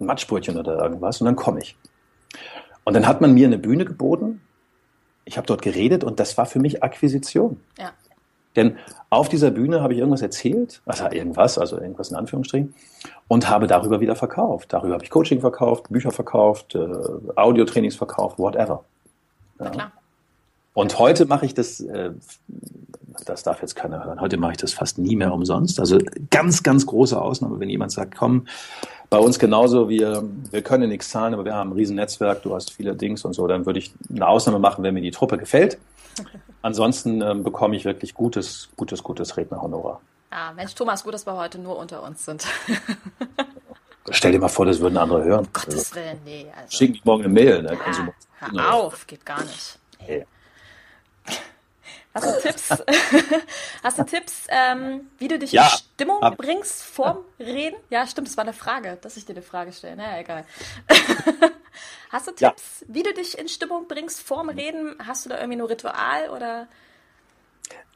ein 0.00 0.06
Matschbrötchen 0.06 0.56
oder 0.56 0.78
irgendwas 0.78 1.20
und 1.20 1.26
dann 1.26 1.36
komme 1.36 1.60
ich. 1.60 1.76
Und 2.84 2.94
dann 2.94 3.06
hat 3.06 3.20
man 3.20 3.34
mir 3.34 3.46
eine 3.46 3.58
Bühne 3.58 3.84
geboten. 3.84 4.40
Ich 5.24 5.36
habe 5.36 5.46
dort 5.46 5.62
geredet 5.62 6.04
und 6.04 6.20
das 6.20 6.36
war 6.36 6.46
für 6.46 6.60
mich 6.60 6.82
Akquisition. 6.82 7.60
Ja. 7.78 7.92
Denn 8.56 8.76
auf 9.10 9.28
dieser 9.28 9.50
Bühne 9.50 9.82
habe 9.82 9.92
ich 9.94 9.98
irgendwas 9.98 10.22
erzählt, 10.22 10.80
also 10.86 11.04
irgendwas, 11.10 11.58
also 11.58 11.78
irgendwas 11.78 12.10
in 12.10 12.16
Anführungsstrichen, 12.16 12.74
und 13.28 13.48
habe 13.48 13.66
darüber 13.66 14.00
wieder 14.00 14.16
verkauft. 14.16 14.72
Darüber 14.72 14.94
habe 14.94 15.04
ich 15.04 15.10
Coaching 15.10 15.40
verkauft, 15.40 15.90
Bücher 15.90 16.10
verkauft, 16.10 16.74
äh, 16.74 16.86
Audiotrainings 17.36 17.96
verkauft, 17.96 18.38
whatever. 18.38 18.84
Ja. 19.60 19.70
Klar. 19.70 19.92
Und 20.74 20.98
heute 20.98 21.26
mache 21.26 21.46
ich 21.46 21.54
das, 21.54 21.80
äh, 21.80 22.10
das 23.24 23.44
darf 23.44 23.62
jetzt 23.62 23.76
keiner 23.76 24.04
hören, 24.04 24.20
heute 24.20 24.36
mache 24.36 24.52
ich 24.52 24.58
das 24.58 24.72
fast 24.72 24.98
nie 24.98 25.14
mehr 25.14 25.32
umsonst. 25.32 25.78
Also 25.78 25.98
ganz, 26.30 26.62
ganz 26.62 26.84
große 26.84 27.20
Ausnahme, 27.20 27.60
wenn 27.60 27.70
jemand 27.70 27.92
sagt, 27.92 28.16
komm, 28.16 28.46
bei 29.08 29.18
uns 29.18 29.38
genauso, 29.38 29.88
wir, 29.88 30.24
wir 30.50 30.62
können 30.62 30.88
nichts 30.88 31.10
zahlen, 31.10 31.34
aber 31.34 31.44
wir 31.44 31.54
haben 31.54 31.70
ein 31.70 31.74
riesen 31.74 31.94
Netzwerk, 31.94 32.42
du 32.42 32.54
hast 32.54 32.72
viele 32.72 32.96
Dings 32.96 33.24
und 33.24 33.32
so, 33.32 33.46
dann 33.46 33.64
würde 33.66 33.78
ich 33.78 33.92
eine 34.10 34.26
Ausnahme 34.26 34.58
machen, 34.58 34.82
wenn 34.82 34.94
mir 34.94 35.02
die 35.02 35.12
Truppe 35.12 35.38
gefällt. 35.38 35.78
Ansonsten 36.64 37.20
ähm, 37.20 37.44
bekomme 37.44 37.76
ich 37.76 37.84
wirklich 37.84 38.14
gutes, 38.14 38.70
gutes, 38.74 39.02
gutes 39.02 39.36
Rednerhonorar. 39.36 40.00
Ah, 40.30 40.50
Mensch, 40.54 40.74
Thomas, 40.74 41.04
gut, 41.04 41.12
dass 41.12 41.26
wir 41.26 41.36
heute 41.36 41.58
nur 41.58 41.76
unter 41.76 42.02
uns 42.02 42.24
sind. 42.24 42.46
Stell 44.08 44.32
dir 44.32 44.38
mal 44.38 44.48
vor, 44.48 44.64
das 44.64 44.80
würden 44.80 44.96
andere 44.96 45.24
hören. 45.24 45.44
Um 45.44 45.52
Gottes 45.52 45.94
Willen, 45.94 46.18
nee. 46.24 46.46
Also. 46.56 46.74
Schick 46.74 46.92
mich 46.92 47.04
morgen 47.04 47.24
eine 47.24 47.34
Mail. 47.34 47.62
Ne? 47.62 47.76
Ja, 47.76 48.50
hör 48.50 48.72
auf, 48.72 49.06
geht 49.06 49.26
gar 49.26 49.44
nicht. 49.44 49.78
Hey. 49.98 50.24
Hast 52.14 52.26
du 52.26 52.40
Tipps, 52.40 52.68
hast 53.82 53.98
du 53.98 54.04
Tipps 54.04 54.46
ähm, 54.48 55.08
wie 55.18 55.28
du 55.28 55.38
dich 55.38 55.52
ja, 55.52 55.64
in 55.64 55.68
Stimmung 55.68 56.20
hab, 56.22 56.36
bringst 56.36 56.82
vorm 56.82 57.18
ja. 57.38 57.46
Reden? 57.46 57.76
Ja, 57.90 58.06
stimmt, 58.06 58.28
das 58.28 58.36
war 58.36 58.44
eine 58.44 58.52
Frage, 58.52 58.98
dass 59.02 59.16
ich 59.16 59.26
dir 59.26 59.32
eine 59.32 59.42
Frage 59.42 59.72
stelle. 59.72 59.96
Naja, 59.96 60.20
egal. 60.20 60.44
hast 62.10 62.28
du 62.28 62.32
Tipps, 62.32 62.80
ja. 62.80 62.86
wie 62.94 63.02
du 63.02 63.12
dich 63.12 63.36
in 63.36 63.48
Stimmung 63.48 63.88
bringst 63.88 64.20
vorm 64.20 64.48
Reden? 64.48 64.94
Hast 65.04 65.24
du 65.24 65.30
da 65.30 65.38
irgendwie 65.38 65.58
ein 65.58 65.66
Ritual 65.66 66.30
oder? 66.30 66.68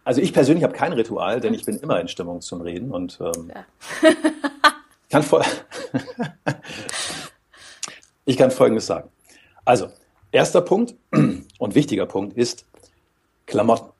Also 0.04 0.20
ich 0.20 0.32
persönlich 0.32 0.64
habe 0.64 0.74
kein 0.74 0.92
Ritual, 0.92 1.40
denn 1.40 1.54
ich 1.54 1.64
bin 1.64 1.78
immer 1.78 2.00
in 2.00 2.08
Stimmung 2.08 2.40
zum 2.40 2.60
Reden 2.60 2.90
und 2.90 3.18
ähm, 3.20 3.52
kann 5.10 5.22
voll 5.22 5.44
ich 8.28 8.36
kann 8.36 8.50
Folgendes 8.50 8.86
sagen. 8.86 9.08
Also, 9.64 9.88
erster 10.30 10.60
Punkt 10.60 10.94
und 11.58 11.74
wichtiger 11.74 12.04
Punkt 12.04 12.36
ist 12.36 12.66
Klamotten. 13.46 13.90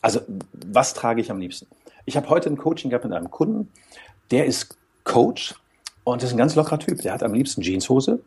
Also, 0.00 0.20
was 0.52 0.94
trage 0.94 1.20
ich 1.20 1.30
am 1.30 1.38
liebsten? 1.38 1.66
Ich 2.04 2.16
habe 2.16 2.28
heute 2.28 2.48
ein 2.48 2.56
Coaching 2.56 2.90
gehabt 2.90 3.04
mit 3.04 3.14
einem 3.14 3.30
Kunden, 3.30 3.70
der 4.30 4.46
ist 4.46 4.76
Coach 5.04 5.54
und 6.04 6.22
ist 6.22 6.32
ein 6.32 6.38
ganz 6.38 6.54
lockerer 6.54 6.78
Typ. 6.78 7.02
Der 7.02 7.12
hat 7.12 7.22
am 7.22 7.34
liebsten 7.34 7.62
Jeanshose, 7.62 8.20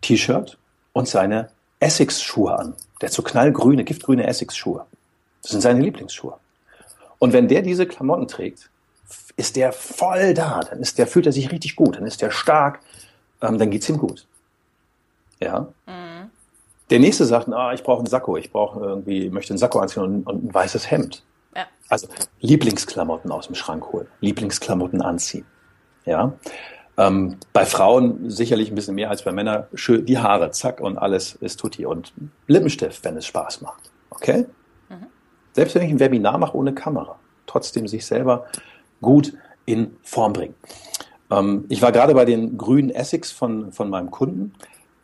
T-Shirt 0.00 0.58
und 0.92 1.08
seine 1.08 1.50
Essex-Schuhe 1.80 2.58
an. 2.58 2.74
Der 3.00 3.08
hat 3.08 3.14
so 3.14 3.22
knallgrüne, 3.22 3.84
giftgrüne 3.84 4.26
Essex-Schuhe. 4.26 4.86
Das 5.42 5.50
sind 5.52 5.60
seine 5.60 5.80
Lieblingsschuhe. 5.80 6.38
Und 7.18 7.32
wenn 7.32 7.48
der 7.48 7.62
diese 7.62 7.86
Klamotten 7.86 8.28
trägt, 8.28 8.70
ist 9.36 9.56
der 9.56 9.72
voll 9.72 10.34
da. 10.34 10.60
Dann 10.60 10.80
ist 10.80 10.98
der, 10.98 11.06
fühlt 11.06 11.26
er 11.26 11.32
sich 11.32 11.52
richtig 11.52 11.76
gut. 11.76 11.96
Dann 11.96 12.06
ist 12.06 12.22
der 12.22 12.30
stark. 12.30 12.80
Ähm, 13.42 13.58
dann 13.58 13.70
geht's 13.70 13.88
ihm 13.88 13.98
gut. 13.98 14.26
Ja. 15.40 15.68
Mhm. 15.86 16.05
Der 16.90 17.00
nächste 17.00 17.24
sagt, 17.24 17.48
ah, 17.48 17.72
ich 17.72 17.82
brauche 17.82 17.98
einen 17.98 18.06
Sakko, 18.06 18.36
ich 18.36 18.52
brauche 18.52 18.80
irgendwie, 18.80 19.28
möchte 19.30 19.52
einen 19.52 19.58
Sakko 19.58 19.80
anziehen 19.80 20.02
und, 20.02 20.22
und 20.24 20.44
ein 20.44 20.54
weißes 20.54 20.90
Hemd. 20.90 21.24
Ja. 21.54 21.66
Also 21.88 22.08
Lieblingsklamotten 22.40 23.30
aus 23.32 23.46
dem 23.46 23.54
Schrank 23.54 23.92
holen, 23.92 24.06
Lieblingsklamotten 24.20 25.02
anziehen. 25.02 25.46
Ja. 26.04 26.32
Ähm, 26.98 27.36
bei 27.52 27.66
Frauen 27.66 28.30
sicherlich 28.30 28.70
ein 28.70 28.74
bisschen 28.74 28.94
mehr 28.94 29.10
als 29.10 29.22
bei 29.22 29.32
Männern. 29.32 29.64
Schön 29.74 30.06
die 30.06 30.18
Haare, 30.18 30.50
zack 30.52 30.80
und 30.80 30.96
alles 30.96 31.34
ist 31.34 31.60
tutti. 31.60 31.84
Und 31.84 32.12
Lippenstift, 32.46 33.04
wenn 33.04 33.16
es 33.16 33.26
Spaß 33.26 33.60
macht. 33.60 33.90
Okay? 34.10 34.46
Mhm. 34.88 35.06
Selbst 35.52 35.74
wenn 35.74 35.82
ich 35.82 35.90
ein 35.90 36.00
Webinar 36.00 36.38
mache 36.38 36.56
ohne 36.56 36.72
Kamera, 36.72 37.18
trotzdem 37.46 37.86
sich 37.86 38.06
selber 38.06 38.46
gut 39.02 39.34
in 39.66 39.96
Form 40.02 40.32
bringen. 40.32 40.54
Ähm, 41.30 41.66
ich 41.68 41.82
war 41.82 41.92
gerade 41.92 42.14
bei 42.14 42.24
den 42.24 42.56
grünen 42.56 42.90
Essex 42.90 43.30
von, 43.30 43.72
von 43.72 43.90
meinem 43.90 44.10
Kunden. 44.10 44.54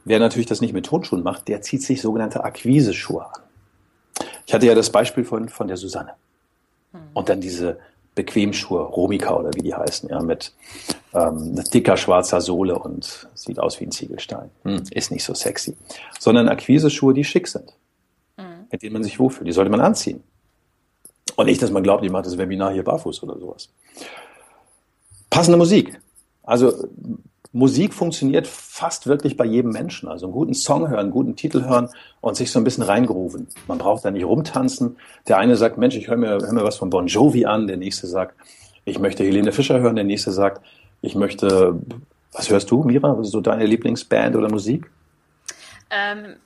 Wer 0.05 0.19
natürlich 0.19 0.47
das 0.47 0.61
nicht 0.61 0.73
mit 0.73 0.87
Tonschuhen 0.87 1.23
macht, 1.23 1.49
der 1.49 1.63
zieht 1.63 1.83
sich 1.83 2.01
sogenannte 2.01 2.45
Akquiseschuhe 2.45 3.25
an. 3.25 3.43
Ich 4.47 4.55
hatte 4.55 4.67
ja 4.67 4.75
das 4.75 4.91
Beispiel 4.91 5.25
von, 5.25 5.49
von 5.49 5.69
der 5.69 5.77
Susanne. 5.77 6.15
Hm. 6.93 7.01
Und 7.15 7.29
dann 7.29 7.41
diese 7.41 7.79
Bequemschuhe, 8.15 8.83
Romika 8.83 9.35
oder 9.35 9.51
wie 9.55 9.63
die 9.63 9.75
heißen, 9.75 10.11
ja, 10.11 10.21
mit 10.21 10.53
ähm, 11.15 11.63
dicker 11.73 11.97
schwarzer 11.97 12.41
Sohle 12.41 12.79
und 12.79 13.29
sieht 13.35 13.59
aus 13.59 13.81
wie 13.81 13.87
ein 13.87 13.93
Ziegelstein. 13.93 14.51
Hm, 14.65 14.83
ist 14.91 15.11
nicht 15.11 15.25
so 15.25 15.35
sexy. 15.35 15.77
Sondern 16.19 16.49
Akquiseschuhe, 16.49 17.15
die 17.15 17.25
schick 17.25 17.49
sind, 17.49 17.73
hm. 18.37 18.67
mit 18.71 18.83
denen 18.83 18.93
man 18.95 19.05
sich 19.05 19.19
wohlfühlt. 19.19 19.47
Die 19.47 19.53
sollte 19.53 19.71
man 19.71 19.81
anziehen. 19.81 20.23
Und 21.37 21.47
nicht, 21.47 21.63
dass 21.63 21.71
man 21.71 21.83
glaubt, 21.83 22.05
ich 22.05 22.11
mache 22.11 22.25
das 22.25 22.37
Webinar 22.37 22.73
hier 22.73 22.85
barfuß 22.85 23.23
oder 23.23 23.39
sowas. 23.39 23.71
Passende 25.31 25.57
Musik. 25.57 25.99
Also 26.43 26.89
Musik 27.53 27.93
funktioniert 27.93 28.47
fast 28.47 29.07
wirklich 29.07 29.37
bei 29.37 29.45
jedem 29.45 29.73
Menschen. 29.73 30.09
Also 30.09 30.27
einen 30.27 30.33
guten 30.33 30.55
Song 30.55 30.89
hören, 30.89 31.01
einen 31.01 31.11
guten 31.11 31.37
Titel 31.37 31.65
hören 31.65 31.91
und 32.23 32.35
sich 32.35 32.51
so 32.51 32.59
ein 32.59 32.65
bisschen 32.65 32.83
reingrooven. 32.83 33.47
Man 33.69 33.79
braucht 33.79 34.05
da 34.05 34.11
nicht 34.11 34.25
rumtanzen. 34.25 34.97
Der 35.29 35.37
eine 35.39 35.57
sagt, 35.57 35.77
Mensch, 35.77 35.97
ich 35.97 36.09
höre 36.09 36.17
mir, 36.17 36.31
hör 36.31 36.53
mir 36.53 36.65
was 36.65 36.77
von 36.77 36.89
Bon 36.89 37.07
Jovi 37.07 37.45
an. 37.45 37.67
Der 37.67 37.77
nächste 37.77 38.07
sagt, 38.07 38.35
ich 38.85 38.99
möchte 38.99 39.23
Helene 39.23 39.53
Fischer 39.53 39.81
hören. 39.81 39.97
Der 39.97 40.05
nächste 40.05 40.33
sagt, 40.33 40.65
ich 41.03 41.15
möchte, 41.15 41.79
was 42.33 42.49
hörst 42.49 42.71
du, 42.71 42.85
Mira? 42.85 43.23
So 43.23 43.43
deine 43.43 43.67
Lieblingsband 43.67 44.35
oder 44.35 44.49
Musik? 44.49 44.91
Ähm, 45.91 46.37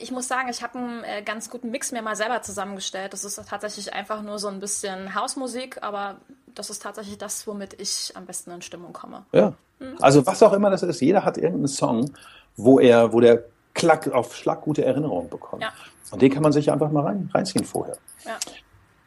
ich 0.00 0.10
muss 0.12 0.28
sagen, 0.28 0.48
ich 0.48 0.62
habe 0.62 0.78
einen 0.78 1.04
äh, 1.04 1.22
ganz 1.22 1.50
guten 1.50 1.70
Mix 1.70 1.92
mir 1.92 2.00
mal 2.00 2.16
selber 2.16 2.40
zusammengestellt. 2.40 3.12
Das 3.12 3.24
ist 3.24 3.40
tatsächlich 3.48 3.92
einfach 3.92 4.22
nur 4.22 4.38
so 4.38 4.48
ein 4.48 4.60
bisschen 4.60 5.14
Hausmusik, 5.14 5.82
aber 5.82 6.16
das 6.54 6.70
ist 6.70 6.82
tatsächlich 6.82 7.18
das, 7.18 7.46
womit 7.46 7.80
ich 7.80 8.12
am 8.14 8.26
besten 8.26 8.50
in 8.50 8.62
Stimmung 8.62 8.92
komme. 8.92 9.24
Ja. 9.32 9.54
Mhm. 9.78 9.96
Also 10.00 10.26
was 10.26 10.42
auch 10.42 10.52
immer 10.52 10.70
das 10.70 10.82
ist, 10.82 11.00
jeder 11.00 11.24
hat 11.24 11.36
irgendeinen 11.36 11.68
Song, 11.68 12.10
wo 12.56 12.78
er, 12.78 13.12
wo 13.12 13.20
der 13.20 13.44
Klack 13.74 14.08
auf 14.08 14.36
Schlag 14.36 14.62
gute 14.62 14.84
Erinnerungen 14.84 15.28
bekommt. 15.28 15.62
Ja. 15.62 15.72
Und 16.10 16.22
den 16.22 16.32
kann 16.32 16.42
man 16.42 16.52
sich 16.52 16.70
einfach 16.70 16.90
mal 16.90 17.02
rein, 17.02 17.30
reinziehen 17.34 17.64
vorher. 17.64 17.96
Ja. 18.24 18.38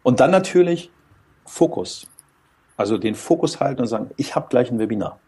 Und 0.04 0.20
dann 0.20 0.32
natürlich 0.32 0.92
Fokus. 1.46 2.08
Also 2.76 2.98
den 2.98 3.16
Fokus 3.16 3.60
halten 3.60 3.82
und 3.82 3.88
sagen, 3.88 4.12
ich 4.18 4.36
habe 4.36 4.48
gleich 4.50 4.70
ein 4.70 4.78
Webinar. 4.78 5.20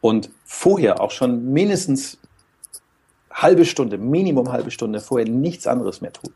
Und 0.00 0.30
vorher 0.44 1.00
auch 1.00 1.10
schon 1.10 1.52
mindestens 1.52 2.18
halbe 3.30 3.64
Stunde, 3.64 3.98
Minimum 3.98 4.50
halbe 4.50 4.70
Stunde 4.70 5.00
vorher 5.00 5.28
nichts 5.28 5.66
anderes 5.66 6.00
mehr 6.00 6.12
tun. 6.12 6.32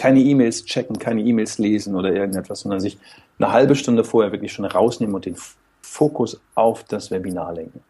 Keine 0.00 0.20
E-Mails 0.20 0.64
checken, 0.64 0.98
keine 0.98 1.20
E-Mails 1.20 1.58
lesen 1.58 1.94
oder 1.94 2.10
irgendetwas, 2.10 2.60
sondern 2.60 2.80
sich 2.80 2.96
eine 3.38 3.52
halbe 3.52 3.76
Stunde 3.76 4.02
vorher 4.02 4.32
wirklich 4.32 4.50
schon 4.50 4.64
rausnehmen 4.64 5.14
und 5.14 5.26
den 5.26 5.36
Fokus 5.82 6.40
auf 6.54 6.84
das 6.84 7.10
Webinar 7.10 7.52
lenken. 7.52 7.82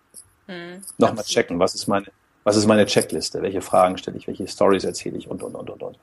Mhm, 0.48 0.82
Nochmal 0.98 1.24
checken, 1.24 1.60
was 1.60 1.76
ist 1.76 1.86
meine, 1.86 2.06
was 2.42 2.56
ist 2.56 2.66
meine 2.66 2.84
Checkliste, 2.84 3.40
welche 3.42 3.62
Fragen 3.62 3.96
stelle 3.96 4.16
ich, 4.16 4.26
welche 4.26 4.48
Stories 4.48 4.82
erzähle 4.82 5.18
ich 5.18 5.28
und, 5.28 5.44
und, 5.44 5.54
und, 5.54 5.70
und, 5.70 5.82
und. 5.84 5.98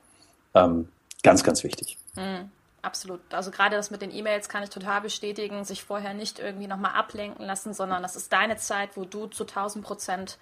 Ähm, 0.54 0.88
ganz, 1.22 1.44
ganz 1.44 1.62
wichtig. 1.62 1.98
Mhm, 2.16 2.50
absolut. 2.80 3.20
Also 3.28 3.50
gerade 3.50 3.76
das 3.76 3.90
mit 3.90 4.00
den 4.00 4.10
E-Mails 4.10 4.48
kann 4.48 4.62
ich 4.62 4.70
total 4.70 5.02
bestätigen, 5.02 5.62
sich 5.66 5.82
vorher 5.82 6.14
nicht 6.14 6.38
irgendwie 6.38 6.68
nochmal 6.68 6.92
ablenken 6.92 7.44
lassen, 7.44 7.74
sondern 7.74 8.00
das 8.02 8.16
ist 8.16 8.32
deine 8.32 8.56
Zeit, 8.56 8.96
wo 8.96 9.04
du 9.04 9.26
zu 9.26 9.44
1000 9.44 9.84
Prozent 9.84 10.38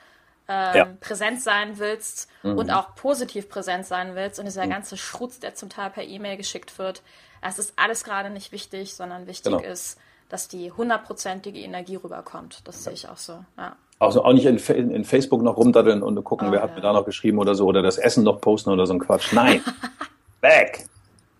ähm, 0.48 0.76
ja. 0.76 0.84
präsent 1.00 1.42
sein 1.42 1.78
willst 1.78 2.28
mhm. 2.42 2.58
und 2.58 2.70
auch 2.70 2.94
positiv 2.94 3.48
präsent 3.48 3.86
sein 3.86 4.14
willst 4.14 4.38
und 4.38 4.46
dieser 4.46 4.66
mhm. 4.66 4.70
ganze 4.70 4.96
Schrutz, 4.96 5.40
der 5.40 5.54
zum 5.54 5.68
Teil 5.68 5.90
per 5.90 6.04
E-Mail 6.04 6.36
geschickt 6.36 6.78
wird, 6.78 7.02
das 7.42 7.58
ist 7.58 7.74
alles 7.76 8.04
gerade 8.04 8.30
nicht 8.30 8.52
wichtig, 8.52 8.94
sondern 8.94 9.26
wichtig 9.26 9.52
genau. 9.52 9.64
ist, 9.64 9.98
dass 10.28 10.48
die 10.48 10.72
hundertprozentige 10.72 11.60
Energie 11.60 11.96
rüberkommt. 11.96 12.62
Das 12.64 12.82
sehe 12.82 12.92
ich 12.92 13.08
auch 13.08 13.16
so. 13.16 13.44
Ja. 13.56 13.76
Also 13.98 14.24
auch 14.24 14.32
nicht 14.32 14.46
in, 14.46 14.90
in, 14.90 15.04
Facebook 15.04 15.42
noch 15.42 15.56
rumdaddeln 15.56 16.02
und 16.02 16.22
gucken, 16.22 16.48
oh, 16.48 16.52
wer 16.52 16.62
hat 16.62 16.74
mir 16.74 16.82
da 16.82 16.92
noch 16.92 17.06
geschrieben 17.06 17.38
oder 17.38 17.54
so, 17.54 17.66
oder 17.66 17.82
das 17.82 17.96
Essen 17.96 18.24
noch 18.24 18.40
posten 18.40 18.70
oder 18.70 18.86
so 18.86 18.92
ein 18.92 18.98
Quatsch. 18.98 19.32
Nein. 19.32 19.62
Back. 20.40 20.86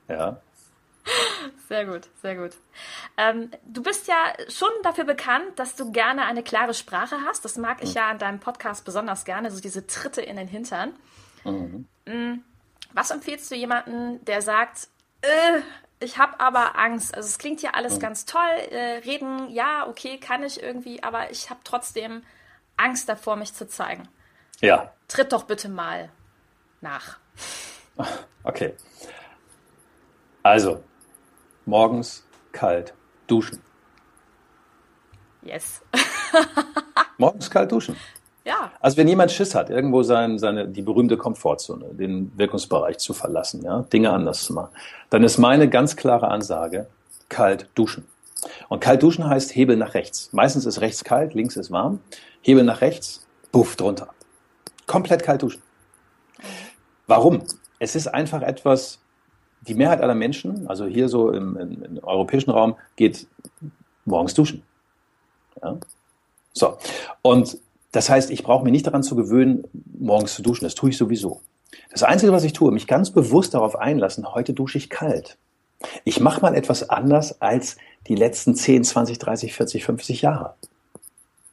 Ja. 0.08 0.38
Sehr 1.68 1.84
gut, 1.84 2.08
sehr 2.22 2.36
gut. 2.36 2.52
Ähm, 3.16 3.50
du 3.64 3.82
bist 3.82 4.06
ja 4.06 4.32
schon 4.48 4.68
dafür 4.84 5.04
bekannt, 5.04 5.58
dass 5.58 5.74
du 5.74 5.90
gerne 5.90 6.24
eine 6.24 6.44
klare 6.44 6.74
Sprache 6.74 7.16
hast. 7.26 7.44
Das 7.44 7.56
mag 7.56 7.82
ich 7.82 7.90
mhm. 7.90 7.96
ja 7.96 8.08
an 8.08 8.18
deinem 8.18 8.38
Podcast 8.38 8.84
besonders 8.84 9.24
gerne, 9.24 9.50
so 9.50 9.60
diese 9.60 9.86
Tritte 9.86 10.22
in 10.22 10.36
den 10.36 10.46
Hintern. 10.46 10.94
Mhm. 11.44 11.88
Mm, 12.06 12.44
was 12.92 13.10
empfiehlst 13.10 13.50
du 13.50 13.56
jemanden, 13.56 14.24
der 14.24 14.42
sagt, 14.42 14.88
äh, 15.22 15.60
ich 15.98 16.18
habe 16.18 16.38
aber 16.38 16.78
Angst. 16.78 17.14
Also 17.14 17.26
es 17.26 17.38
klingt 17.38 17.62
ja 17.62 17.70
alles 17.70 17.96
mhm. 17.96 18.00
ganz 18.00 18.26
toll. 18.26 18.42
Äh, 18.70 18.98
reden, 19.04 19.50
ja, 19.50 19.88
okay, 19.88 20.18
kann 20.18 20.44
ich 20.44 20.62
irgendwie, 20.62 21.02
aber 21.02 21.30
ich 21.32 21.50
habe 21.50 21.60
trotzdem 21.64 22.22
Angst 22.76 23.08
davor, 23.08 23.36
mich 23.36 23.54
zu 23.54 23.66
zeigen. 23.66 24.08
Ja. 24.60 24.92
Tritt 25.08 25.32
doch 25.32 25.44
bitte 25.44 25.68
mal 25.68 26.10
nach. 26.80 27.18
Okay. 28.44 28.76
Also, 30.44 30.84
morgens 31.66 32.24
kalt 32.52 32.94
duschen. 33.26 33.60
Yes. 35.42 35.82
morgens 37.18 37.50
kalt 37.50 37.70
duschen. 37.70 37.96
Ja. 38.44 38.70
Also 38.80 38.96
wenn 38.96 39.08
jemand 39.08 39.32
Schiss 39.32 39.54
hat, 39.54 39.70
irgendwo 39.70 40.02
sein, 40.04 40.38
seine, 40.38 40.68
die 40.68 40.82
berühmte 40.82 41.16
Komfortzone, 41.16 41.86
den 41.94 42.32
Wirkungsbereich 42.36 42.98
zu 42.98 43.12
verlassen, 43.12 43.62
ja, 43.64 43.82
Dinge 43.92 44.10
anders 44.10 44.44
zu 44.44 44.52
machen, 44.52 44.70
dann 45.10 45.24
ist 45.24 45.38
meine 45.38 45.68
ganz 45.68 45.96
klare 45.96 46.28
Ansage, 46.28 46.86
kalt 47.28 47.68
duschen. 47.74 48.06
Und 48.68 48.80
kalt 48.80 49.02
duschen 49.02 49.28
heißt 49.28 49.54
Hebel 49.54 49.76
nach 49.76 49.94
rechts. 49.94 50.32
Meistens 50.32 50.64
ist 50.64 50.80
rechts 50.80 51.02
kalt, 51.02 51.34
links 51.34 51.56
ist 51.56 51.72
warm. 51.72 52.00
Hebel 52.42 52.62
nach 52.62 52.80
rechts, 52.80 53.26
buff 53.50 53.74
drunter. 53.74 54.08
Komplett 54.86 55.24
kalt 55.24 55.42
duschen. 55.42 55.62
Warum? 57.08 57.42
Es 57.80 57.96
ist 57.96 58.06
einfach 58.06 58.42
etwas, 58.42 59.00
die 59.66 59.74
Mehrheit 59.74 60.00
aller 60.00 60.14
Menschen, 60.14 60.68
also 60.68 60.86
hier 60.86 61.08
so 61.08 61.30
im, 61.30 61.56
im, 61.56 61.82
im 61.82 62.04
europäischen 62.04 62.50
Raum, 62.50 62.76
geht 62.96 63.26
morgens 64.04 64.34
duschen. 64.34 64.62
Ja? 65.62 65.76
So. 66.52 66.78
Und 67.22 67.58
das 67.92 68.10
heißt, 68.10 68.30
ich 68.30 68.42
brauche 68.42 68.64
mich 68.64 68.72
nicht 68.72 68.86
daran 68.86 69.02
zu 69.02 69.16
gewöhnen, 69.16 69.64
morgens 69.98 70.34
zu 70.34 70.42
duschen. 70.42 70.64
Das 70.64 70.74
tue 70.74 70.90
ich 70.90 70.96
sowieso. 70.96 71.40
Das 71.90 72.02
Einzige, 72.02 72.32
was 72.32 72.44
ich 72.44 72.52
tue, 72.52 72.72
mich 72.72 72.86
ganz 72.86 73.10
bewusst 73.10 73.54
darauf 73.54 73.76
einlassen, 73.76 74.34
heute 74.34 74.52
dusche 74.52 74.78
ich 74.78 74.90
kalt. 74.90 75.38
Ich 76.04 76.20
mache 76.20 76.40
mal 76.40 76.54
etwas 76.54 76.88
anders 76.88 77.40
als 77.40 77.76
die 78.06 78.14
letzten 78.14 78.54
10, 78.54 78.84
20, 78.84 79.18
30, 79.18 79.54
40, 79.54 79.84
50 79.84 80.22
Jahre. 80.22 80.54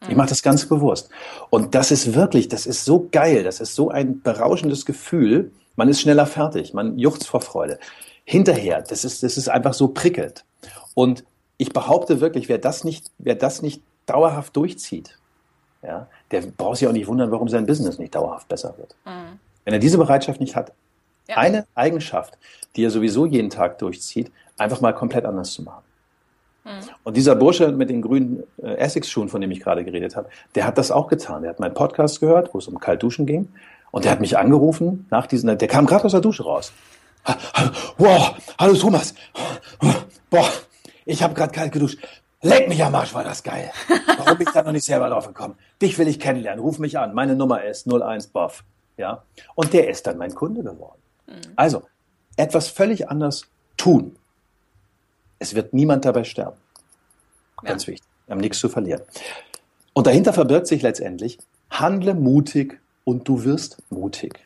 Ich 0.10 0.16
mache 0.16 0.30
das 0.30 0.44
ganz 0.44 0.66
bewusst. 0.66 1.10
Und 1.50 1.76
das 1.76 1.92
ist 1.92 2.14
wirklich, 2.14 2.50
das 2.50 2.66
ist 2.66 2.84
so 2.84 3.08
geil, 3.12 3.44
das 3.44 3.62
ist 3.62 3.74
so 3.74 3.90
ein 3.90 4.22
berauschendes 4.22 4.86
Gefühl. 4.86 5.52
Man 5.76 5.90
ist 5.90 6.02
schneller 6.02 6.26
fertig, 6.26 6.74
man 6.74 6.98
juchzt 6.98 7.28
vor 7.28 7.42
Freude. 7.42 7.80
Hinterher, 8.26 8.82
das 8.82 9.04
ist, 9.06 9.24
das 9.24 9.38
ist 9.38 9.50
einfach 9.50 9.74
so 9.74 9.90
prickelt. 9.90 10.46
Und 10.94 11.24
ich 11.58 11.74
behaupte 11.74 12.22
wirklich, 12.22 12.50
wer 12.50 12.58
das 12.58 12.84
nicht, 12.84 13.12
wer 13.18 13.36
das 13.36 13.62
nicht 13.62 13.82
dauerhaft 14.06 14.56
durchzieht, 14.56 15.18
ja, 15.82 16.08
der 16.32 16.42
braucht 16.42 16.78
sich 16.78 16.88
auch 16.88 16.94
nicht 16.94 17.08
wundern, 17.08 17.32
warum 17.32 17.50
sein 17.50 17.66
Business 17.66 18.00
nicht 18.00 18.16
dauerhaft 18.16 18.48
besser 18.48 18.76
wird. 18.78 18.96
Mhm. 19.06 19.40
Wenn 19.66 19.74
er 19.74 19.80
diese 19.80 19.98
Bereitschaft 19.98 20.40
nicht 20.40 20.56
hat, 20.56 20.74
ja. 21.28 21.38
eine 21.38 21.66
Eigenschaft, 21.76 22.38
die 22.76 22.84
er 22.84 22.90
sowieso 22.90 23.26
jeden 23.26 23.50
Tag 23.50 23.78
durchzieht, 23.80 24.32
einfach 24.58 24.82
mal 24.82 24.94
komplett 24.94 25.26
anders 25.26 25.52
zu 25.52 25.64
machen. 25.64 25.84
Mhm. 26.64 26.70
Und 27.04 27.18
dieser 27.18 27.36
Bursche 27.36 27.72
mit 27.72 27.90
den 27.90 28.02
grünen 28.02 28.44
äh, 28.62 28.76
Essex-Schuhen, 28.76 29.30
von 29.30 29.42
dem 29.42 29.52
ich 29.52 29.60
gerade 29.60 29.84
geredet 29.84 30.16
habe, 30.16 30.30
der 30.56 30.66
hat 30.66 30.78
das 30.78 30.92
auch 30.92 31.08
getan. 31.08 31.42
Der 31.42 31.52
hat 31.52 31.60
meinen 31.60 31.74
Podcast 31.74 32.20
gehört, 32.20 32.54
wo 32.54 32.60
es 32.60 32.68
um 32.68 32.80
Kaltduschen 32.80 33.26
ging. 33.26 33.50
Und 33.94 34.06
der 34.06 34.12
hat 34.12 34.22
mich 34.22 34.40
angerufen 34.40 35.06
nach 35.12 35.28
diesen, 35.28 35.56
der 35.56 35.68
kam 35.68 35.86
gerade 35.86 36.06
aus 36.06 36.14
der 36.14 36.20
Dusche 36.20 36.44
raus. 36.44 36.74
Wow, 38.00 38.34
hallo 38.58 38.74
Thomas. 38.74 39.14
Boah, 40.32 40.50
ich 41.06 41.22
habe 41.22 41.36
gerade 41.36 41.52
kalt 41.52 41.72
geduscht. 41.72 42.00
Leck 42.42 42.68
mich 42.70 42.84
am 42.84 42.96
Arsch, 42.96 43.14
war 43.14 43.24
das 43.24 43.44
geil. 43.44 43.72
Warum 44.18 44.40
bin 44.40 44.48
ich 44.48 44.54
da 44.54 44.64
noch 44.64 44.72
nicht 44.72 44.84
selber 44.84 45.10
drauf 45.10 45.28
gekommen? 45.28 45.56
Dich 45.80 46.00
will 46.00 46.08
ich 46.08 46.20
kennenlernen. 46.20 46.60
Ruf 46.60 46.80
mich 46.80 46.98
an. 46.98 47.14
Meine 47.14 47.36
Nummer 47.36 47.64
ist 47.64 47.88
01 47.88 48.28
Buff. 48.28 48.64
Ja. 48.98 49.24
Und 49.54 49.74
der 49.74 49.88
ist 49.88 50.08
dann 50.08 50.18
mein 50.18 50.34
Kunde 50.34 50.64
geworden. 50.64 51.00
Mhm. 51.28 51.54
Also, 51.56 51.84
etwas 52.36 52.70
völlig 52.70 53.10
anders 53.10 53.46
tun. 53.78 54.16
Es 55.38 55.54
wird 55.54 55.74
niemand 55.74 56.04
dabei 56.04 56.24
sterben. 56.24 56.58
Ganz 57.62 57.86
ja. 57.86 57.94
wichtig. 57.94 58.10
Wir 58.26 58.32
haben 58.34 58.42
nichts 58.42 58.58
zu 58.58 58.70
verlieren. 58.70 59.04
Und 59.94 60.08
dahinter 60.08 60.34
verbirgt 60.34 60.66
sich 60.66 60.82
letztendlich, 60.82 61.38
handle 61.70 62.16
mutig 62.16 62.80
und 63.04 63.28
du 63.28 63.44
wirst 63.44 63.78
mutig. 63.90 64.40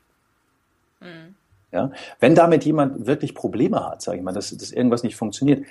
Mhm. 0.99 1.35
Ja? 1.71 1.91
Wenn 2.19 2.35
damit 2.35 2.65
jemand 2.65 3.05
wirklich 3.05 3.35
Probleme 3.35 3.85
hat, 3.85 4.01
sage 4.01 4.17
ich 4.17 4.23
mal, 4.23 4.33
dass, 4.33 4.55
dass 4.55 4.71
irgendwas 4.71 5.03
nicht 5.03 5.15
funktioniert, 5.15 5.65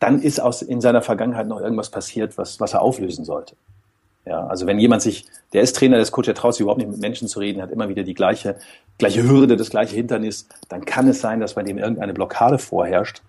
dann 0.00 0.20
ist 0.20 0.40
aus, 0.40 0.62
in 0.62 0.80
seiner 0.80 1.02
Vergangenheit 1.02 1.46
noch 1.46 1.60
irgendwas 1.60 1.90
passiert, 1.90 2.36
was, 2.38 2.58
was 2.58 2.74
er 2.74 2.82
auflösen 2.82 3.24
sollte. 3.24 3.54
Ja, 4.24 4.46
also 4.46 4.66
wenn 4.66 4.78
jemand 4.78 5.02
sich, 5.02 5.26
der 5.52 5.62
ist 5.62 5.74
Trainer, 5.74 5.96
der 5.96 6.02
ist 6.02 6.12
Coach, 6.12 6.26
der 6.26 6.34
traut 6.34 6.54
sich 6.54 6.60
überhaupt 6.60 6.78
nicht 6.78 6.90
mit 6.90 7.00
Menschen 7.00 7.26
zu 7.26 7.40
reden, 7.40 7.60
hat 7.60 7.72
immer 7.72 7.88
wieder 7.88 8.04
die 8.04 8.14
gleiche, 8.14 8.56
gleiche 8.98 9.24
Hürde, 9.24 9.56
das 9.56 9.70
gleiche 9.70 9.96
Hindernis, 9.96 10.48
dann 10.68 10.84
kann 10.84 11.08
es 11.08 11.20
sein, 11.20 11.40
dass 11.40 11.54
bei 11.54 11.62
dem 11.64 11.76
irgendeine 11.76 12.14
Blockade 12.14 12.58
vorherrscht 12.58 13.22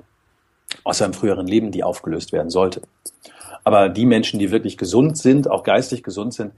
aus 0.84 1.00
seinem 1.00 1.14
früheren 1.14 1.48
Leben, 1.48 1.72
die 1.72 1.84
aufgelöst 1.84 2.32
werden 2.32 2.52
sollte. 2.52 2.82
Aber 3.64 3.90
die 3.90 4.06
Menschen, 4.06 4.40
die 4.40 4.52
wirklich 4.52 4.78
gesund 4.78 5.18
sind, 5.18 5.50
auch 5.50 5.64
geistig 5.64 6.04
gesund 6.04 6.34
sind, 6.34 6.54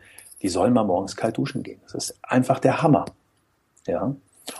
die 0.46 0.50
sollen 0.50 0.74
mal 0.74 0.84
morgens 0.84 1.16
kalt 1.16 1.40
duschen 1.40 1.64
gehen. 1.64 1.82
Das 1.82 1.96
ist 1.96 2.20
einfach 2.22 2.60
der 2.60 2.84
Hammer. 2.84 3.06
Ja. 3.88 4.16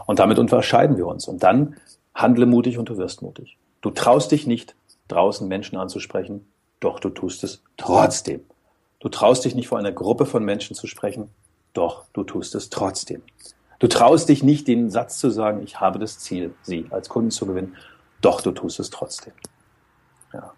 Und 0.08 0.18
damit 0.18 0.40
unterscheiden 0.40 0.98
wir 0.98 1.06
uns. 1.06 1.28
Und 1.28 1.44
dann 1.44 1.76
handle 2.16 2.48
mutig 2.48 2.80
und 2.80 2.90
du 2.90 2.98
wirst 2.98 3.22
mutig. 3.22 3.60
Du 3.82 3.92
traust 3.92 4.32
dich 4.32 4.48
nicht, 4.48 4.76
draußen 5.10 5.48
Menschen 5.48 5.78
anzusprechen, 5.78 6.52
doch 6.80 7.00
du 7.00 7.10
tust 7.12 7.44
es 7.44 7.62
trotzdem. 7.78 8.44
Du 9.00 9.10
traust 9.10 9.46
dich 9.46 9.54
nicht 9.54 9.68
vor 9.68 9.78
einer 9.78 9.92
Gruppe 9.92 10.26
von 10.26 10.44
Menschen 10.44 10.76
zu 10.76 10.88
sprechen, 10.88 11.30
doch 11.74 12.06
du 12.14 12.24
tust 12.24 12.56
es 12.56 12.72
trotzdem. 12.72 13.22
Du 13.78 13.86
traust 13.88 14.28
dich 14.28 14.42
nicht, 14.42 14.68
den 14.68 14.90
Satz 14.90 15.20
zu 15.20 15.30
sagen, 15.30 15.62
ich 15.62 15.80
habe 15.80 16.00
das 16.00 16.18
Ziel, 16.18 16.56
sie 16.64 16.88
als 16.90 17.10
Kunden 17.10 17.30
zu 17.30 17.46
gewinnen, 17.46 17.76
doch 18.22 18.42
du 18.42 18.52
tust 18.54 18.80
es 18.80 18.90
trotzdem. 18.90 19.34
Ja. 20.34 20.52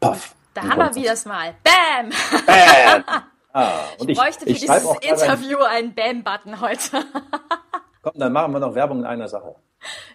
Paff. 0.00 0.34
Da 0.54 0.62
haben 0.62 0.78
wir 0.78 0.94
wieder 0.94 1.12
es 1.12 1.26
mal. 1.26 1.54
Bam! 1.62 2.08
Bam! 2.46 3.04
Ah, 3.56 3.84
ich, 3.98 4.08
ich, 4.08 4.18
bräuchte 4.18 4.44
für 4.44 4.50
ich 4.50 4.60
dieses 4.60 4.84
Interview 5.00 5.58
einen 5.58 5.94
Bam-Button 5.94 6.60
heute. 6.60 7.04
Komm, 8.02 8.12
dann 8.16 8.32
machen 8.32 8.52
wir 8.52 8.60
noch 8.60 8.74
Werbung 8.74 9.00
in 9.00 9.06
einer 9.06 9.28
Sache. 9.28 9.54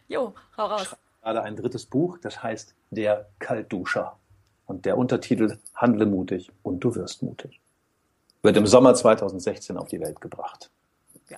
Jo, 0.07 0.33
hau 0.57 0.65
raus 0.65 0.95
gerade 1.21 1.43
ein 1.43 1.55
drittes 1.55 1.85
Buch, 1.85 2.17
das 2.17 2.41
heißt 2.41 2.75
Der 2.89 3.29
Kaltduscher. 3.39 4.17
Und 4.65 4.85
der 4.85 4.97
Untertitel 4.97 5.57
Handle 5.75 6.05
mutig 6.05 6.51
und 6.63 6.79
du 6.79 6.95
wirst 6.95 7.23
mutig. 7.23 7.59
Wird 8.41 8.57
im 8.57 8.65
Sommer 8.67 8.93
2016 8.93 9.77
auf 9.77 9.89
die 9.89 9.99
Welt 9.99 10.21
gebracht. 10.21 10.69
Ja. 11.29 11.37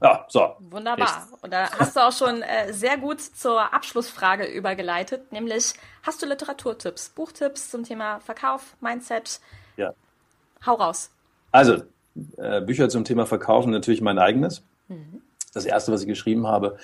Ja, 0.00 0.26
so. 0.28 0.54
Wunderbar. 0.60 1.26
Und 1.40 1.52
da 1.52 1.70
hast 1.72 1.96
du 1.96 2.00
auch 2.00 2.12
schon 2.12 2.42
äh, 2.42 2.72
sehr 2.72 2.98
gut 2.98 3.20
zur 3.20 3.72
Abschlussfrage 3.72 4.46
übergeleitet, 4.46 5.32
nämlich 5.32 5.74
hast 6.04 6.22
du 6.22 6.26
Literaturtipps, 6.26 7.08
Buchtipps 7.10 7.70
zum 7.70 7.82
Thema 7.82 8.20
Verkauf, 8.20 8.76
Mindset? 8.80 9.40
Ja. 9.76 9.92
Hau 10.64 10.74
raus. 10.74 11.10
Also, 11.50 11.82
äh, 12.36 12.60
Bücher 12.60 12.88
zum 12.88 13.04
Thema 13.04 13.26
Verkaufen 13.26 13.70
natürlich 13.70 14.00
mein 14.00 14.18
eigenes. 14.18 14.62
Mhm. 14.88 15.22
Das 15.54 15.64
erste, 15.64 15.92
was 15.92 16.02
ich 16.02 16.08
geschrieben 16.08 16.46
habe, 16.46 16.76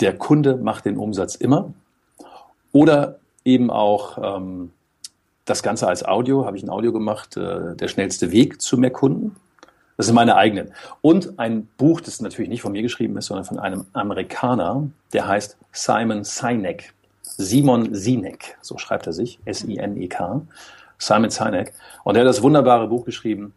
der 0.00 0.16
Kunde 0.16 0.56
macht 0.56 0.84
den 0.84 0.96
Umsatz 0.96 1.34
immer. 1.34 1.72
Oder 2.72 3.18
eben 3.44 3.70
auch 3.70 4.36
ähm, 4.36 4.72
das 5.44 5.62
Ganze 5.62 5.86
als 5.86 6.04
Audio, 6.04 6.46
habe 6.46 6.56
ich 6.56 6.62
ein 6.62 6.70
Audio 6.70 6.92
gemacht, 6.92 7.36
äh, 7.36 7.76
der 7.76 7.88
schnellste 7.88 8.32
Weg 8.32 8.60
zu 8.60 8.78
mehr 8.78 8.90
Kunden. 8.90 9.36
Das 9.96 10.06
sind 10.06 10.14
meine 10.14 10.36
eigenen. 10.36 10.72
Und 11.00 11.38
ein 11.38 11.68
Buch, 11.76 12.00
das 12.00 12.20
natürlich 12.20 12.48
nicht 12.48 12.62
von 12.62 12.72
mir 12.72 12.82
geschrieben 12.82 13.16
ist, 13.16 13.26
sondern 13.26 13.44
von 13.44 13.58
einem 13.58 13.86
Amerikaner, 13.92 14.88
der 15.12 15.28
heißt 15.28 15.56
Simon 15.70 16.24
Sinek. 16.24 16.94
Simon 17.22 17.94
Sinek, 17.94 18.56
so 18.62 18.78
schreibt 18.78 19.06
er 19.06 19.12
sich, 19.12 19.38
S-I-N-E-K. 19.44 20.42
Simon 20.98 21.30
Sinek. 21.30 21.72
Und 22.04 22.16
er 22.16 22.22
hat 22.22 22.28
das 22.28 22.42
wunderbare 22.42 22.88
Buch 22.88 23.04
geschrieben, 23.04 23.54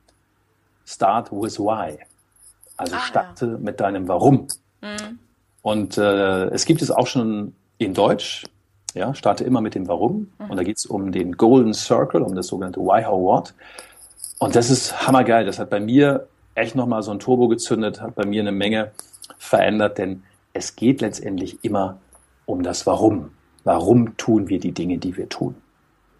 Start 0.86 1.31
with 1.31 1.59
Why. 1.59 1.97
Also 2.77 2.95
ah, 2.95 2.99
starte 2.99 3.45
ja. 3.45 3.57
mit 3.57 3.79
deinem 3.79 4.07
Warum. 4.07 4.47
Mhm. 4.81 5.19
Und 5.61 5.97
äh, 5.97 6.45
es 6.49 6.65
gibt 6.65 6.81
es 6.81 6.91
auch 6.91 7.07
schon 7.07 7.55
in 7.77 7.93
Deutsch. 7.93 8.45
Ja, 8.93 9.13
starte 9.13 9.43
immer 9.43 9.61
mit 9.61 9.75
dem 9.75 9.88
Warum. 9.88 10.31
Mhm. 10.38 10.49
Und 10.49 10.57
da 10.57 10.63
geht 10.63 10.77
es 10.77 10.86
um 10.86 11.11
den 11.11 11.33
Golden 11.33 11.73
Circle, 11.73 12.21
um 12.21 12.36
das 12.36 12.47
sogenannte 12.47 12.79
Why, 12.79 13.03
How, 13.03 13.21
What. 13.21 13.53
Und 14.39 14.55
das 14.55 14.69
ist 14.69 15.07
hammergeil. 15.07 15.45
Das 15.45 15.59
hat 15.59 15.69
bei 15.69 15.79
mir 15.79 16.27
echt 16.53 16.75
nochmal 16.75 17.03
so 17.03 17.11
ein 17.11 17.19
Turbo 17.19 17.47
gezündet, 17.47 18.01
hat 18.01 18.15
bei 18.15 18.25
mir 18.25 18.41
eine 18.41 18.51
Menge 18.51 18.91
verändert, 19.38 19.97
denn 19.97 20.23
es 20.53 20.75
geht 20.75 21.01
letztendlich 21.01 21.63
immer 21.63 21.97
um 22.45 22.63
das 22.63 22.86
Warum. 22.88 23.31
Warum 23.63 24.15
tun 24.17 24.47
wir 24.47 24.59
die 24.59 24.71
Dinge, 24.71 24.97
die 24.97 25.17
wir 25.17 25.27
tun? 25.27 25.55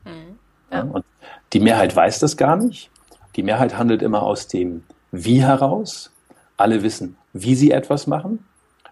Mhm. 0.04 0.40
Ja. 0.72 0.78
Ja, 0.78 0.84
und 0.84 1.06
die 1.54 1.60
Mehrheit 1.60 1.96
weiß 1.96 2.20
das 2.20 2.36
gar 2.36 2.58
nicht. 2.58 2.90
Die 3.36 3.44
Mehrheit 3.44 3.78
handelt 3.78 4.02
immer 4.02 4.24
aus 4.24 4.48
dem 4.48 4.84
Wie 5.12 5.42
heraus. 5.42 6.12
Alle 6.58 6.84
wissen, 6.84 7.18
wie 7.34 7.56
sie 7.56 7.72
etwas 7.72 8.08
machen. 8.08 8.48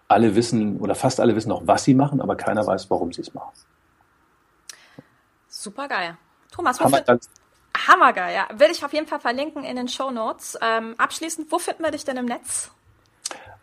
Alle 0.08 0.36
wissen 0.36 0.80
oder 0.80 0.96
fast 0.96 1.20
alle 1.20 1.36
wissen 1.36 1.52
auch, 1.52 1.62
was 1.66 1.84
sie 1.86 1.94
machen, 1.94 2.22
aber 2.22 2.36
keiner 2.36 2.68
weiß, 2.68 2.90
warum 2.90 3.14
sie 3.14 3.22
es 3.22 3.34
machen. 3.34 3.52
Super 5.48 5.88
geil. 5.88 6.18
Thomas, 6.52 6.80
wo 6.80 6.86
Hammer, 6.86 7.04
Hammergeil, 7.88 8.36
ja. 8.36 8.48
Will 8.60 8.70
ich 8.70 8.86
auf 8.86 8.94
jeden 8.94 9.08
Fall 9.08 9.20
verlinken 9.20 9.64
in 9.64 9.78
den 9.78 9.88
Show 9.88 10.12
Notes. 10.12 10.56
Ähm, 10.62 10.94
abschließend, 10.98 11.52
wo 11.52 11.58
finden 11.58 11.82
wir 11.84 11.90
dich 11.92 12.06
denn 12.06 12.18
im 12.18 12.26
Netz? 12.26 12.70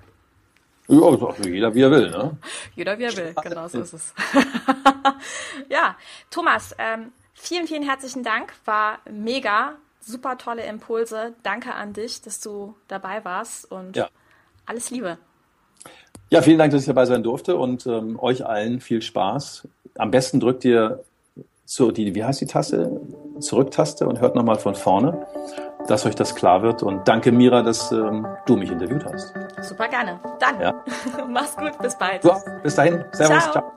Ja, 0.88 1.02
also 1.02 1.34
jeder 1.44 1.74
wie 1.74 1.82
er 1.82 1.92
will, 1.92 2.10
ne? 2.10 2.38
Jeder 2.76 2.98
wie 2.98 3.04
er 3.04 3.18
will, 3.18 3.36
genau 3.44 3.68
so 3.68 3.82
ist 3.82 3.94
es. 3.94 4.14
ja, 5.70 5.96
Thomas, 6.30 6.76
ähm, 6.78 7.12
vielen, 7.34 7.68
vielen 7.68 7.84
herzlichen 7.84 8.24
Dank. 8.24 8.54
War 8.66 9.00
mega, 9.10 9.76
super 10.00 10.38
tolle 10.38 10.64
Impulse. 10.66 11.34
Danke 11.44 11.74
an 11.74 11.94
dich, 11.94 12.22
dass 12.22 12.40
du 12.40 12.76
dabei 12.88 13.24
warst 13.26 13.72
und 13.72 13.96
ja. 13.96 14.10
alles 14.66 14.90
Liebe. 14.92 15.18
Ja, 16.30 16.42
vielen 16.42 16.58
Dank, 16.58 16.72
dass 16.72 16.82
ich 16.82 16.88
dabei 16.88 17.06
sein 17.06 17.24
durfte 17.24 17.56
und 17.56 17.86
ähm, 17.86 18.20
euch 18.20 18.46
allen 18.46 18.82
viel 18.82 19.02
Spaß. 19.02 19.68
Am 19.98 20.12
besten 20.12 20.40
drückt 20.40 20.66
ihr 20.66 21.04
so 21.66 21.92
die, 21.92 22.16
wie 22.16 22.24
heißt 22.24 22.42
die 22.42 22.46
Taste? 22.46 23.02
Zurücktaste 23.40 24.08
und 24.08 24.22
hört 24.22 24.36
nochmal 24.36 24.58
von 24.58 24.76
vorne 24.76 25.26
dass 25.88 26.06
euch 26.06 26.16
das 26.16 26.36
klar 26.36 26.62
wird. 26.62 26.84
Und 26.84 27.08
danke, 27.08 27.32
Mira, 27.32 27.62
dass 27.62 27.92
ähm, 27.92 28.28
du 28.46 28.56
mich 28.56 28.72
interviewt 28.72 29.06
hast. 29.06 29.34
Super 29.62 29.88
gerne. 29.88 30.20
Dann. 30.40 30.60
Ja. 30.60 30.84
Mach's 31.30 31.56
gut. 31.56 31.78
Bis 31.80 31.98
bald. 31.98 32.24
So, 32.24 32.36
bis 32.64 32.76
dahin. 32.76 33.04
Servus. 33.12 33.44
Ciao. 33.44 33.52
Ciao. 33.52 33.72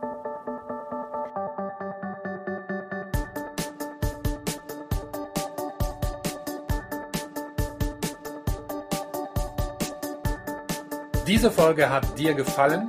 Diese 11.26 11.51
Folge 11.51 11.91
hat 11.91 12.18
dir 12.18 12.32
gefallen? 12.32 12.89